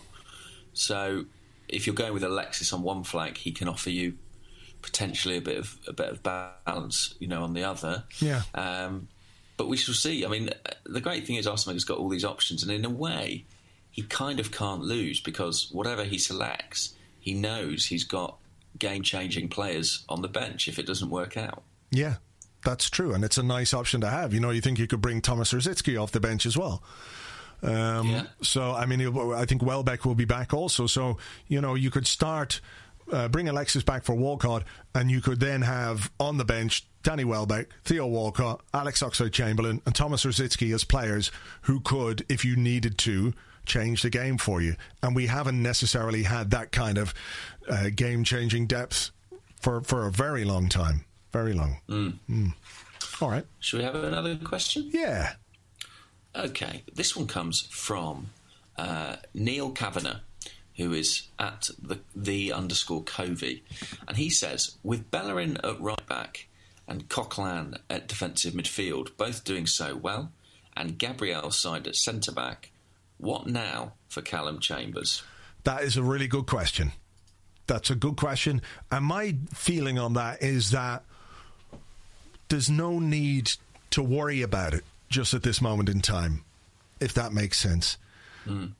So 0.73 1.25
if 1.67 1.85
you're 1.85 1.95
going 1.95 2.13
with 2.13 2.23
Alexis 2.23 2.73
on 2.73 2.81
one 2.81 3.03
flank, 3.03 3.37
he 3.37 3.51
can 3.51 3.67
offer 3.67 3.89
you 3.89 4.17
potentially 4.81 5.37
a 5.37 5.41
bit 5.41 5.57
of 5.57 5.77
a 5.87 5.93
bit 5.93 6.09
of 6.09 6.23
balance, 6.23 7.15
you 7.19 7.27
know, 7.27 7.43
on 7.43 7.53
the 7.53 7.63
other. 7.63 8.03
Yeah. 8.19 8.41
Um, 8.55 9.07
but 9.57 9.67
we 9.67 9.77
shall 9.77 9.93
see. 9.93 10.25
I 10.25 10.27
mean, 10.27 10.49
the 10.85 11.01
great 11.01 11.27
thing 11.27 11.35
is 11.35 11.45
Arsenal 11.45 11.75
has 11.75 11.83
got 11.83 11.99
all 11.99 12.09
these 12.09 12.25
options, 12.25 12.63
and 12.63 12.71
in 12.71 12.83
a 12.85 12.89
way, 12.89 13.45
he 13.91 14.01
kind 14.01 14.39
of 14.39 14.51
can't 14.51 14.81
lose 14.81 15.19
because 15.21 15.69
whatever 15.71 16.03
he 16.03 16.17
selects, 16.17 16.95
he 17.19 17.33
knows 17.33 17.85
he's 17.85 18.03
got 18.03 18.37
game-changing 18.79 19.49
players 19.49 20.03
on 20.09 20.21
the 20.21 20.27
bench 20.27 20.67
if 20.67 20.79
it 20.79 20.87
doesn't 20.87 21.09
work 21.09 21.37
out. 21.37 21.61
Yeah, 21.91 22.15
that's 22.63 22.89
true, 22.89 23.13
and 23.13 23.23
it's 23.23 23.37
a 23.37 23.43
nice 23.43 23.73
option 23.73 24.01
to 24.01 24.09
have. 24.09 24.33
You 24.33 24.39
know, 24.39 24.51
you 24.51 24.61
think 24.61 24.79
you 24.79 24.87
could 24.87 25.01
bring 25.01 25.21
Thomas 25.21 25.53
Rosicky 25.53 26.01
off 26.01 26.11
the 26.11 26.19
bench 26.19 26.45
as 26.45 26.57
well. 26.57 26.83
Um, 27.63 28.09
yeah. 28.09 28.23
So, 28.41 28.73
I 28.73 28.85
mean, 28.85 29.01
I 29.33 29.45
think 29.45 29.61
Welbeck 29.61 30.05
will 30.05 30.15
be 30.15 30.25
back 30.25 30.53
also. 30.53 30.87
So, 30.87 31.17
you 31.47 31.61
know, 31.61 31.75
you 31.75 31.91
could 31.91 32.07
start. 32.07 32.61
Uh, 33.11 33.27
bring 33.27 33.49
Alexis 33.49 33.83
back 33.83 34.03
for 34.03 34.15
Walcott, 34.15 34.63
and 34.95 35.11
you 35.11 35.19
could 35.19 35.41
then 35.41 35.63
have 35.63 36.09
on 36.17 36.37
the 36.37 36.45
bench 36.45 36.85
Danny 37.03 37.25
Welbeck, 37.25 37.67
Theo 37.83 38.07
Walcott, 38.07 38.61
Alex 38.73 39.01
Oxlade 39.01 39.33
Chamberlain, 39.33 39.81
and 39.85 39.93
Thomas 39.93 40.23
Rosicky 40.23 40.73
as 40.73 40.85
players 40.85 41.29
who 41.63 41.81
could, 41.81 42.25
if 42.29 42.45
you 42.45 42.55
needed 42.55 42.97
to, 42.99 43.33
change 43.65 44.01
the 44.01 44.09
game 44.09 44.37
for 44.37 44.61
you. 44.61 44.75
And 45.03 45.13
we 45.15 45.27
haven't 45.27 45.61
necessarily 45.61 46.23
had 46.23 46.51
that 46.51 46.71
kind 46.71 46.97
of 46.97 47.13
uh, 47.67 47.89
game 47.93 48.23
changing 48.23 48.67
depth 48.67 49.11
for, 49.59 49.81
for 49.81 50.07
a 50.07 50.11
very 50.11 50.45
long 50.45 50.69
time. 50.69 51.03
Very 51.31 51.53
long. 51.53 51.77
Mm. 51.87 52.13
Mm. 52.29 52.53
All 53.21 53.29
right. 53.29 53.45
Should 53.59 53.79
we 53.79 53.83
have 53.83 53.95
another 53.95 54.35
question? 54.35 54.89
Yeah. 54.93 55.33
Okay. 56.35 56.83
This 56.93 57.15
one 57.15 57.27
comes 57.27 57.61
from 57.69 58.31
uh, 58.77 59.17
Neil 59.33 59.71
Kavanagh, 59.71 60.19
who 60.75 60.93
is 60.93 61.23
at 61.39 61.69
the, 61.81 61.99
the 62.15 62.51
underscore 62.51 63.03
Covey. 63.03 63.63
And 64.07 64.17
he 64.17 64.29
says, 64.29 64.77
with 64.83 65.11
Bellerin 65.11 65.57
at 65.63 65.79
right 65.79 66.07
back 66.07 66.47
and 66.87 67.07
Coquelin 67.09 67.77
at 67.89 68.07
defensive 68.07 68.53
midfield, 68.53 69.15
both 69.17 69.43
doing 69.43 69.67
so 69.67 69.95
well, 69.95 70.31
and 70.75 70.97
Gabriel's 70.97 71.57
side 71.57 71.87
at 71.87 71.95
centre 71.95 72.31
back, 72.31 72.71
what 73.17 73.47
now 73.47 73.93
for 74.09 74.21
Callum 74.21 74.59
Chambers? 74.59 75.21
That 75.63 75.83
is 75.83 75.95
a 75.95 76.03
really 76.03 76.27
good 76.27 76.47
question. 76.47 76.91
That's 77.67 77.89
a 77.89 77.95
good 77.95 78.17
question. 78.17 78.61
And 78.89 79.05
my 79.05 79.37
feeling 79.53 79.99
on 79.99 80.13
that 80.13 80.41
is 80.41 80.71
that 80.71 81.03
there's 82.51 82.69
no 82.69 82.99
need 82.99 83.51
to 83.91 84.03
worry 84.03 84.41
about 84.41 84.73
it 84.73 84.83
just 85.09 85.33
at 85.33 85.41
this 85.41 85.61
moment 85.61 85.89
in 85.89 86.01
time, 86.01 86.43
if 86.99 87.13
that 87.13 87.33
makes 87.33 87.57
sense. 87.57 87.97
Mm. 88.45 88.73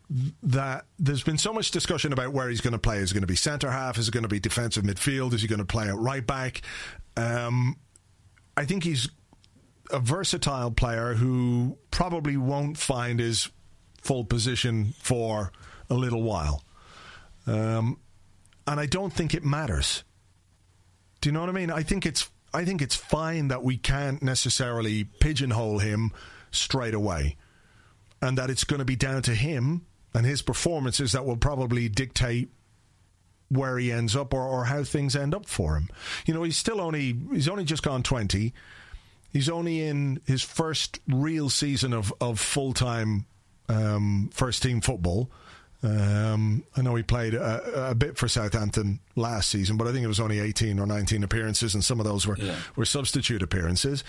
That 0.44 0.86
there's 1.00 1.24
been 1.24 1.38
so 1.38 1.54
much 1.54 1.72
discussion 1.72 2.14
about 2.14 2.34
where 2.34 2.50
he's 2.50 2.62
going 2.62 2.74
to 2.74 2.80
play. 2.80 2.98
Is 2.98 3.12
it 3.12 3.14
going 3.14 3.22
to 3.22 3.28
be 3.28 3.36
centre 3.36 3.72
half? 3.72 3.98
Is 3.98 4.08
it 4.08 4.12
going 4.12 4.24
to 4.24 4.30
be 4.30 4.40
defensive 4.40 4.84
midfield? 4.84 5.34
Is 5.34 5.42
he 5.42 5.48
going 5.48 5.60
to 5.60 5.66
play 5.66 5.88
at 5.88 5.96
right 5.96 6.26
back? 6.26 6.62
Um, 7.16 7.78
I 8.58 8.66
think 8.66 8.84
he's 8.84 9.10
a 9.92 10.00
versatile 10.00 10.72
player 10.72 11.14
who 11.14 11.78
probably 11.92 12.38
won't 12.38 12.78
find 12.78 13.20
his 13.20 13.50
full 14.02 14.26
position 14.26 14.94
for 15.00 15.52
a 15.90 15.94
little 15.94 16.24
while. 16.24 16.64
Um, 17.48 18.00
and 18.67 18.80
I 18.80 18.86
don't 18.86 19.13
think 19.13 19.34
it 19.34 19.46
matters. 19.46 20.04
Do 21.22 21.30
you 21.30 21.34
know 21.34 21.42
what 21.42 21.50
I 21.50 21.54
mean? 21.54 21.69
I 21.72 21.84
think 21.84 22.06
it's 22.06 22.30
I 22.54 22.65
think 22.65 22.81
it's 22.81 22.95
fine 22.95 23.47
that 23.49 23.63
we 23.63 23.77
can't 23.77 24.21
necessarily 24.21 25.06
pigeonhole 25.06 25.79
him 25.79 26.12
straight 26.52 26.93
away, 26.93 27.37
and 28.21 28.37
that 28.37 28.49
it's 28.49 28.63
going 28.63 28.79
to 28.79 28.85
be 28.85 28.95
down 28.95 29.21
to 29.23 29.35
him 29.35 29.85
and 30.13 30.25
his 30.25 30.41
performances 30.41 31.13
that 31.13 31.25
will 31.25 31.37
probably 31.37 31.87
dictate 31.87 32.49
where 33.49 33.77
he 33.77 33.91
ends 33.91 34.15
up 34.15 34.33
or, 34.33 34.41
or 34.41 34.65
how 34.65 34.83
things 34.83 35.15
end 35.15 35.35
up 35.35 35.45
for 35.45 35.75
him. 35.75 35.89
You 36.25 36.33
know, 36.33 36.43
he's 36.43 36.58
still 36.58 36.81
only 36.81 37.17
he's 37.31 37.49
only 37.49 37.63
just 37.63 37.83
gone 37.83 38.04
twenty. 38.04 38.54
He's 39.31 39.49
only 39.49 39.81
in 39.81 40.19
his 40.25 40.41
first 40.41 40.99
real 41.08 41.49
season 41.49 41.93
of, 41.93 42.13
of 42.19 42.37
full 42.37 42.73
time 42.73 43.25
um, 43.69 44.29
first 44.33 44.62
team 44.62 44.81
football. 44.81 45.29
Um, 45.84 46.63
I 46.77 46.82
know 46.82 46.94
he 46.96 47.02
played 47.02 47.34
a, 47.34 47.90
a, 47.90 47.96
bit 47.96 48.15
for 48.15 48.27
Southampton 48.27 49.00
last 49.15 49.50
season, 49.50 49.77
but 49.77 49.88
I 49.88 49.92
think 49.92 50.04
it 50.04 50.08
was 50.08 50.19
only 50.19 50.40
18 50.40 50.79
or 50.79 50.86
19 50.86 51.23
appearances, 51.23 51.73
and 51.73 51.84
some 51.84 52.00
of 52.00 52.06
those 52.06 52.27
were, 52.27 52.38
yeah. 52.38 52.56
were 52.75 52.86
substitute 52.86 53.42
appearances. 53.42 54.04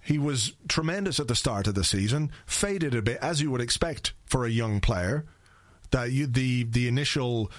He 0.00 0.16
was 0.16 0.52
tremendous 0.68 1.18
at 1.18 1.26
the 1.26 1.34
start 1.34 1.66
of 1.66 1.74
the 1.74 1.82
season, 1.82 2.30
faded 2.46 2.94
a 2.94 3.02
bit, 3.02 3.18
as 3.20 3.42
you 3.42 3.50
would 3.50 3.60
expect 3.60 4.12
for 4.26 4.44
a 4.46 4.50
young 4.50 4.80
player. 4.80 5.26
That 5.90 6.12
you, 6.12 6.26
the 6.26 6.64
the 6.64 6.86
initial, 6.86 7.50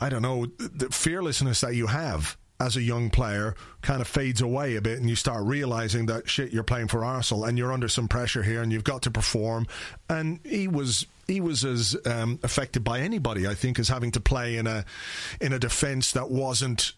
I 0.00 0.08
don't 0.08 0.22
know, 0.22 0.46
the 0.46 0.88
fearlessness 0.90 1.60
that 1.60 1.74
you 1.74 1.88
have 1.88 2.36
as 2.58 2.76
a 2.76 2.82
young 2.82 3.10
player 3.10 3.54
kind 3.82 4.00
of 4.00 4.08
fades 4.08 4.40
away 4.40 4.76
a 4.76 4.80
bit 4.80 4.98
and 4.98 5.10
you 5.10 5.16
start 5.16 5.44
realizing 5.44 6.06
that 6.06 6.28
shit 6.28 6.52
you're 6.52 6.62
playing 6.62 6.88
for 6.88 7.04
Arsenal 7.04 7.44
and 7.44 7.58
you're 7.58 7.72
under 7.72 7.88
some 7.88 8.08
pressure 8.08 8.42
here 8.42 8.62
and 8.62 8.72
you've 8.72 8.84
got 8.84 9.02
to 9.02 9.10
perform 9.10 9.66
and 10.08 10.40
he 10.42 10.66
was 10.66 11.06
he 11.26 11.40
was 11.40 11.64
as 11.64 11.96
um, 12.06 12.38
affected 12.42 12.84
by 12.84 13.00
anybody 13.00 13.46
I 13.46 13.54
think 13.54 13.78
as 13.78 13.88
having 13.88 14.12
to 14.12 14.20
play 14.20 14.56
in 14.56 14.66
a 14.66 14.84
in 15.40 15.52
a 15.52 15.58
defense 15.58 16.12
that 16.12 16.30
wasn't 16.30 16.92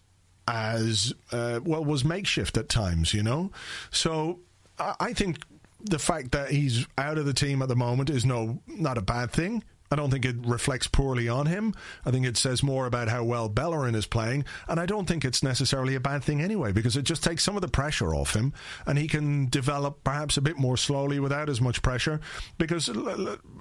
as 0.47 1.13
uh, 1.31 1.59
well 1.63 1.83
was 1.83 2.03
makeshift 2.03 2.57
at 2.57 2.69
times 2.69 3.13
you 3.13 3.23
know? 3.23 3.51
So 3.91 4.39
I, 4.77 4.95
I 4.99 5.13
think 5.13 5.39
the 5.81 5.99
fact 5.99 6.31
that 6.31 6.51
he's 6.51 6.85
out 6.97 7.17
of 7.17 7.25
the 7.25 7.33
team 7.33 7.61
at 7.61 7.69
the 7.69 7.75
moment 7.75 8.09
is 8.09 8.25
no 8.25 8.61
not 8.67 8.97
a 8.97 9.01
bad 9.01 9.31
thing 9.31 9.63
I 9.91 9.95
don't 9.95 10.11
think 10.11 10.25
it 10.25 10.35
reflects 10.45 10.87
poorly 10.87 11.27
on 11.27 11.47
him. 11.47 11.73
I 12.05 12.11
think 12.11 12.25
it 12.25 12.37
says 12.37 12.61
more 12.61 12.85
about 12.85 13.07
how 13.07 13.23
well 13.23 13.49
Bellerin 13.49 13.95
is 13.95 14.05
playing, 14.05 14.45
and 14.67 14.79
I 14.79 14.85
don't 14.85 15.07
think 15.07 15.25
it's 15.25 15.41
necessarily 15.41 15.95
a 15.95 15.99
bad 15.99 16.23
thing 16.23 16.41
anyway 16.41 16.71
because 16.71 16.95
it 16.95 17.03
just 17.03 17.23
takes 17.23 17.43
some 17.43 17.55
of 17.55 17.61
the 17.61 17.67
pressure 17.67 18.13
off 18.13 18.35
him, 18.35 18.53
and 18.85 18.97
he 18.97 19.07
can 19.07 19.49
develop 19.49 20.03
perhaps 20.03 20.37
a 20.37 20.41
bit 20.41 20.57
more 20.57 20.77
slowly 20.77 21.19
without 21.19 21.49
as 21.49 21.59
much 21.59 21.81
pressure. 21.81 22.19
Because 22.57 22.89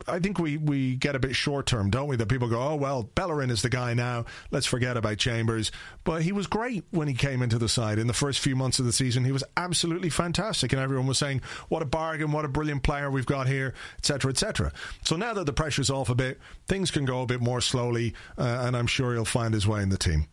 I 0.07 0.19
think 0.19 0.39
we 0.39 0.57
we 0.57 0.97
get 0.97 1.17
a 1.17 1.19
bit 1.19 1.35
short 1.35 1.67
term, 1.67 1.91
don't 1.91 2.09
we? 2.09 2.17
That 2.17 2.29
people 2.29 2.49
go, 2.49 2.61
oh 2.61 2.77
well, 2.77 3.05
Bellerin 3.15 3.51
is 3.51 3.63
the 3.63 3.71
guy 3.71 3.95
now. 3.95 4.27
Let's 4.51 4.67
forget 4.67 4.97
about 4.97 5.19
Chambers. 5.19 5.71
But 6.05 6.23
he 6.23 6.33
was 6.33 6.47
great 6.47 6.85
when 6.91 7.09
he 7.09 7.15
came 7.15 7.43
into 7.43 7.59
the 7.59 7.69
side 7.69 7.99
in 7.99 8.07
the 8.07 8.13
first 8.13 8.41
few 8.41 8.57
months 8.57 8.79
of 8.79 8.85
the 8.85 8.93
season. 8.93 9.25
He 9.25 9.33
was 9.33 9.45
absolutely 9.57 10.11
fantastic, 10.11 10.73
and 10.73 10.81
everyone 10.81 11.07
was 11.07 11.19
saying, 11.19 11.43
what 11.69 11.83
a 11.83 11.87
bargain, 11.87 12.33
what 12.33 12.45
a 12.45 12.49
brilliant 12.49 12.83
player 12.83 13.11
we've 13.11 13.27
got 13.27 13.47
here, 13.47 13.75
etc., 13.99 14.31
etc. 14.31 14.73
So 15.05 15.17
now 15.17 15.33
that 15.35 15.45
the 15.45 15.53
pressure's 15.53 15.91
off 15.91 16.09
bit, 16.19 16.39
things 16.67 16.91
can 16.91 17.07
go 17.07 17.23
a 17.23 17.27
bit 17.27 17.41
more 17.41 17.63
slowly, 17.63 18.15
uh, 18.37 18.65
and 18.67 18.77
I'm 18.77 18.87
sure 18.87 19.15
he'll 19.15 19.25
find 19.25 19.55
his 19.55 19.67
way 19.67 19.83
in 19.83 19.89
the 19.89 19.97
team. 19.97 20.27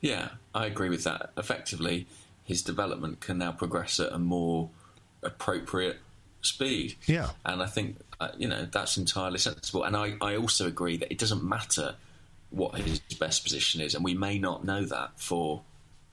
Yeah, 0.00 0.28
I 0.54 0.66
agree 0.66 0.90
with 0.90 1.04
that. 1.04 1.30
Effectively, 1.38 2.06
his 2.44 2.62
development 2.62 3.20
can 3.20 3.38
now 3.38 3.52
progress 3.52 3.98
at 4.00 4.12
a 4.12 4.18
more 4.18 4.68
appropriate 5.22 5.96
speed. 6.42 6.96
Yeah. 7.06 7.30
And 7.46 7.62
I 7.62 7.66
think, 7.66 7.96
uh, 8.20 8.28
you 8.36 8.46
know, 8.46 8.66
that's 8.70 8.98
entirely 8.98 9.38
sensible. 9.38 9.84
And 9.84 9.96
I, 9.96 10.16
I 10.20 10.36
also 10.36 10.66
agree 10.66 10.98
that 10.98 11.10
it 11.10 11.18
doesn't 11.18 11.42
matter 11.42 11.94
what 12.50 12.78
his 12.78 13.00
best 13.18 13.42
position 13.42 13.80
is, 13.80 13.94
and 13.94 14.04
we 14.04 14.14
may 14.14 14.38
not 14.38 14.64
know 14.64 14.84
that 14.84 15.18
for 15.18 15.62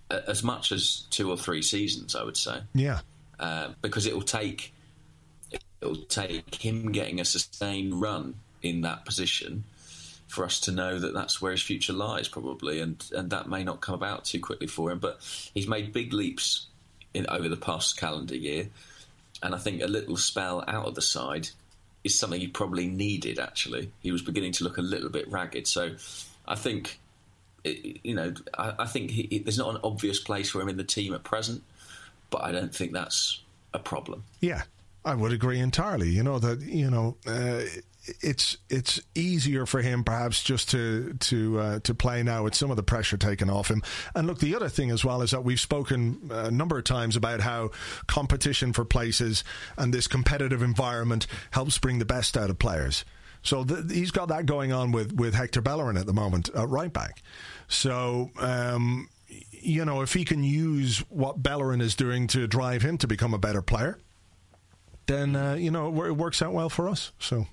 uh, 0.10 0.22
as 0.28 0.42
much 0.42 0.72
as 0.72 1.04
two 1.10 1.30
or 1.30 1.38
three 1.38 1.62
seasons, 1.62 2.16
I 2.16 2.24
would 2.24 2.38
say. 2.38 2.62
Yeah. 2.74 3.02
Uh, 3.40 3.70
because 3.82 4.06
it 4.06 4.14
will 4.14 4.22
take 4.22 4.74
it'll 5.82 5.96
take 5.96 6.56
him 6.56 6.92
getting 6.92 7.20
a 7.20 7.26
sustained 7.26 8.00
run 8.00 8.36
in 8.62 8.82
that 8.82 9.06
position 9.06 9.64
for 10.28 10.46
us 10.46 10.62
to 10.62 10.72
know 10.72 10.98
that 10.98 11.14
that's 11.14 11.42
where 11.42 11.52
his 11.52 11.62
future 11.62 11.94
lies, 11.94 12.28
probably, 12.28 12.80
and 12.80 13.04
and 13.16 13.32
that 13.32 13.50
may 13.50 13.64
not 13.64 13.82
come 13.82 13.96
about 13.96 14.24
too 14.24 14.40
quickly 14.40 14.68
for 14.68 14.92
him. 14.92 15.00
But 15.00 15.20
he's 15.54 15.68
made 15.68 15.92
big 15.92 16.14
leaps 16.14 16.68
in 17.14 17.28
over 17.28 17.50
the 17.50 17.58
past 17.58 17.98
calendar 17.98 18.36
year, 18.36 18.70
and 19.44 19.54
I 19.54 19.58
think 19.58 19.82
a 19.82 19.88
little 19.88 20.18
spell 20.18 20.64
out 20.68 20.86
of 20.86 20.96
the 20.96 21.02
side 21.02 21.50
is 22.04 22.18
something 22.18 22.40
he 22.40 22.48
probably 22.48 22.88
needed. 22.88 23.40
Actually, 23.40 23.92
he 24.02 24.12
was 24.12 24.22
beginning 24.22 24.54
to 24.54 24.64
look 24.64 24.78
a 24.78 24.82
little 24.82 25.10
bit 25.10 25.30
ragged, 25.30 25.68
so 25.68 25.96
I 26.48 26.56
think. 26.56 27.00
you 27.64 28.16
know, 28.16 28.34
I, 28.58 28.74
I 28.80 28.86
think 28.88 29.12
he, 29.12 29.38
there's 29.38 29.60
not 29.60 29.76
an 29.76 29.82
obvious 29.84 30.20
place 30.20 30.50
for 30.50 30.62
him 30.62 30.70
in 30.70 30.78
the 30.78 30.84
team 30.84 31.14
at 31.14 31.24
present, 31.24 31.62
but 32.32 32.44
I 32.44 32.52
don't 32.52 32.74
think 32.74 32.92
that's 32.92 33.42
a 33.72 33.78
problem. 33.78 34.24
Yeah, 34.40 34.64
I 35.04 35.16
would 35.16 35.32
agree 35.32 35.60
entirely. 35.60 36.10
You 36.10 36.24
know 36.24 36.39
that 36.39 36.62
you 36.62 36.89
know 36.89 37.18
uh, 37.26 37.62
it's 38.22 38.58
it's 38.70 38.99
easier 39.16 39.66
for 39.66 39.82
him 39.82 40.04
perhaps 40.04 40.43
just 40.43 40.70
to 40.72 41.14
to 41.20 41.60
uh, 41.60 41.80
to 41.80 41.93
play 41.93 42.24
now 42.24 42.43
with 42.43 42.56
some 42.56 42.72
of 42.72 42.78
the 42.78 42.84
pressure 42.84 43.18
taken 43.18 43.49
off 43.49 43.70
him. 43.70 43.84
And 44.16 44.28
look, 44.28 44.39
the 44.39 44.56
other 44.56 44.70
thing 44.70 44.91
as 44.91 45.06
well 45.06 45.22
is 45.22 45.32
that 45.32 45.43
we've 45.43 45.60
spoken 45.60 46.30
a 46.32 46.52
number 46.52 46.78
of 46.78 46.84
times 46.84 47.16
about 47.16 47.41
how 47.41 47.72
competition 48.08 48.74
for 48.74 48.86
places 48.86 49.43
and 49.78 49.93
this 49.93 50.08
competitive 50.08 50.62
environment 50.62 51.28
helps 51.52 51.78
bring 51.78 51.99
the 51.99 52.06
best 52.06 52.38
out 52.38 52.49
of 52.49 52.60
players. 52.60 53.06
So 53.43 53.64
th- 53.64 53.91
he's 53.91 54.12
got 54.12 54.30
that 54.30 54.45
going 54.45 54.72
on 54.72 54.91
with 54.91 55.14
with 55.14 55.34
Hector 55.34 55.62
Bellerin 55.62 55.97
at 55.97 56.06
the 56.06 56.14
moment 56.14 56.49
at 56.49 56.70
right 56.70 56.91
back. 56.91 57.22
So. 57.68 58.32
Um, 58.39 59.10
you 59.64 59.86
know, 59.86 60.02
if 60.02 60.14
he 60.14 60.26
can 60.26 60.43
use 60.43 60.99
what 61.08 61.41
Bellerin 61.41 61.82
is 61.82 61.95
doing 61.95 62.28
to 62.28 62.47
drive 62.47 62.82
him 62.82 62.97
to 62.97 63.08
become 63.08 63.34
a 63.34 63.38
better 63.38 63.62
player, 63.62 63.97
then 65.08 65.36
uh, 65.36 65.54
you 65.54 65.72
know 65.72 65.88
it 66.06 66.16
works 66.16 66.41
out 66.41 66.54
well 66.54 66.70
for 66.70 66.89
us. 66.89 67.12
So. 67.20 67.47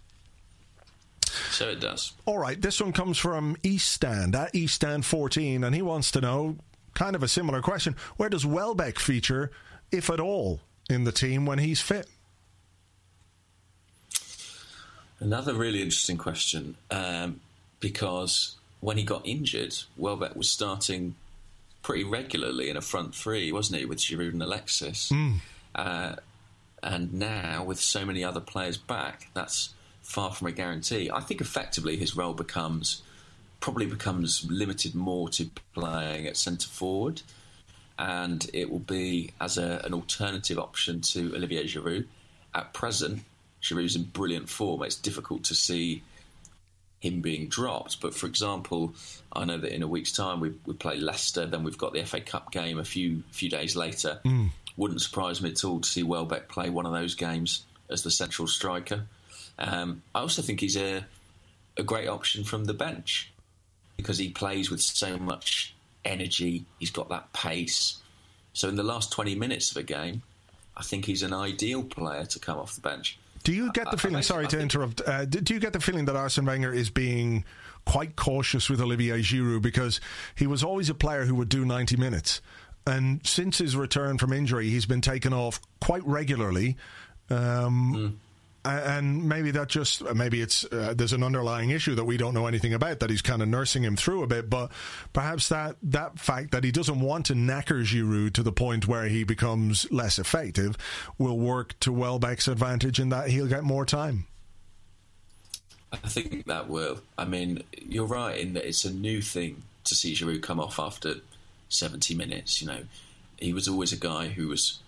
So 1.51 1.69
it 1.69 1.81
does. 1.81 2.13
All 2.25 2.39
right, 2.39 2.61
this 2.61 2.81
one 2.81 2.93
comes 2.93 3.19
from 3.19 3.57
East 3.63 3.93
Stand 3.93 4.35
at 4.35 4.55
East 4.55 4.75
Stand 4.75 5.05
14, 5.05 5.63
and 5.63 5.75
he 5.75 5.83
wants 5.83 6.11
to 6.13 6.21
know 6.23 6.57
kind 6.95 7.15
of 7.15 7.23
a 7.23 7.29
similar 7.29 7.61
question: 7.61 7.97
Where 8.17 8.29
does 8.29 8.47
Welbeck 8.47 8.99
feature, 8.99 9.51
if 9.93 10.09
at 10.09 10.21
all, 10.21 10.61
in 10.89 11.05
the 11.05 11.13
team 11.13 11.47
when 11.47 11.59
he's 11.59 11.81
fit? 11.81 12.09
Another 15.21 15.53
really 15.55 15.83
interesting 15.83 16.17
question, 16.17 16.77
um, 16.91 17.41
because 17.81 18.57
when 18.81 18.97
he 18.97 19.03
got 19.03 19.27
injured, 19.27 19.75
Welbeck 19.97 20.37
was 20.37 20.49
starting 20.49 21.17
pretty 21.83 22.05
regularly 22.05 22.71
in 22.71 22.77
a 22.77 22.81
front 22.81 23.15
three, 23.15 23.51
wasn't 23.51 23.81
he, 23.81 23.85
with 23.85 23.99
Giroud 23.99 24.33
and 24.33 24.43
Alexis? 24.43 25.11
Mm. 25.11 25.39
Uh, 25.75 26.17
and 26.83 27.13
now, 27.13 27.65
with 27.65 27.81
so 27.81 28.05
many 28.05 28.23
other 28.23 28.41
players 28.41 28.77
back, 28.77 29.29
that's 29.35 29.71
far 30.03 30.33
from 30.33 30.47
a 30.47 30.53
guarantee. 30.53 31.11
I 31.13 31.21
think 31.21 31.41
effectively 31.41 31.97
his 31.97 32.17
role 32.17 32.35
becomes 32.35 33.03
probably 33.61 33.87
becomes 33.87 34.47
limited 34.49 34.95
more 34.95 35.29
to 35.29 35.51
playing 35.75 36.27
at 36.27 36.37
centre 36.37 36.69
forward, 36.69 37.23
and 37.99 38.49
it 38.55 38.71
will 38.71 38.79
be 38.79 39.33
as 39.41 39.59
a, 39.59 39.83
an 39.85 39.93
alternative 39.93 40.59
option 40.59 41.01
to 41.01 41.35
Olivier 41.35 41.65
Giroud. 41.65 42.07
At 42.55 42.73
present, 42.73 43.23
Giroud's 43.61 43.97
in 43.97 44.05
brilliant 44.05 44.49
form. 44.49 44.83
It's 44.83 44.95
difficult 44.95 45.45
to 45.45 45.55
see 45.55 46.03
him 47.01 47.21
being 47.21 47.49
dropped. 47.49 48.01
But 48.01 48.15
for 48.15 48.27
example, 48.27 48.95
I 49.33 49.45
know 49.45 49.59
that 49.59 49.75
in 49.75 49.83
a 49.83 49.89
week's 49.89 50.13
time 50.13 50.41
we, 50.41 50.55
we 50.65 50.75
play 50.75 50.97
Leicester, 50.97 51.47
then 51.47 51.65
we've 51.65 51.79
got 51.79 51.93
the 51.93 52.05
FA 52.05 52.21
Cup 52.21 52.53
game 52.53 52.79
a 52.79 52.85
few 52.85 53.25
few 53.31 53.51
days 53.51 53.75
later. 53.75 54.21
Mm 54.25 54.51
wouldn't 54.79 55.03
surprise 55.03 55.43
me 55.43 55.51
at 55.51 55.65
all 55.65 55.81
to 55.81 55.89
see 55.89 56.03
Welbeck 56.03 56.49
play 56.49 56.71
one 56.71 56.87
of 56.87 56.93
those 56.93 57.15
games 57.15 57.65
as 57.91 58.03
the 58.03 58.11
central 58.11 58.49
striker. 58.49 59.05
Um, 59.59 60.03
I 60.15 60.21
also 60.21 60.41
think 60.41 60.61
he's 60.61 60.77
a, 60.77 61.05
a 61.77 61.83
great 61.83 62.09
option 62.09 62.45
from 62.45 62.65
the 62.65 62.75
bench 62.75 63.33
because 63.97 64.17
he 64.19 64.31
plays 64.31 64.71
with 64.71 64.81
so 64.81 65.19
much 65.19 65.75
energy. 66.05 66.65
He's 66.79 66.93
got 66.93 67.09
that 67.09 67.33
pace. 67.33 67.99
So 68.53 68.69
in 68.69 68.77
the 68.77 68.85
last 68.85 69.13
20 69.13 69.35
minutes 69.35 69.73
of 69.73 69.77
a 69.77 69.83
game, 69.83 70.23
I 70.77 70.83
think 70.83 71.05
he's 71.05 71.25
an 71.25 71.35
ideal 71.35 71.83
player 71.83 72.25
to 72.25 72.39
come 72.39 72.59
off 72.59 72.77
the 72.77 72.81
bench. 72.81 73.19
Do 73.43 73.53
you 73.53 73.73
get 73.73 73.91
the 73.91 73.97
feeling? 73.97 74.17
I, 74.17 74.21
sorry 74.21 74.45
I 74.45 74.49
to 74.49 74.61
interrupt. 74.61 75.01
Uh, 75.05 75.25
do 75.25 75.55
you 75.55 75.61
get 75.61 75.73
the 75.73 75.81
feeling 75.81 76.05
that 76.05 76.17
Arsene 76.17 76.45
Wenger 76.45 76.73
is 76.73 76.91
being 76.91 77.45
quite 77.85 78.17
cautious 78.17 78.69
with 78.69 78.81
Olivier 78.81 79.21
Giroud 79.21 79.63
because 79.63 80.01
he 80.35 80.47
was 80.47 80.63
always 80.63 80.91
a 80.91 80.95
player 80.95 81.25
who 81.25 81.35
would 81.37 81.49
do 81.49 81.65
ninety 81.65 81.97
minutes, 81.97 82.41
and 82.89 83.25
since 83.27 83.59
his 83.59 83.77
return 83.77 84.19
from 84.19 84.33
injury, 84.33 84.71
he's 84.71 84.87
been 84.87 85.01
taken 85.01 85.33
off 85.33 85.61
quite 85.81 86.05
regularly. 86.07 86.77
Um, 87.31 87.95
mm. 87.95 88.15
And 88.65 89.29
maybe 89.29 89.51
that 89.53 89.69
just 89.69 90.03
maybe 90.15 90.43
it's 90.43 90.65
uh, 90.65 90.93
there's 90.95 91.13
an 91.13 91.23
underlying 91.23 91.71
issue 91.71 91.95
that 91.95 92.05
we 92.05 92.17
don't 92.17 92.35
know 92.35 92.47
anything 92.47 92.75
about 92.75 93.01
that 93.01 93.09
he's 93.09 93.23
kind 93.23 93.41
of 93.41 93.49
nursing 93.49 93.83
him 93.83 93.97
through 93.97 94.25
a 94.25 94.27
bit, 94.27 94.51
but 94.51 94.73
perhaps 95.13 95.49
that 95.49 95.77
that 95.85 96.19
fact 96.19 96.51
that 96.51 96.65
he 96.65 96.73
doesn't 96.73 97.01
want 97.01 97.27
to 97.27 97.35
knacker 97.35 97.83
Giroud 97.83 98.35
to 98.35 98.43
the 98.43 98.53
point 98.53 98.87
where 98.87 99.05
he 99.05 99.25
becomes 99.25 99.91
less 99.91 100.19
effective 100.19 100.77
will 101.17 101.39
work 101.39 101.79
to 101.81 101.93
Welbeck's 101.93 102.49
advantage 102.49 103.01
in 103.01 103.09
that 103.11 103.31
he'll 103.31 103.47
get 103.47 103.63
more 103.63 103.87
time. 103.87 104.27
I 105.93 105.97
think 106.09 106.47
that 106.47 106.69
will. 106.69 107.01
I 107.17 107.25
mean, 107.25 107.63
you're 107.81 108.07
right 108.07 108.39
in 108.39 108.53
that 108.55 108.67
it's 108.67 108.85
a 108.85 108.93
new 108.93 109.23
thing 109.23 109.63
to 109.85 109.95
see 109.95 110.15
Giroud 110.15 110.43
come 110.43 110.61
off 110.61 110.79
after 110.79 111.15
70 111.69 112.15
minutes. 112.15 112.61
You 112.61 112.69
know, 112.69 112.81
he 113.39 113.53
was 113.53 113.69
always 113.69 113.93
a 113.93 113.97
guy 113.97 114.29
who 114.29 114.49
was 114.49 114.81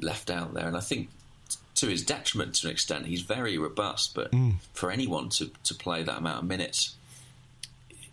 left 0.00 0.30
out 0.30 0.54
there, 0.54 0.66
and 0.66 0.76
I 0.76 0.80
think 0.80 1.08
to 1.76 1.88
his 1.88 2.04
detriment 2.04 2.54
to 2.56 2.66
an 2.68 2.72
extent, 2.72 3.06
he's 3.06 3.22
very 3.22 3.58
robust. 3.58 4.14
But 4.14 4.32
mm. 4.32 4.54
for 4.72 4.90
anyone 4.90 5.28
to, 5.30 5.50
to 5.64 5.74
play 5.74 6.02
that 6.02 6.18
amount 6.18 6.42
of 6.42 6.48
minutes 6.48 6.94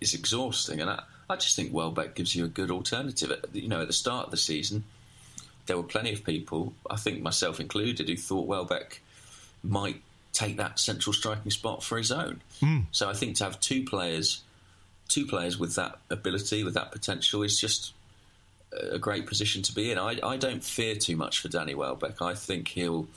is 0.01 0.13
exhausting, 0.13 0.79
and 0.79 0.89
I, 0.89 1.03
I 1.29 1.35
just 1.35 1.55
think 1.55 1.73
Welbeck 1.73 2.15
gives 2.15 2.35
you 2.35 2.45
a 2.45 2.49
good 2.49 2.71
alternative. 2.71 3.31
At, 3.31 3.55
you 3.55 3.67
know, 3.67 3.81
at 3.81 3.87
the 3.87 3.93
start 3.93 4.25
of 4.25 4.31
the 4.31 4.37
season, 4.37 4.83
there 5.67 5.77
were 5.77 5.83
plenty 5.83 6.11
of 6.13 6.23
people, 6.23 6.73
I 6.89 6.95
think 6.95 7.21
myself 7.21 7.59
included, 7.59 8.09
who 8.09 8.17
thought 8.17 8.47
Welbeck 8.47 9.01
might 9.63 10.01
take 10.33 10.57
that 10.57 10.79
central 10.79 11.13
striking 11.13 11.51
spot 11.51 11.83
for 11.83 11.97
his 11.97 12.11
own. 12.11 12.41
Hmm. 12.59 12.79
So 12.91 13.09
I 13.09 13.13
think 13.13 13.35
to 13.37 13.43
have 13.43 13.59
two 13.59 13.83
players, 13.83 14.41
two 15.07 15.25
players 15.25 15.59
with 15.59 15.75
that 15.75 15.99
ability, 16.09 16.63
with 16.63 16.73
that 16.73 16.91
potential, 16.91 17.43
is 17.43 17.59
just 17.59 17.93
a 18.71 18.99
great 18.99 19.25
position 19.25 19.61
to 19.63 19.73
be 19.73 19.91
in. 19.91 19.97
I, 19.97 20.19
I 20.23 20.37
don't 20.37 20.63
fear 20.63 20.95
too 20.95 21.15
much 21.15 21.39
for 21.39 21.47
Danny 21.47 21.73
Welbeck. 21.73 22.21
I 22.21 22.35
think 22.35 22.69
he'll 22.69 23.07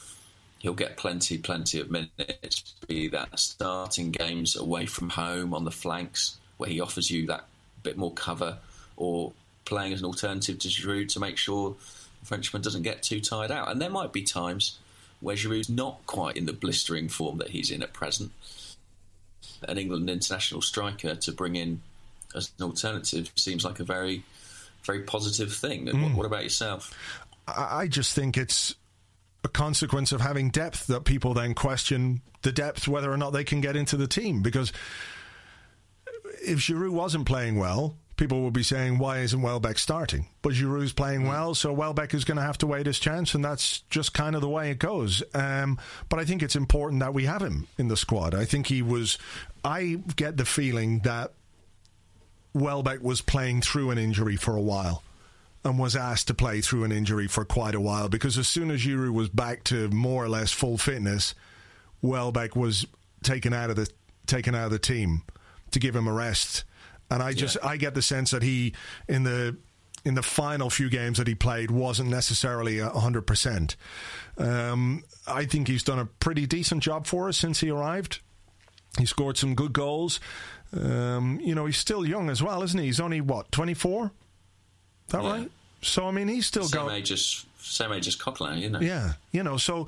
he'll 0.59 0.75
get 0.75 0.97
plenty, 0.97 1.39
plenty 1.39 1.81
of 1.81 1.91
minutes. 1.91 2.75
Be 2.87 3.09
that 3.09 3.39
starting 3.39 4.13
games 4.13 4.57
away 4.57 4.87
from 4.87 5.11
home 5.11 5.53
on 5.55 5.65
the 5.65 5.71
flanks, 5.71 6.39
where 6.57 6.71
he 6.71 6.81
offers 6.81 7.11
you 7.11 7.27
that 7.27 7.45
bit 7.83 7.97
more 7.97 8.13
cover, 8.13 8.59
or 8.97 9.33
playing 9.65 9.93
as 9.93 10.01
an 10.01 10.07
alternative 10.07 10.59
to 10.61 10.69
Giroud 10.69 11.09
to 11.09 11.21
make 11.21 11.37
sure 11.37 11.75
the 12.21 12.27
Frenchman 12.27 12.63
doesn't 12.63 12.83
get 12.83 13.03
too 13.03 13.21
tired 13.21 13.51
out. 13.51 13.71
And 13.71 13.81
there 13.81 13.91
might 13.91 14.13
be 14.13 14.23
times 14.23 14.79
where 15.21 15.37
Giroud's 15.37 15.69
not 15.69 16.05
quite 16.07 16.37
in 16.37 16.47
the 16.47 16.53
blistering 16.53 17.09
form 17.09 17.39
that 17.39 17.51
he's 17.51 17.71
in 17.71 17.83
at 17.83 17.93
present. 17.93 18.33
An 19.69 19.79
England 19.79 20.11
international 20.11 20.63
striker 20.63 21.15
to 21.15 21.33
bring 21.33 21.55
in 21.57 21.81
as 22.35 22.51
an 22.59 22.65
alternative 22.65 23.31
seems 23.37 23.65
like 23.65 23.79
a 23.79 23.85
very, 23.85 24.25
very 24.85 25.03
positive 25.03 25.53
thing. 25.53 25.87
What, 25.87 26.17
what 26.17 26.27
about 26.27 26.43
yourself? 26.43 26.97
I 27.47 27.83
I 27.83 27.89
just 27.89 28.15
think 28.15 28.37
it's 28.37 28.75
a 29.45 29.49
consequence 29.49 30.13
of 30.13 30.21
having 30.21 30.51
depth 30.51 30.87
that 30.87 31.05
people 31.05 31.35
then 31.35 31.55
question 31.55 32.23
the 32.43 32.53
depth 32.53 32.87
whether 32.89 33.13
or 33.13 33.17
not 33.17 33.31
they 33.31 33.45
can 33.45 33.61
get 33.61 33.77
into 33.77 33.97
the 33.97 34.07
team 34.07 34.43
because 34.43 34.73
if 36.45 36.59
Giroud 36.59 36.91
wasn't 36.91 37.27
playing 37.27 37.59
well, 37.59 37.97
people 38.17 38.43
would 38.43 38.53
be 38.53 38.63
saying, 38.63 38.99
why 38.99 39.19
isn't 39.19 39.43
Welbeck 39.43 39.79
starting? 39.79 40.27
But 40.43 40.53
Giroud's 40.53 40.93
playing 40.93 41.27
well, 41.27 41.55
so 41.55 41.73
Welbeck 41.73 42.15
is 42.15 42.25
going 42.25 42.37
to 42.37 42.43
have 42.43 42.59
to 42.59 42.67
wait 42.67 42.87
his 42.87 42.99
chance, 42.99 43.35
and 43.35 43.45
that's 43.45 43.81
just 43.91 44.13
kind 44.13 44.35
of 44.35 44.41
the 44.41 44.49
way 44.49 44.71
it 44.71 44.79
goes. 44.79 45.23
Um, 45.35 45.79
but 46.09 46.19
I 46.19 46.25
think 46.25 46.43
it's 46.43 46.57
important 46.57 47.01
that 47.01 47.15
we 47.15 47.25
have 47.25 47.43
him 47.43 47.67
in 47.79 47.89
the 47.89 47.97
squad. 47.97 48.35
I 48.35 48.45
think 48.45 48.67
he 48.67 48.83
was. 48.83 49.19
I 49.65 50.01
get 50.17 50.37
the 50.37 50.45
feeling 50.45 51.01
that 51.01 51.33
Welbeck 52.55 53.03
was 53.03 53.21
playing 53.21 53.63
through 53.63 53.91
an 53.91 53.99
injury 53.99 54.37
for 54.37 54.57
a 54.57 54.61
while 54.61 55.03
and 55.65 55.79
was 55.79 55.95
asked 55.97 56.27
to 56.29 56.35
play 56.35 56.61
through 56.61 56.85
an 56.85 56.93
injury 56.93 57.29
for 57.29 57.45
quite 57.45 57.75
a 57.75 57.81
while 57.81 58.09
because 58.09 58.37
as 58.37 58.49
soon 58.49 58.71
as 58.71 58.81
Giroud 58.81 59.13
was 59.13 59.29
back 59.29 59.65
to 59.65 59.89
more 59.89 60.25
or 60.25 60.29
less 60.29 60.53
full 60.53 60.77
fitness, 60.77 61.35
Welbeck 62.03 62.57
was 62.57 62.87
taken 63.23 63.53
out 63.53 63.71
of 63.71 63.77
the 63.77 63.89
taken 64.27 64.55
out 64.55 64.67
of 64.67 64.71
the 64.71 64.79
team 64.79 65.23
to 65.71 65.79
give 65.79 65.95
him 65.95 66.07
a 66.07 66.13
rest. 66.13 66.65
And 67.11 67.23
I 67.23 67.33
just 67.33 67.57
I 67.63 67.77
get 67.77 67.95
the 67.95 68.03
sense 68.03 68.31
that 68.33 68.43
he 68.43 68.75
in 69.09 69.23
the 69.23 69.57
in 70.05 70.15
the 70.15 70.23
final 70.23 70.69
few 70.69 70.91
games 70.91 71.19
that 71.19 71.29
he 71.29 71.35
played 71.35 71.71
wasn't 71.71 72.11
necessarily 72.11 72.79
hundred 72.79 73.23
percent. 73.23 73.77
Um, 74.37 75.05
I 75.27 75.45
think 75.45 75.69
he's 75.69 75.83
done 75.83 75.99
a 75.99 76.07
pretty 76.07 76.47
decent 76.47 76.83
job 76.83 77.07
for 77.07 77.29
us 77.29 77.37
since 77.37 77.61
he 77.61 77.71
arrived. 77.71 78.21
He 78.99 79.07
scored 79.07 79.39
some 79.39 79.55
good 79.55 79.73
goals. 79.73 80.21
Um, 80.75 81.39
you 81.43 81.55
know, 81.55 81.67
he's 81.67 81.77
still 81.77 82.05
young 82.07 82.31
as 82.31 82.43
well, 82.43 82.63
isn't 82.63 82.79
he? 82.79 82.87
He's 82.87 83.01
only 83.01 83.21
what 83.21 83.51
twenty 83.53 83.75
four. 83.75 84.11
That 85.09 85.23
Yeah. 85.23 85.31
right? 85.33 85.51
So 85.83 86.07
I 86.07 86.11
mean, 86.13 86.29
he's 86.29 86.47
still 86.47 86.65
Same 86.65 86.87
got 86.87 86.93
age 86.93 87.11
as 87.13 87.45
same 87.61 87.93
age 87.93 88.07
as 88.09 88.17
Coquelin, 88.17 88.59
you 88.61 88.71
know. 88.71 88.81
yeah, 88.81 89.15
you 89.33 89.43
know, 89.43 89.57
so 89.57 89.87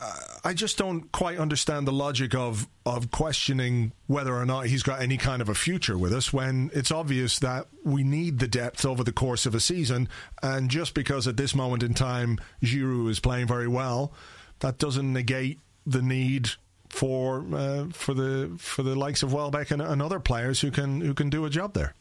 uh, 0.00 0.12
I 0.44 0.54
just 0.54 0.78
don't 0.78 1.10
quite 1.12 1.38
understand 1.38 1.86
the 1.86 1.92
logic 1.92 2.34
of 2.34 2.66
of 2.86 3.10
questioning 3.10 3.92
whether 4.06 4.34
or 4.34 4.46
not 4.46 4.66
he's 4.66 4.82
got 4.82 5.02
any 5.02 5.16
kind 5.16 5.42
of 5.42 5.48
a 5.48 5.54
future 5.54 5.98
with 5.98 6.12
us 6.12 6.32
when 6.32 6.70
it's 6.72 6.90
obvious 6.90 7.38
that 7.40 7.66
we 7.84 8.02
need 8.02 8.38
the 8.38 8.48
depth 8.48 8.84
over 8.86 9.02
the 9.04 9.12
course 9.12 9.44
of 9.46 9.54
a 9.54 9.60
season, 9.60 10.08
and 10.42 10.70
just 10.70 10.94
because 10.94 11.26
at 11.26 11.36
this 11.36 11.54
moment 11.54 11.82
in 11.82 11.94
time 11.94 12.38
Giroud 12.62 13.10
is 13.10 13.20
playing 13.20 13.46
very 13.46 13.68
well, 13.68 14.12
that 14.60 14.78
doesn't 14.78 15.12
negate 15.12 15.58
the 15.86 16.02
need 16.02 16.50
for 16.90 17.44
uh, 17.54 17.86
for 17.92 18.14
the 18.14 18.52
for 18.58 18.82
the 18.82 18.94
likes 18.94 19.22
of 19.22 19.32
Welbeck 19.32 19.70
and, 19.70 19.80
and 19.80 20.02
other 20.02 20.20
players 20.20 20.60
who 20.60 20.70
can 20.70 21.00
who 21.00 21.14
can 21.14 21.30
do 21.30 21.44
a 21.46 21.50
job 21.50 21.72
there. 21.72 21.94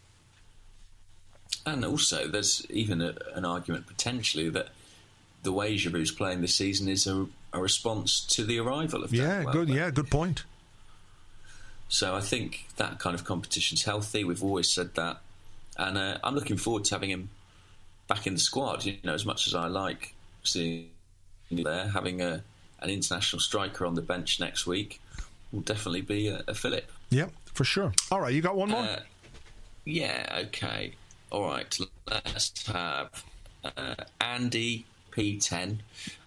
And 1.66 1.86
also, 1.86 2.28
there's 2.28 2.66
even 2.70 3.02
a, 3.02 3.16
an 3.36 3.46
argument 3.46 3.88
potentially 3.88 4.50
that 4.50 4.70
the 5.44 5.52
way 5.52 5.76
Giroud's 5.76 6.12
playing 6.12 6.42
this 6.42 6.56
season 6.56 6.88
is 6.88 7.08
a, 7.08 7.28
a 7.54 7.62
response 7.62 8.22
to 8.28 8.44
the 8.44 8.60
arrival 8.60 9.04
of 9.04 9.14
Yeah, 9.14 9.44
Danny 9.44 9.52
good. 9.52 9.70
Yeah, 9.70 9.90
good 9.92 10.10
point. 10.10 10.44
So 11.88 12.16
I 12.16 12.22
think 12.22 12.66
that 12.78 13.00
kind 13.00 13.16
of 13.16 13.24
competition's 13.24 13.84
healthy. 13.84 14.24
We've 14.24 14.44
always 14.44 14.70
said 14.70 14.96
that, 14.96 15.22
and 15.78 15.98
uh, 15.98 16.18
I'm 16.24 16.36
looking 16.36 16.58
forward 16.58 16.86
to 16.86 16.96
having 16.96 17.10
him 17.10 17.30
back 18.08 18.28
in 18.28 18.34
the 18.34 18.40
squad. 18.40 18.86
You 18.86 18.98
know, 19.04 19.14
as 19.14 19.26
much 19.26 19.48
as 19.48 19.56
I 19.56 19.68
like 19.68 20.14
seeing 20.44 20.90
him 21.50 21.64
there, 21.64 21.88
having 21.88 22.22
a 22.22 22.44
an 22.82 22.90
international 22.90 23.40
striker 23.40 23.86
on 23.86 23.96
the 23.96 24.02
bench 24.02 24.40
next 24.40 24.66
week 24.66 25.02
will 25.52 25.62
definitely 25.62 26.02
be 26.02 26.28
a, 26.28 26.44
a 26.48 26.54
fillip. 26.54 26.86
Yeah, 27.10 27.28
for 27.54 27.64
sure. 27.64 27.94
All 28.12 28.22
right, 28.22 28.34
you 28.34 28.42
got 28.42 28.56
one 28.56 28.70
more. 28.70 28.82
Uh, 28.82 29.00
yeah, 29.86 30.42
okay. 30.46 30.94
All 31.32 31.48
right, 31.48 31.78
let's 32.08 32.68
have 32.68 33.24
uh, 33.64 33.96
Andy 34.22 34.86
P10, 35.12 35.80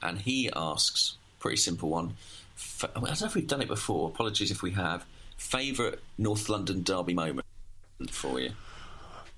and 0.03 0.19
he 0.19 0.51
asks, 0.55 1.17
pretty 1.39 1.57
simple 1.57 1.89
one. 1.89 2.17
F- 2.57 2.91
I 2.95 3.01
don't 3.01 3.21
know 3.21 3.27
if 3.27 3.35
we've 3.35 3.47
done 3.47 3.63
it 3.63 3.69
before. 3.69 4.09
Apologies 4.09 4.51
if 4.51 4.63
we 4.63 4.73
have. 4.73 5.05
Favourite 5.37 5.99
North 6.19 6.49
London 6.49 6.83
derby 6.83 7.15
moment 7.15 7.45
for 8.11 8.41
you? 8.41 8.53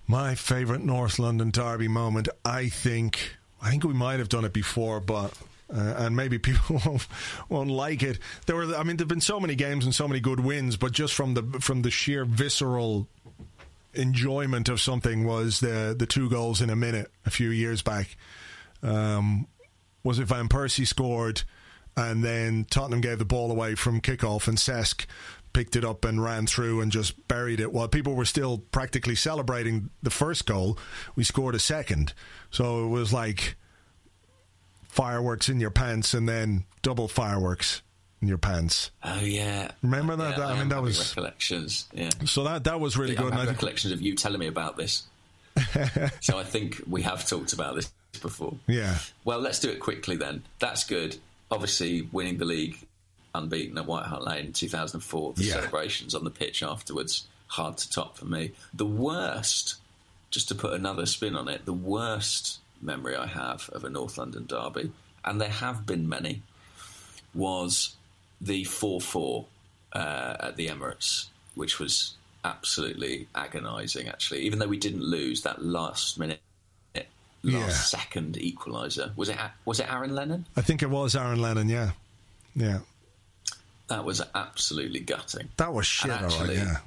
My 0.06 0.34
favourite 0.34 0.82
North 0.82 1.18
London 1.18 1.50
derby 1.50 1.88
moment, 1.88 2.28
I 2.44 2.68
think, 2.68 3.36
I 3.62 3.70
think 3.70 3.84
we 3.84 3.94
might 3.94 4.18
have 4.18 4.28
done 4.28 4.44
it 4.44 4.52
before, 4.52 5.00
but 5.00 5.32
uh, 5.74 5.94
and 5.98 6.14
maybe 6.14 6.38
people 6.38 6.80
won't, 6.86 7.06
won't 7.48 7.70
like 7.70 8.02
it. 8.02 8.18
There 8.46 8.56
were, 8.56 8.74
I 8.74 8.82
mean, 8.82 8.96
there've 8.96 9.08
been 9.08 9.20
so 9.20 9.40
many 9.40 9.54
games 9.54 9.84
and 9.84 9.94
so 9.94 10.06
many 10.06 10.20
good 10.20 10.40
wins, 10.40 10.76
but 10.76 10.92
just 10.92 11.14
from 11.14 11.34
the 11.34 11.42
from 11.60 11.82
the 11.82 11.90
sheer 11.90 12.24
visceral 12.24 13.08
enjoyment 13.92 14.68
of 14.68 14.80
something 14.80 15.24
was 15.24 15.60
the 15.60 15.94
the 15.96 16.06
two 16.06 16.28
goals 16.28 16.60
in 16.60 16.70
a 16.70 16.76
minute 16.76 17.10
a 17.26 17.30
few 17.30 17.50
years 17.50 17.82
back. 17.82 18.16
Um, 18.82 19.46
was 20.02 20.18
it 20.18 20.26
Van 20.26 20.48
Persie 20.48 20.86
scored, 20.86 21.42
and 21.96 22.22
then 22.22 22.66
Tottenham 22.68 23.00
gave 23.00 23.18
the 23.18 23.24
ball 23.24 23.50
away 23.50 23.74
from 23.74 24.00
kickoff, 24.00 24.46
and 24.46 24.58
Cesc 24.58 25.06
picked 25.54 25.76
it 25.76 25.84
up 25.84 26.04
and 26.04 26.22
ran 26.22 26.46
through 26.46 26.80
and 26.80 26.92
just 26.92 27.26
buried 27.28 27.60
it. 27.60 27.72
While 27.72 27.88
people 27.88 28.14
were 28.14 28.24
still 28.24 28.58
practically 28.58 29.14
celebrating 29.14 29.88
the 30.02 30.10
first 30.10 30.46
goal, 30.46 30.76
we 31.16 31.24
scored 31.24 31.54
a 31.54 31.60
second. 31.60 32.12
So 32.50 32.84
it 32.84 32.88
was 32.88 33.12
like 33.12 33.56
fireworks 34.94 35.48
in 35.48 35.58
your 35.60 35.70
pants, 35.70 36.14
and 36.14 36.28
then 36.28 36.64
double 36.82 37.08
fireworks 37.08 37.82
in 38.22 38.28
your 38.28 38.38
pants. 38.38 38.90
Oh 39.02 39.20
yeah, 39.20 39.72
Remember 39.82 40.14
that? 40.16 40.38
Yeah, 40.38 40.46
I 40.46 40.58
mean, 40.58 40.68
that 40.68 40.80
was- 40.82 41.10
recollections. 41.10 41.86
Yeah, 41.92 42.10
So 42.24 42.44
that 42.44 42.64
that 42.64 42.78
was 42.80 42.96
really 42.96 43.14
Yeah, 43.14 43.22
good. 43.22 43.32
I 43.32 43.40
have 43.40 43.48
recollections 43.48 43.92
of 43.92 44.00
you 44.00 44.14
telling 44.14 44.38
me 44.38 44.46
about 44.46 44.76
this. 44.76 45.02
so 46.20 46.38
I 46.38 46.44
think 46.44 46.80
we 46.88 47.02
have 47.02 47.26
talked 47.28 47.52
about 47.52 47.74
this 47.74 47.90
before. 48.22 48.54
yeah, 48.66 48.98
Well, 49.24 49.40
let's 49.40 49.58
do 49.60 49.68
it 49.70 49.80
quickly 49.80 50.16
then. 50.16 50.42
That's 50.60 50.84
good. 50.84 51.16
Obviously, 51.50 52.02
winning 52.12 52.38
the 52.38 52.44
league 52.44 52.78
unbeaten 53.34 53.76
at 53.78 53.86
White 53.86 54.06
Hart 54.06 54.24
Lane 54.24 54.46
in 54.46 54.52
2004. 54.52 55.34
The 55.34 55.44
Yeah. 55.44 55.54
celebrations 55.54 56.14
on 56.14 56.22
the 56.24 56.30
pitch 56.30 56.62
afterwards, 56.62 57.26
hard 57.48 57.76
to 57.78 57.90
top 57.90 58.16
for 58.16 58.24
me. 58.26 58.52
The 58.72 58.86
worst, 58.86 59.76
just 60.30 60.48
to 60.48 60.54
put 60.54 60.72
another 60.72 61.06
spin 61.06 61.34
on 61.36 61.48
it, 61.48 61.64
the 61.66 61.72
worst 61.72 62.58
memory 62.80 63.16
I 63.16 63.26
have 63.26 63.68
of 63.72 63.84
a 63.84 63.90
North 63.90 64.18
London 64.18 64.46
derby, 64.46 64.90
and 65.24 65.40
there 65.40 65.48
have 65.48 65.86
been 65.86 66.08
many, 66.08 66.42
was 67.34 67.96
the 68.40 68.64
4 68.64 69.00
4 69.00 69.46
uh, 69.92 70.36
at 70.40 70.56
the 70.56 70.68
Emirates, 70.68 71.26
which 71.54 71.78
was 71.78 72.14
absolutely 72.44 73.26
agonising, 73.34 74.08
actually. 74.08 74.40
Even 74.42 74.58
though 74.58 74.66
we 74.68 74.76
didn't 74.78 75.02
lose 75.02 75.42
that 75.42 75.64
last 75.64 76.18
minute. 76.18 76.40
Last 77.46 77.92
Yeah. 77.92 77.98
second 78.00 78.36
equaliser 78.36 79.14
was 79.18 79.28
it? 79.28 79.36
Was 79.66 79.78
it 79.78 79.92
Aaron 79.92 80.14
Lennon? 80.14 80.46
I 80.56 80.62
think 80.62 80.82
it 80.82 80.88
was 80.88 81.14
Aaron 81.14 81.42
Lennon. 81.42 81.68
Yeah, 81.68 81.90
yeah, 82.56 82.78
That 83.88 84.02
was 84.06 84.22
absolutely 84.34 85.00
gutting. 85.00 85.50
that 85.58 85.74
was 85.74 85.86
shit. 85.86 86.10
And 86.10 86.12
all 86.24 86.30
right, 86.30 86.40
actually- 86.40 86.56
yeah. 86.56 86.78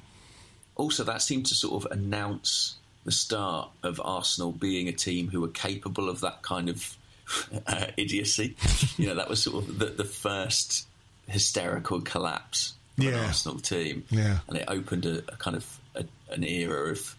Also, 0.74 1.04
that 1.04 1.22
seemed 1.22 1.46
to 1.46 1.54
sort 1.54 1.84
of 1.84 1.92
announce 1.92 2.74
the 3.08 3.12
start 3.12 3.70
of 3.82 3.98
Arsenal 4.04 4.52
being 4.52 4.86
a 4.86 4.92
team 4.92 5.28
who 5.28 5.40
were 5.40 5.48
capable 5.48 6.10
of 6.10 6.20
that 6.20 6.42
kind 6.42 6.68
of 6.68 6.94
uh, 7.66 7.86
idiocy. 7.96 8.54
you 8.98 9.06
know, 9.06 9.14
that 9.14 9.30
was 9.30 9.42
sort 9.42 9.64
of 9.64 9.78
the, 9.78 9.86
the 9.86 10.04
first 10.04 10.86
hysterical 11.26 12.02
collapse 12.02 12.74
of 12.98 13.06
an 13.06 13.14
Arsenal 13.14 13.60
team. 13.60 14.04
Yeah. 14.10 14.40
And 14.46 14.58
it 14.58 14.66
opened 14.68 15.06
a, 15.06 15.20
a 15.32 15.36
kind 15.38 15.56
of 15.56 15.78
a, 15.94 16.04
an 16.30 16.44
era 16.44 16.90
of 16.90 17.16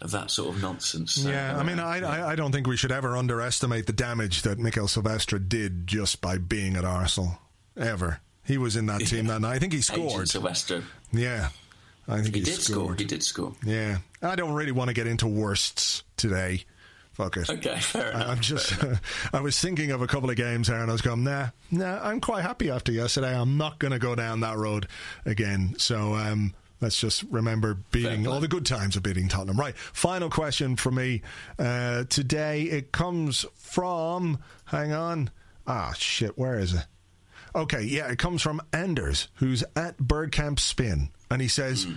of 0.00 0.10
that 0.10 0.32
sort 0.32 0.56
of 0.56 0.60
nonsense. 0.60 1.12
So, 1.12 1.30
Yeah, 1.30 1.56
I 1.56 1.62
mean, 1.62 1.78
I, 1.78 2.00
I 2.00 2.30
I 2.32 2.34
don't 2.34 2.50
think 2.50 2.66
we 2.66 2.76
should 2.76 2.90
ever 2.90 3.16
underestimate 3.16 3.86
the 3.86 3.92
damage 3.92 4.42
that 4.42 4.58
Mikael 4.58 4.88
Silvestre 4.88 5.38
did 5.38 5.86
just 5.86 6.20
by 6.20 6.36
being 6.36 6.74
at 6.74 6.84
Arsenal. 6.84 7.38
Ever, 7.76 8.20
he 8.44 8.58
was 8.58 8.74
in 8.74 8.86
that 8.86 9.02
team 9.02 9.26
that 9.26 9.40
night. 9.40 9.54
I 9.54 9.58
think 9.60 9.72
he 9.72 9.78
Agent 9.78 9.96
scored. 10.10 10.28
Silvestre. 10.28 10.82
Yeah, 11.12 11.50
I 12.08 12.20
think 12.22 12.34
He 12.34 12.40
he, 12.40 12.44
did 12.44 12.60
score. 12.60 12.94
He 12.94 13.04
did 13.04 13.22
score. 13.22 13.54
Yeah, 13.64 13.98
I 14.22 14.36
don't 14.36 14.52
really 14.52 14.72
want 14.72 14.88
to 14.88 14.94
get 14.94 15.06
into 15.06 15.26
worsts 15.26 16.02
today. 16.16 16.64
Fuck 17.12 17.36
it. 17.36 17.50
Okay, 17.50 17.78
fair 17.80 18.12
enough. 18.12 18.28
I, 18.28 18.32
am 18.32 18.40
just. 18.40 18.74
I 19.32 19.40
was 19.40 19.58
thinking 19.58 19.90
of 19.90 20.00
a 20.00 20.06
couple 20.06 20.30
of 20.30 20.36
games 20.36 20.68
there, 20.68 20.80
and 20.80 20.90
I 20.90 20.92
was 20.92 21.02
going, 21.02 21.24
nah, 21.24 21.48
nah. 21.70 22.00
I'm 22.02 22.20
quite 22.20 22.42
happy 22.42 22.70
after 22.70 22.92
yesterday. 22.92 23.36
I'm 23.36 23.56
not 23.56 23.78
going 23.78 23.92
to 23.92 23.98
go 23.98 24.14
down 24.14 24.40
that 24.40 24.56
road 24.56 24.86
again. 25.26 25.74
So 25.76 26.14
um, 26.14 26.54
let's 26.80 26.98
just 26.98 27.24
remember 27.24 27.74
beating 27.90 28.26
all 28.26 28.40
the 28.40 28.48
good 28.48 28.64
times 28.64 28.96
of 28.96 29.02
beating 29.02 29.28
Tottenham. 29.28 29.58
Right. 29.58 29.76
Final 29.76 30.30
question 30.30 30.76
for 30.76 30.90
me 30.90 31.22
uh, 31.58 32.04
today. 32.04 32.62
It 32.62 32.92
comes 32.92 33.44
from. 33.56 34.38
Hang 34.66 34.92
on. 34.92 35.30
Ah, 35.66 35.92
shit. 35.96 36.38
Where 36.38 36.58
is 36.58 36.74
it? 36.74 36.86
Okay, 37.54 37.82
yeah, 37.82 38.08
it 38.10 38.18
comes 38.18 38.42
from 38.42 38.60
Anders, 38.72 39.28
who's 39.34 39.64
at 39.74 39.98
Bergkamp 39.98 40.58
Spin, 40.60 41.10
and 41.30 41.40
he 41.40 41.48
says, 41.48 41.84
Hmm. 41.84 41.94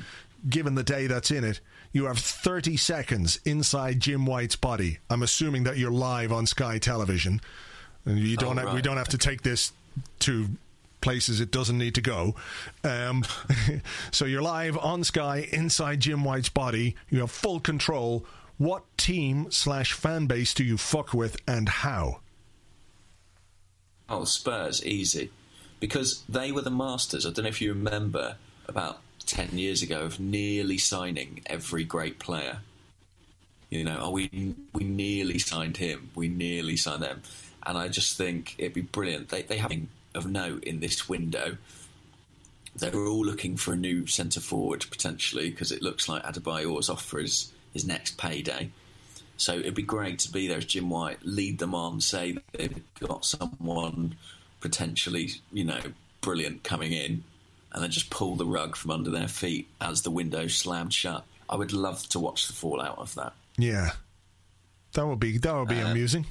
given 0.49 0.75
the 0.75 0.83
day 0.83 1.07
that's 1.07 1.31
in 1.31 1.43
it, 1.43 1.59
you 1.91 2.05
have 2.05 2.17
30 2.17 2.75
seconds 2.77 3.39
inside 3.45 3.99
Jim 3.99 4.25
White's 4.25 4.55
body. 4.55 4.99
I'm 5.09 5.21
assuming 5.23 5.63
that 5.63 5.77
you're 5.77 5.91
live 5.91 6.31
on 6.31 6.45
Sky 6.47 6.77
Television, 6.79 7.39
and 8.05 8.19
you 8.19 8.35
don't. 8.37 8.57
Oh, 8.59 8.65
have, 8.65 8.73
We 8.73 8.81
don't 8.81 8.97
have 8.97 9.09
to 9.09 9.17
take 9.17 9.43
this 9.43 9.71
to 10.19 10.47
places 11.01 11.39
it 11.41 11.51
doesn't 11.51 11.77
need 11.77 11.93
to 11.95 12.01
go. 12.01 12.33
Um, 12.83 13.23
so 14.11 14.25
you're 14.25 14.41
live 14.41 14.77
on 14.77 15.03
Sky 15.03 15.47
inside 15.51 15.99
Jim 15.99 16.23
White's 16.23 16.49
body. 16.49 16.95
You 17.09 17.19
have 17.19 17.31
full 17.31 17.59
control. 17.59 18.25
What 18.57 18.83
team 18.97 19.51
slash 19.51 19.93
fan 19.93 20.27
base 20.27 20.53
do 20.53 20.63
you 20.63 20.77
fuck 20.77 21.13
with, 21.13 21.37
and 21.47 21.67
how? 21.67 22.21
Oh, 24.09 24.23
Spurs, 24.25 24.85
easy. 24.85 25.31
Because 25.79 26.23
they 26.29 26.51
were 26.51 26.61
the 26.61 26.71
masters. 26.71 27.25
I 27.25 27.31
don't 27.31 27.43
know 27.43 27.49
if 27.49 27.61
you 27.61 27.73
remember 27.73 28.35
about 28.67 28.99
10 29.23 29.57
years 29.57 29.81
ago 29.81 30.01
of 30.01 30.19
nearly 30.19 30.77
signing 30.77 31.41
every 31.45 31.83
great 31.83 32.19
player. 32.19 32.59
You 33.69 33.83
know, 33.83 33.97
oh, 34.01 34.11
we, 34.11 34.55
we 34.73 34.83
nearly 34.83 35.39
signed 35.39 35.77
him, 35.77 36.11
we 36.15 36.27
nearly 36.27 36.77
signed 36.77 37.03
them. 37.03 37.23
And 37.65 37.77
I 37.77 37.87
just 37.87 38.17
think 38.17 38.55
it'd 38.57 38.73
be 38.73 38.81
brilliant. 38.81 39.29
They, 39.29 39.41
they 39.41 39.57
have 39.57 39.71
of 40.13 40.29
note 40.29 40.63
in 40.63 40.79
this 40.79 41.09
window. 41.09 41.57
They 42.75 42.89
were 42.89 43.07
all 43.07 43.25
looking 43.25 43.57
for 43.57 43.73
a 43.73 43.77
new 43.77 44.07
centre 44.07 44.39
forward 44.39 44.85
potentially 44.89 45.49
because 45.49 45.71
it 45.71 45.81
looks 45.81 46.09
like 46.09 46.23
Adebayor's 46.23 46.89
off 46.89 47.03
for 47.03 47.19
his, 47.19 47.51
his 47.73 47.85
next 47.85 48.17
payday. 48.17 48.69
So 49.37 49.53
it'd 49.55 49.75
be 49.75 49.83
great 49.83 50.19
to 50.19 50.31
be 50.31 50.47
there 50.47 50.57
as 50.57 50.65
Jim 50.65 50.89
White, 50.89 51.19
lead 51.23 51.59
them 51.59 51.73
on, 51.73 52.01
say 52.01 52.37
they've 52.53 52.81
got 52.99 53.25
someone 53.25 54.15
potentially, 54.61 55.31
you 55.51 55.65
know, 55.65 55.81
brilliant 56.21 56.63
coming 56.63 56.93
in, 56.93 57.23
and 57.73 57.83
then 57.83 57.91
just 57.91 58.09
pull 58.09 58.35
the 58.35 58.45
rug 58.45 58.75
from 58.75 58.91
under 58.91 59.09
their 59.09 59.27
feet 59.27 59.67
as 59.81 60.01
the 60.03 60.11
window 60.11 60.47
slammed 60.47 60.93
shut. 60.93 61.25
I 61.49 61.55
would 61.55 61.73
love 61.73 62.07
to 62.09 62.19
watch 62.19 62.47
the 62.47 62.53
fallout 62.53 62.97
of 62.97 63.13
that. 63.15 63.33
Yeah, 63.57 63.91
that 64.93 65.05
would 65.07 65.19
be 65.19 65.37
that 65.37 65.53
would 65.55 65.67
be 65.67 65.81
Uh, 65.81 65.91
amusing. 65.91 66.25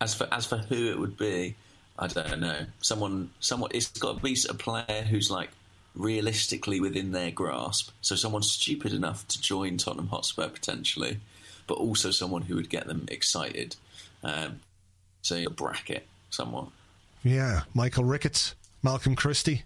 As 0.00 0.14
for 0.14 0.28
as 0.32 0.46
for 0.46 0.58
who 0.58 0.90
it 0.90 0.98
would 0.98 1.16
be, 1.16 1.54
I 1.98 2.06
don't 2.06 2.40
know. 2.40 2.66
Someone, 2.80 3.30
someone. 3.40 3.70
It's 3.72 3.88
got 3.88 4.16
to 4.18 4.22
be 4.22 4.36
a 4.48 4.54
player 4.54 5.06
who's 5.08 5.30
like 5.30 5.50
realistically 5.94 6.80
within 6.80 7.12
their 7.12 7.30
grasp. 7.30 7.90
So 8.02 8.16
someone 8.16 8.42
stupid 8.42 8.92
enough 8.92 9.26
to 9.28 9.40
join 9.40 9.78
Tottenham 9.78 10.08
Hotspur 10.08 10.48
potentially, 10.48 11.18
but 11.66 11.74
also 11.74 12.10
someone 12.10 12.42
who 12.42 12.56
would 12.56 12.68
get 12.68 12.86
them 12.86 13.06
excited. 13.08 13.76
Um, 14.22 14.60
so 15.22 15.36
a 15.42 15.50
bracket, 15.50 16.06
someone. 16.30 16.68
Yeah, 17.24 17.62
Michael 17.74 18.04
Ricketts, 18.04 18.54
Malcolm 18.82 19.16
Christie. 19.16 19.62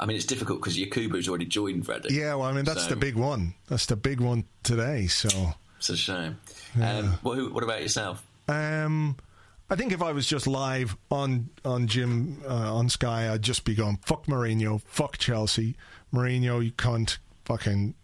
I 0.00 0.06
mean, 0.06 0.16
it's 0.16 0.24
difficult 0.26 0.60
because 0.60 0.76
Yakubu's 0.78 1.28
already 1.28 1.44
joined 1.46 1.86
Reading. 1.88 2.12
Yeah, 2.14 2.34
well, 2.34 2.48
I 2.48 2.52
mean 2.52 2.64
that's 2.64 2.84
So- 2.84 2.88
the 2.90 2.96
big 2.96 3.14
one. 3.16 3.54
That's 3.68 3.86
the 3.86 3.96
big 3.96 4.20
one 4.20 4.44
today. 4.62 5.06
So, 5.06 5.54
It's 5.78 5.90
a 5.90 5.96
shame. 5.96 6.38
Um, 6.80 7.18
what, 7.22 7.36
who, 7.36 7.52
what 7.52 7.62
about 7.62 7.82
yourself? 7.82 8.22
um, 8.48 9.16
I 9.68 9.76
think 9.76 9.92
if 9.92 10.02
I 10.02 10.10
was 10.12 10.26
just 10.26 10.46
live 10.48 10.96
on 11.12 11.50
on 11.64 11.86
Jim 11.86 12.42
uh, 12.48 12.74
on 12.74 12.88
Sky, 12.88 13.32
I'd 13.32 13.42
just 13.42 13.64
be 13.64 13.74
going 13.76 13.98
fuck 14.04 14.26
Mourinho, 14.26 14.80
fuck 14.82 15.18
Chelsea, 15.18 15.76
Mourinho, 16.12 16.64
you 16.64 16.72
cunt, 16.72 17.18
fucking. 17.44 17.94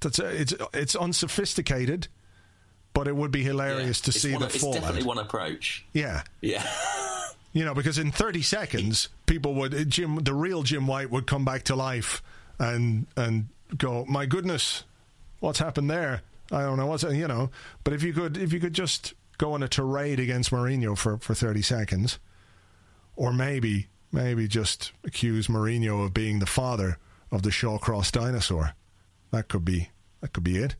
That's 0.00 0.18
it's 0.20 0.54
it's 0.72 0.94
unsophisticated, 0.94 2.06
but 2.92 3.08
it 3.08 3.16
would 3.16 3.30
be 3.32 3.42
hilarious 3.42 4.00
to 4.02 4.10
It's 4.10 4.20
see 4.20 4.32
one- 4.32 4.42
the 4.42 4.46
It's 4.46 4.58
fallout. 4.58 4.80
definitely 4.82 5.04
one 5.04 5.18
approach. 5.18 5.84
Yeah, 5.92 6.22
Yeah. 6.42 6.62
You 7.52 7.64
know, 7.64 7.74
because 7.74 7.98
in 7.98 8.12
30 8.12 8.42
seconds, 8.42 9.08
people 9.26 9.54
would 9.54 9.90
Jim, 9.90 10.16
the 10.16 10.34
real 10.34 10.62
Jim 10.62 10.86
White 10.86 11.10
would 11.10 11.26
come 11.26 11.44
back 11.44 11.64
to 11.64 11.74
life 11.74 12.22
and 12.58 13.06
and 13.16 13.48
go, 13.76 14.04
"My 14.08 14.26
goodness, 14.26 14.84
what's 15.40 15.58
happened 15.58 15.90
there? 15.90 16.22
I 16.52 16.62
don't 16.62 16.76
know 16.76 16.86
what's 16.86 17.02
you 17.02 17.26
know." 17.26 17.50
But 17.82 17.92
if 17.92 18.02
you 18.02 18.12
could, 18.12 18.36
if 18.36 18.52
you 18.52 18.60
could 18.60 18.72
just 18.72 19.14
go 19.38 19.52
on 19.52 19.62
a 19.62 19.68
tirade 19.68 20.20
against 20.20 20.50
Mourinho 20.50 20.96
for 20.96 21.18
for 21.18 21.34
30 21.34 21.62
seconds, 21.62 22.18
or 23.16 23.32
maybe 23.32 23.88
maybe 24.12 24.46
just 24.46 24.92
accuse 25.04 25.48
Mourinho 25.48 26.04
of 26.04 26.14
being 26.14 26.38
the 26.38 26.46
father 26.46 26.98
of 27.32 27.42
the 27.42 27.50
Shawcross 27.50 28.12
dinosaur, 28.12 28.74
that 29.32 29.48
could 29.48 29.64
be 29.64 29.90
that 30.20 30.32
could 30.32 30.44
be 30.44 30.58
it. 30.58 30.76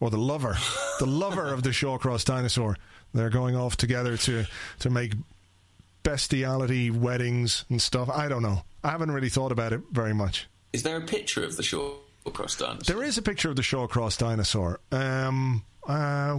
Or 0.00 0.10
the 0.10 0.18
lover, 0.18 0.56
the 0.98 1.06
lover 1.06 1.52
of 1.52 1.62
the 1.62 1.70
Shawcross 1.70 2.24
dinosaur. 2.24 2.76
They're 3.12 3.30
going 3.30 3.54
off 3.54 3.76
together 3.76 4.16
to 4.18 4.46
to 4.80 4.90
make 4.90 5.14
bestiality 6.04 6.90
weddings 6.90 7.64
and 7.68 7.82
stuff. 7.82 8.08
I 8.08 8.28
don't 8.28 8.42
know. 8.42 8.62
I 8.84 8.90
haven't 8.90 9.10
really 9.10 9.28
thought 9.28 9.50
about 9.50 9.72
it 9.72 9.80
very 9.90 10.14
much. 10.14 10.46
Is 10.72 10.84
there 10.84 10.96
a 10.96 11.00
picture 11.00 11.42
of 11.42 11.56
the 11.56 11.62
Shawcross 11.64 12.56
dinosaur? 12.58 12.94
There 12.94 13.02
is 13.02 13.18
a 13.18 13.22
picture 13.22 13.50
of 13.50 13.56
the 13.56 13.62
Shawcross 13.62 14.16
dinosaur. 14.16 14.78
Um, 14.92 15.64
uh, 15.88 16.38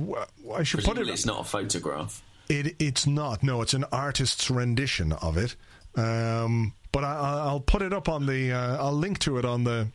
I 0.56 0.64
should 0.64 0.84
put 0.84 0.98
it. 0.98 1.08
it's 1.10 1.26
not 1.26 1.42
a 1.42 1.44
photograph. 1.44 2.22
It 2.48 2.76
it's 2.80 3.06
not. 3.08 3.44
No, 3.44 3.62
it's 3.62 3.74
an 3.74 3.86
artist's 3.92 4.50
rendition 4.50 5.12
of 5.14 5.36
it. 5.38 5.56
Um, 5.96 6.74
but 6.92 7.04
I, 7.04 7.14
I- 7.14 7.40
I'll 7.48 7.60
put 7.60 7.82
it 7.82 7.92
up 7.94 8.08
on 8.08 8.26
the. 8.28 8.52
Uh, 8.54 8.78
I'll 8.84 8.94
link 8.94 9.20
to 9.20 9.38
it 9.38 9.46
on 9.46 9.64
the 9.64 9.88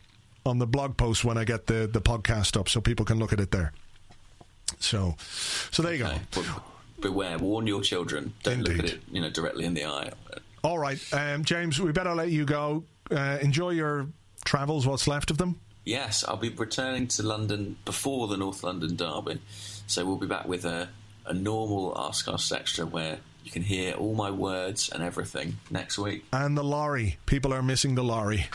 on 0.45 0.57
the 0.59 0.67
blog 0.67 0.97
post 0.97 1.23
when 1.23 1.37
I 1.37 1.43
get 1.45 1.67
the 1.67 1.87
the 1.91 2.01
podcast 2.01 2.59
up, 2.59 2.67
so 2.67 2.81
people 2.81 3.05
can 3.05 3.19
look 3.19 3.31
at 3.33 3.39
it 3.39 3.51
there. 3.51 3.71
So, 4.79 5.15
so 5.69 5.83
there 5.83 5.93
you 5.93 6.05
Okay. 6.05 6.19
go. 6.31 6.43
Beware, 7.01 7.37
warn 7.37 7.67
your 7.67 7.81
children. 7.81 8.33
Don't 8.43 8.61
look 8.61 8.79
at 8.79 8.85
it, 8.85 9.01
you 9.11 9.21
know, 9.21 9.29
directly 9.29 9.65
in 9.65 9.73
the 9.73 9.85
eye. 9.85 10.11
All 10.63 10.77
right, 10.77 11.01
um, 11.13 11.43
James, 11.43 11.79
we 11.79 11.91
better 11.91 12.13
let 12.13 12.29
you 12.29 12.45
go. 12.45 12.83
Uh, 13.09 13.37
enjoy 13.41 13.71
your 13.71 14.07
travels. 14.45 14.85
What's 14.85 15.07
left 15.07 15.31
of 15.31 15.37
them. 15.37 15.59
Yes, 15.83 16.23
I'll 16.27 16.37
be 16.37 16.49
returning 16.49 17.07
to 17.09 17.23
London 17.23 17.77
before 17.85 18.27
the 18.27 18.37
North 18.37 18.63
London 18.63 18.95
derby, 18.95 19.41
so 19.87 20.05
we'll 20.05 20.17
be 20.17 20.27
back 20.27 20.47
with 20.47 20.63
a, 20.65 20.89
a 21.25 21.33
normal 21.33 21.93
Arsecast 21.95 22.55
Extra 22.55 22.85
where 22.85 23.17
you 23.43 23.51
can 23.51 23.63
hear 23.63 23.93
all 23.93 24.13
my 24.13 24.29
words 24.29 24.89
and 24.89 25.01
everything 25.01 25.57
next 25.71 25.97
week. 25.97 26.25
And 26.31 26.55
the 26.55 26.63
lorry. 26.63 27.17
People 27.25 27.53
are 27.53 27.63
missing 27.63 27.95
the 27.95 28.03
lorry. 28.03 28.45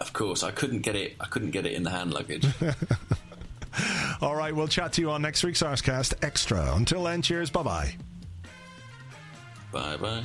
Of 0.00 0.12
course, 0.12 0.42
I 0.42 0.50
couldn't 0.50 0.80
get 0.80 0.96
it. 0.96 1.14
I 1.20 1.26
couldn't 1.26 1.50
get 1.50 1.66
it 1.66 1.72
in 1.72 1.82
the 1.82 1.90
hand 1.90 2.12
luggage. 2.12 2.46
All 4.20 4.36
right, 4.36 4.54
we'll 4.54 4.68
chat 4.68 4.92
to 4.94 5.00
you 5.00 5.10
on 5.10 5.22
next 5.22 5.44
week's 5.44 5.62
Arsecast 5.62 6.24
Extra. 6.24 6.74
Until 6.74 7.04
then, 7.04 7.22
cheers. 7.22 7.50
Bye 7.50 7.62
bye. 7.62 7.96
bye 9.72 9.96
bye. 9.96 10.24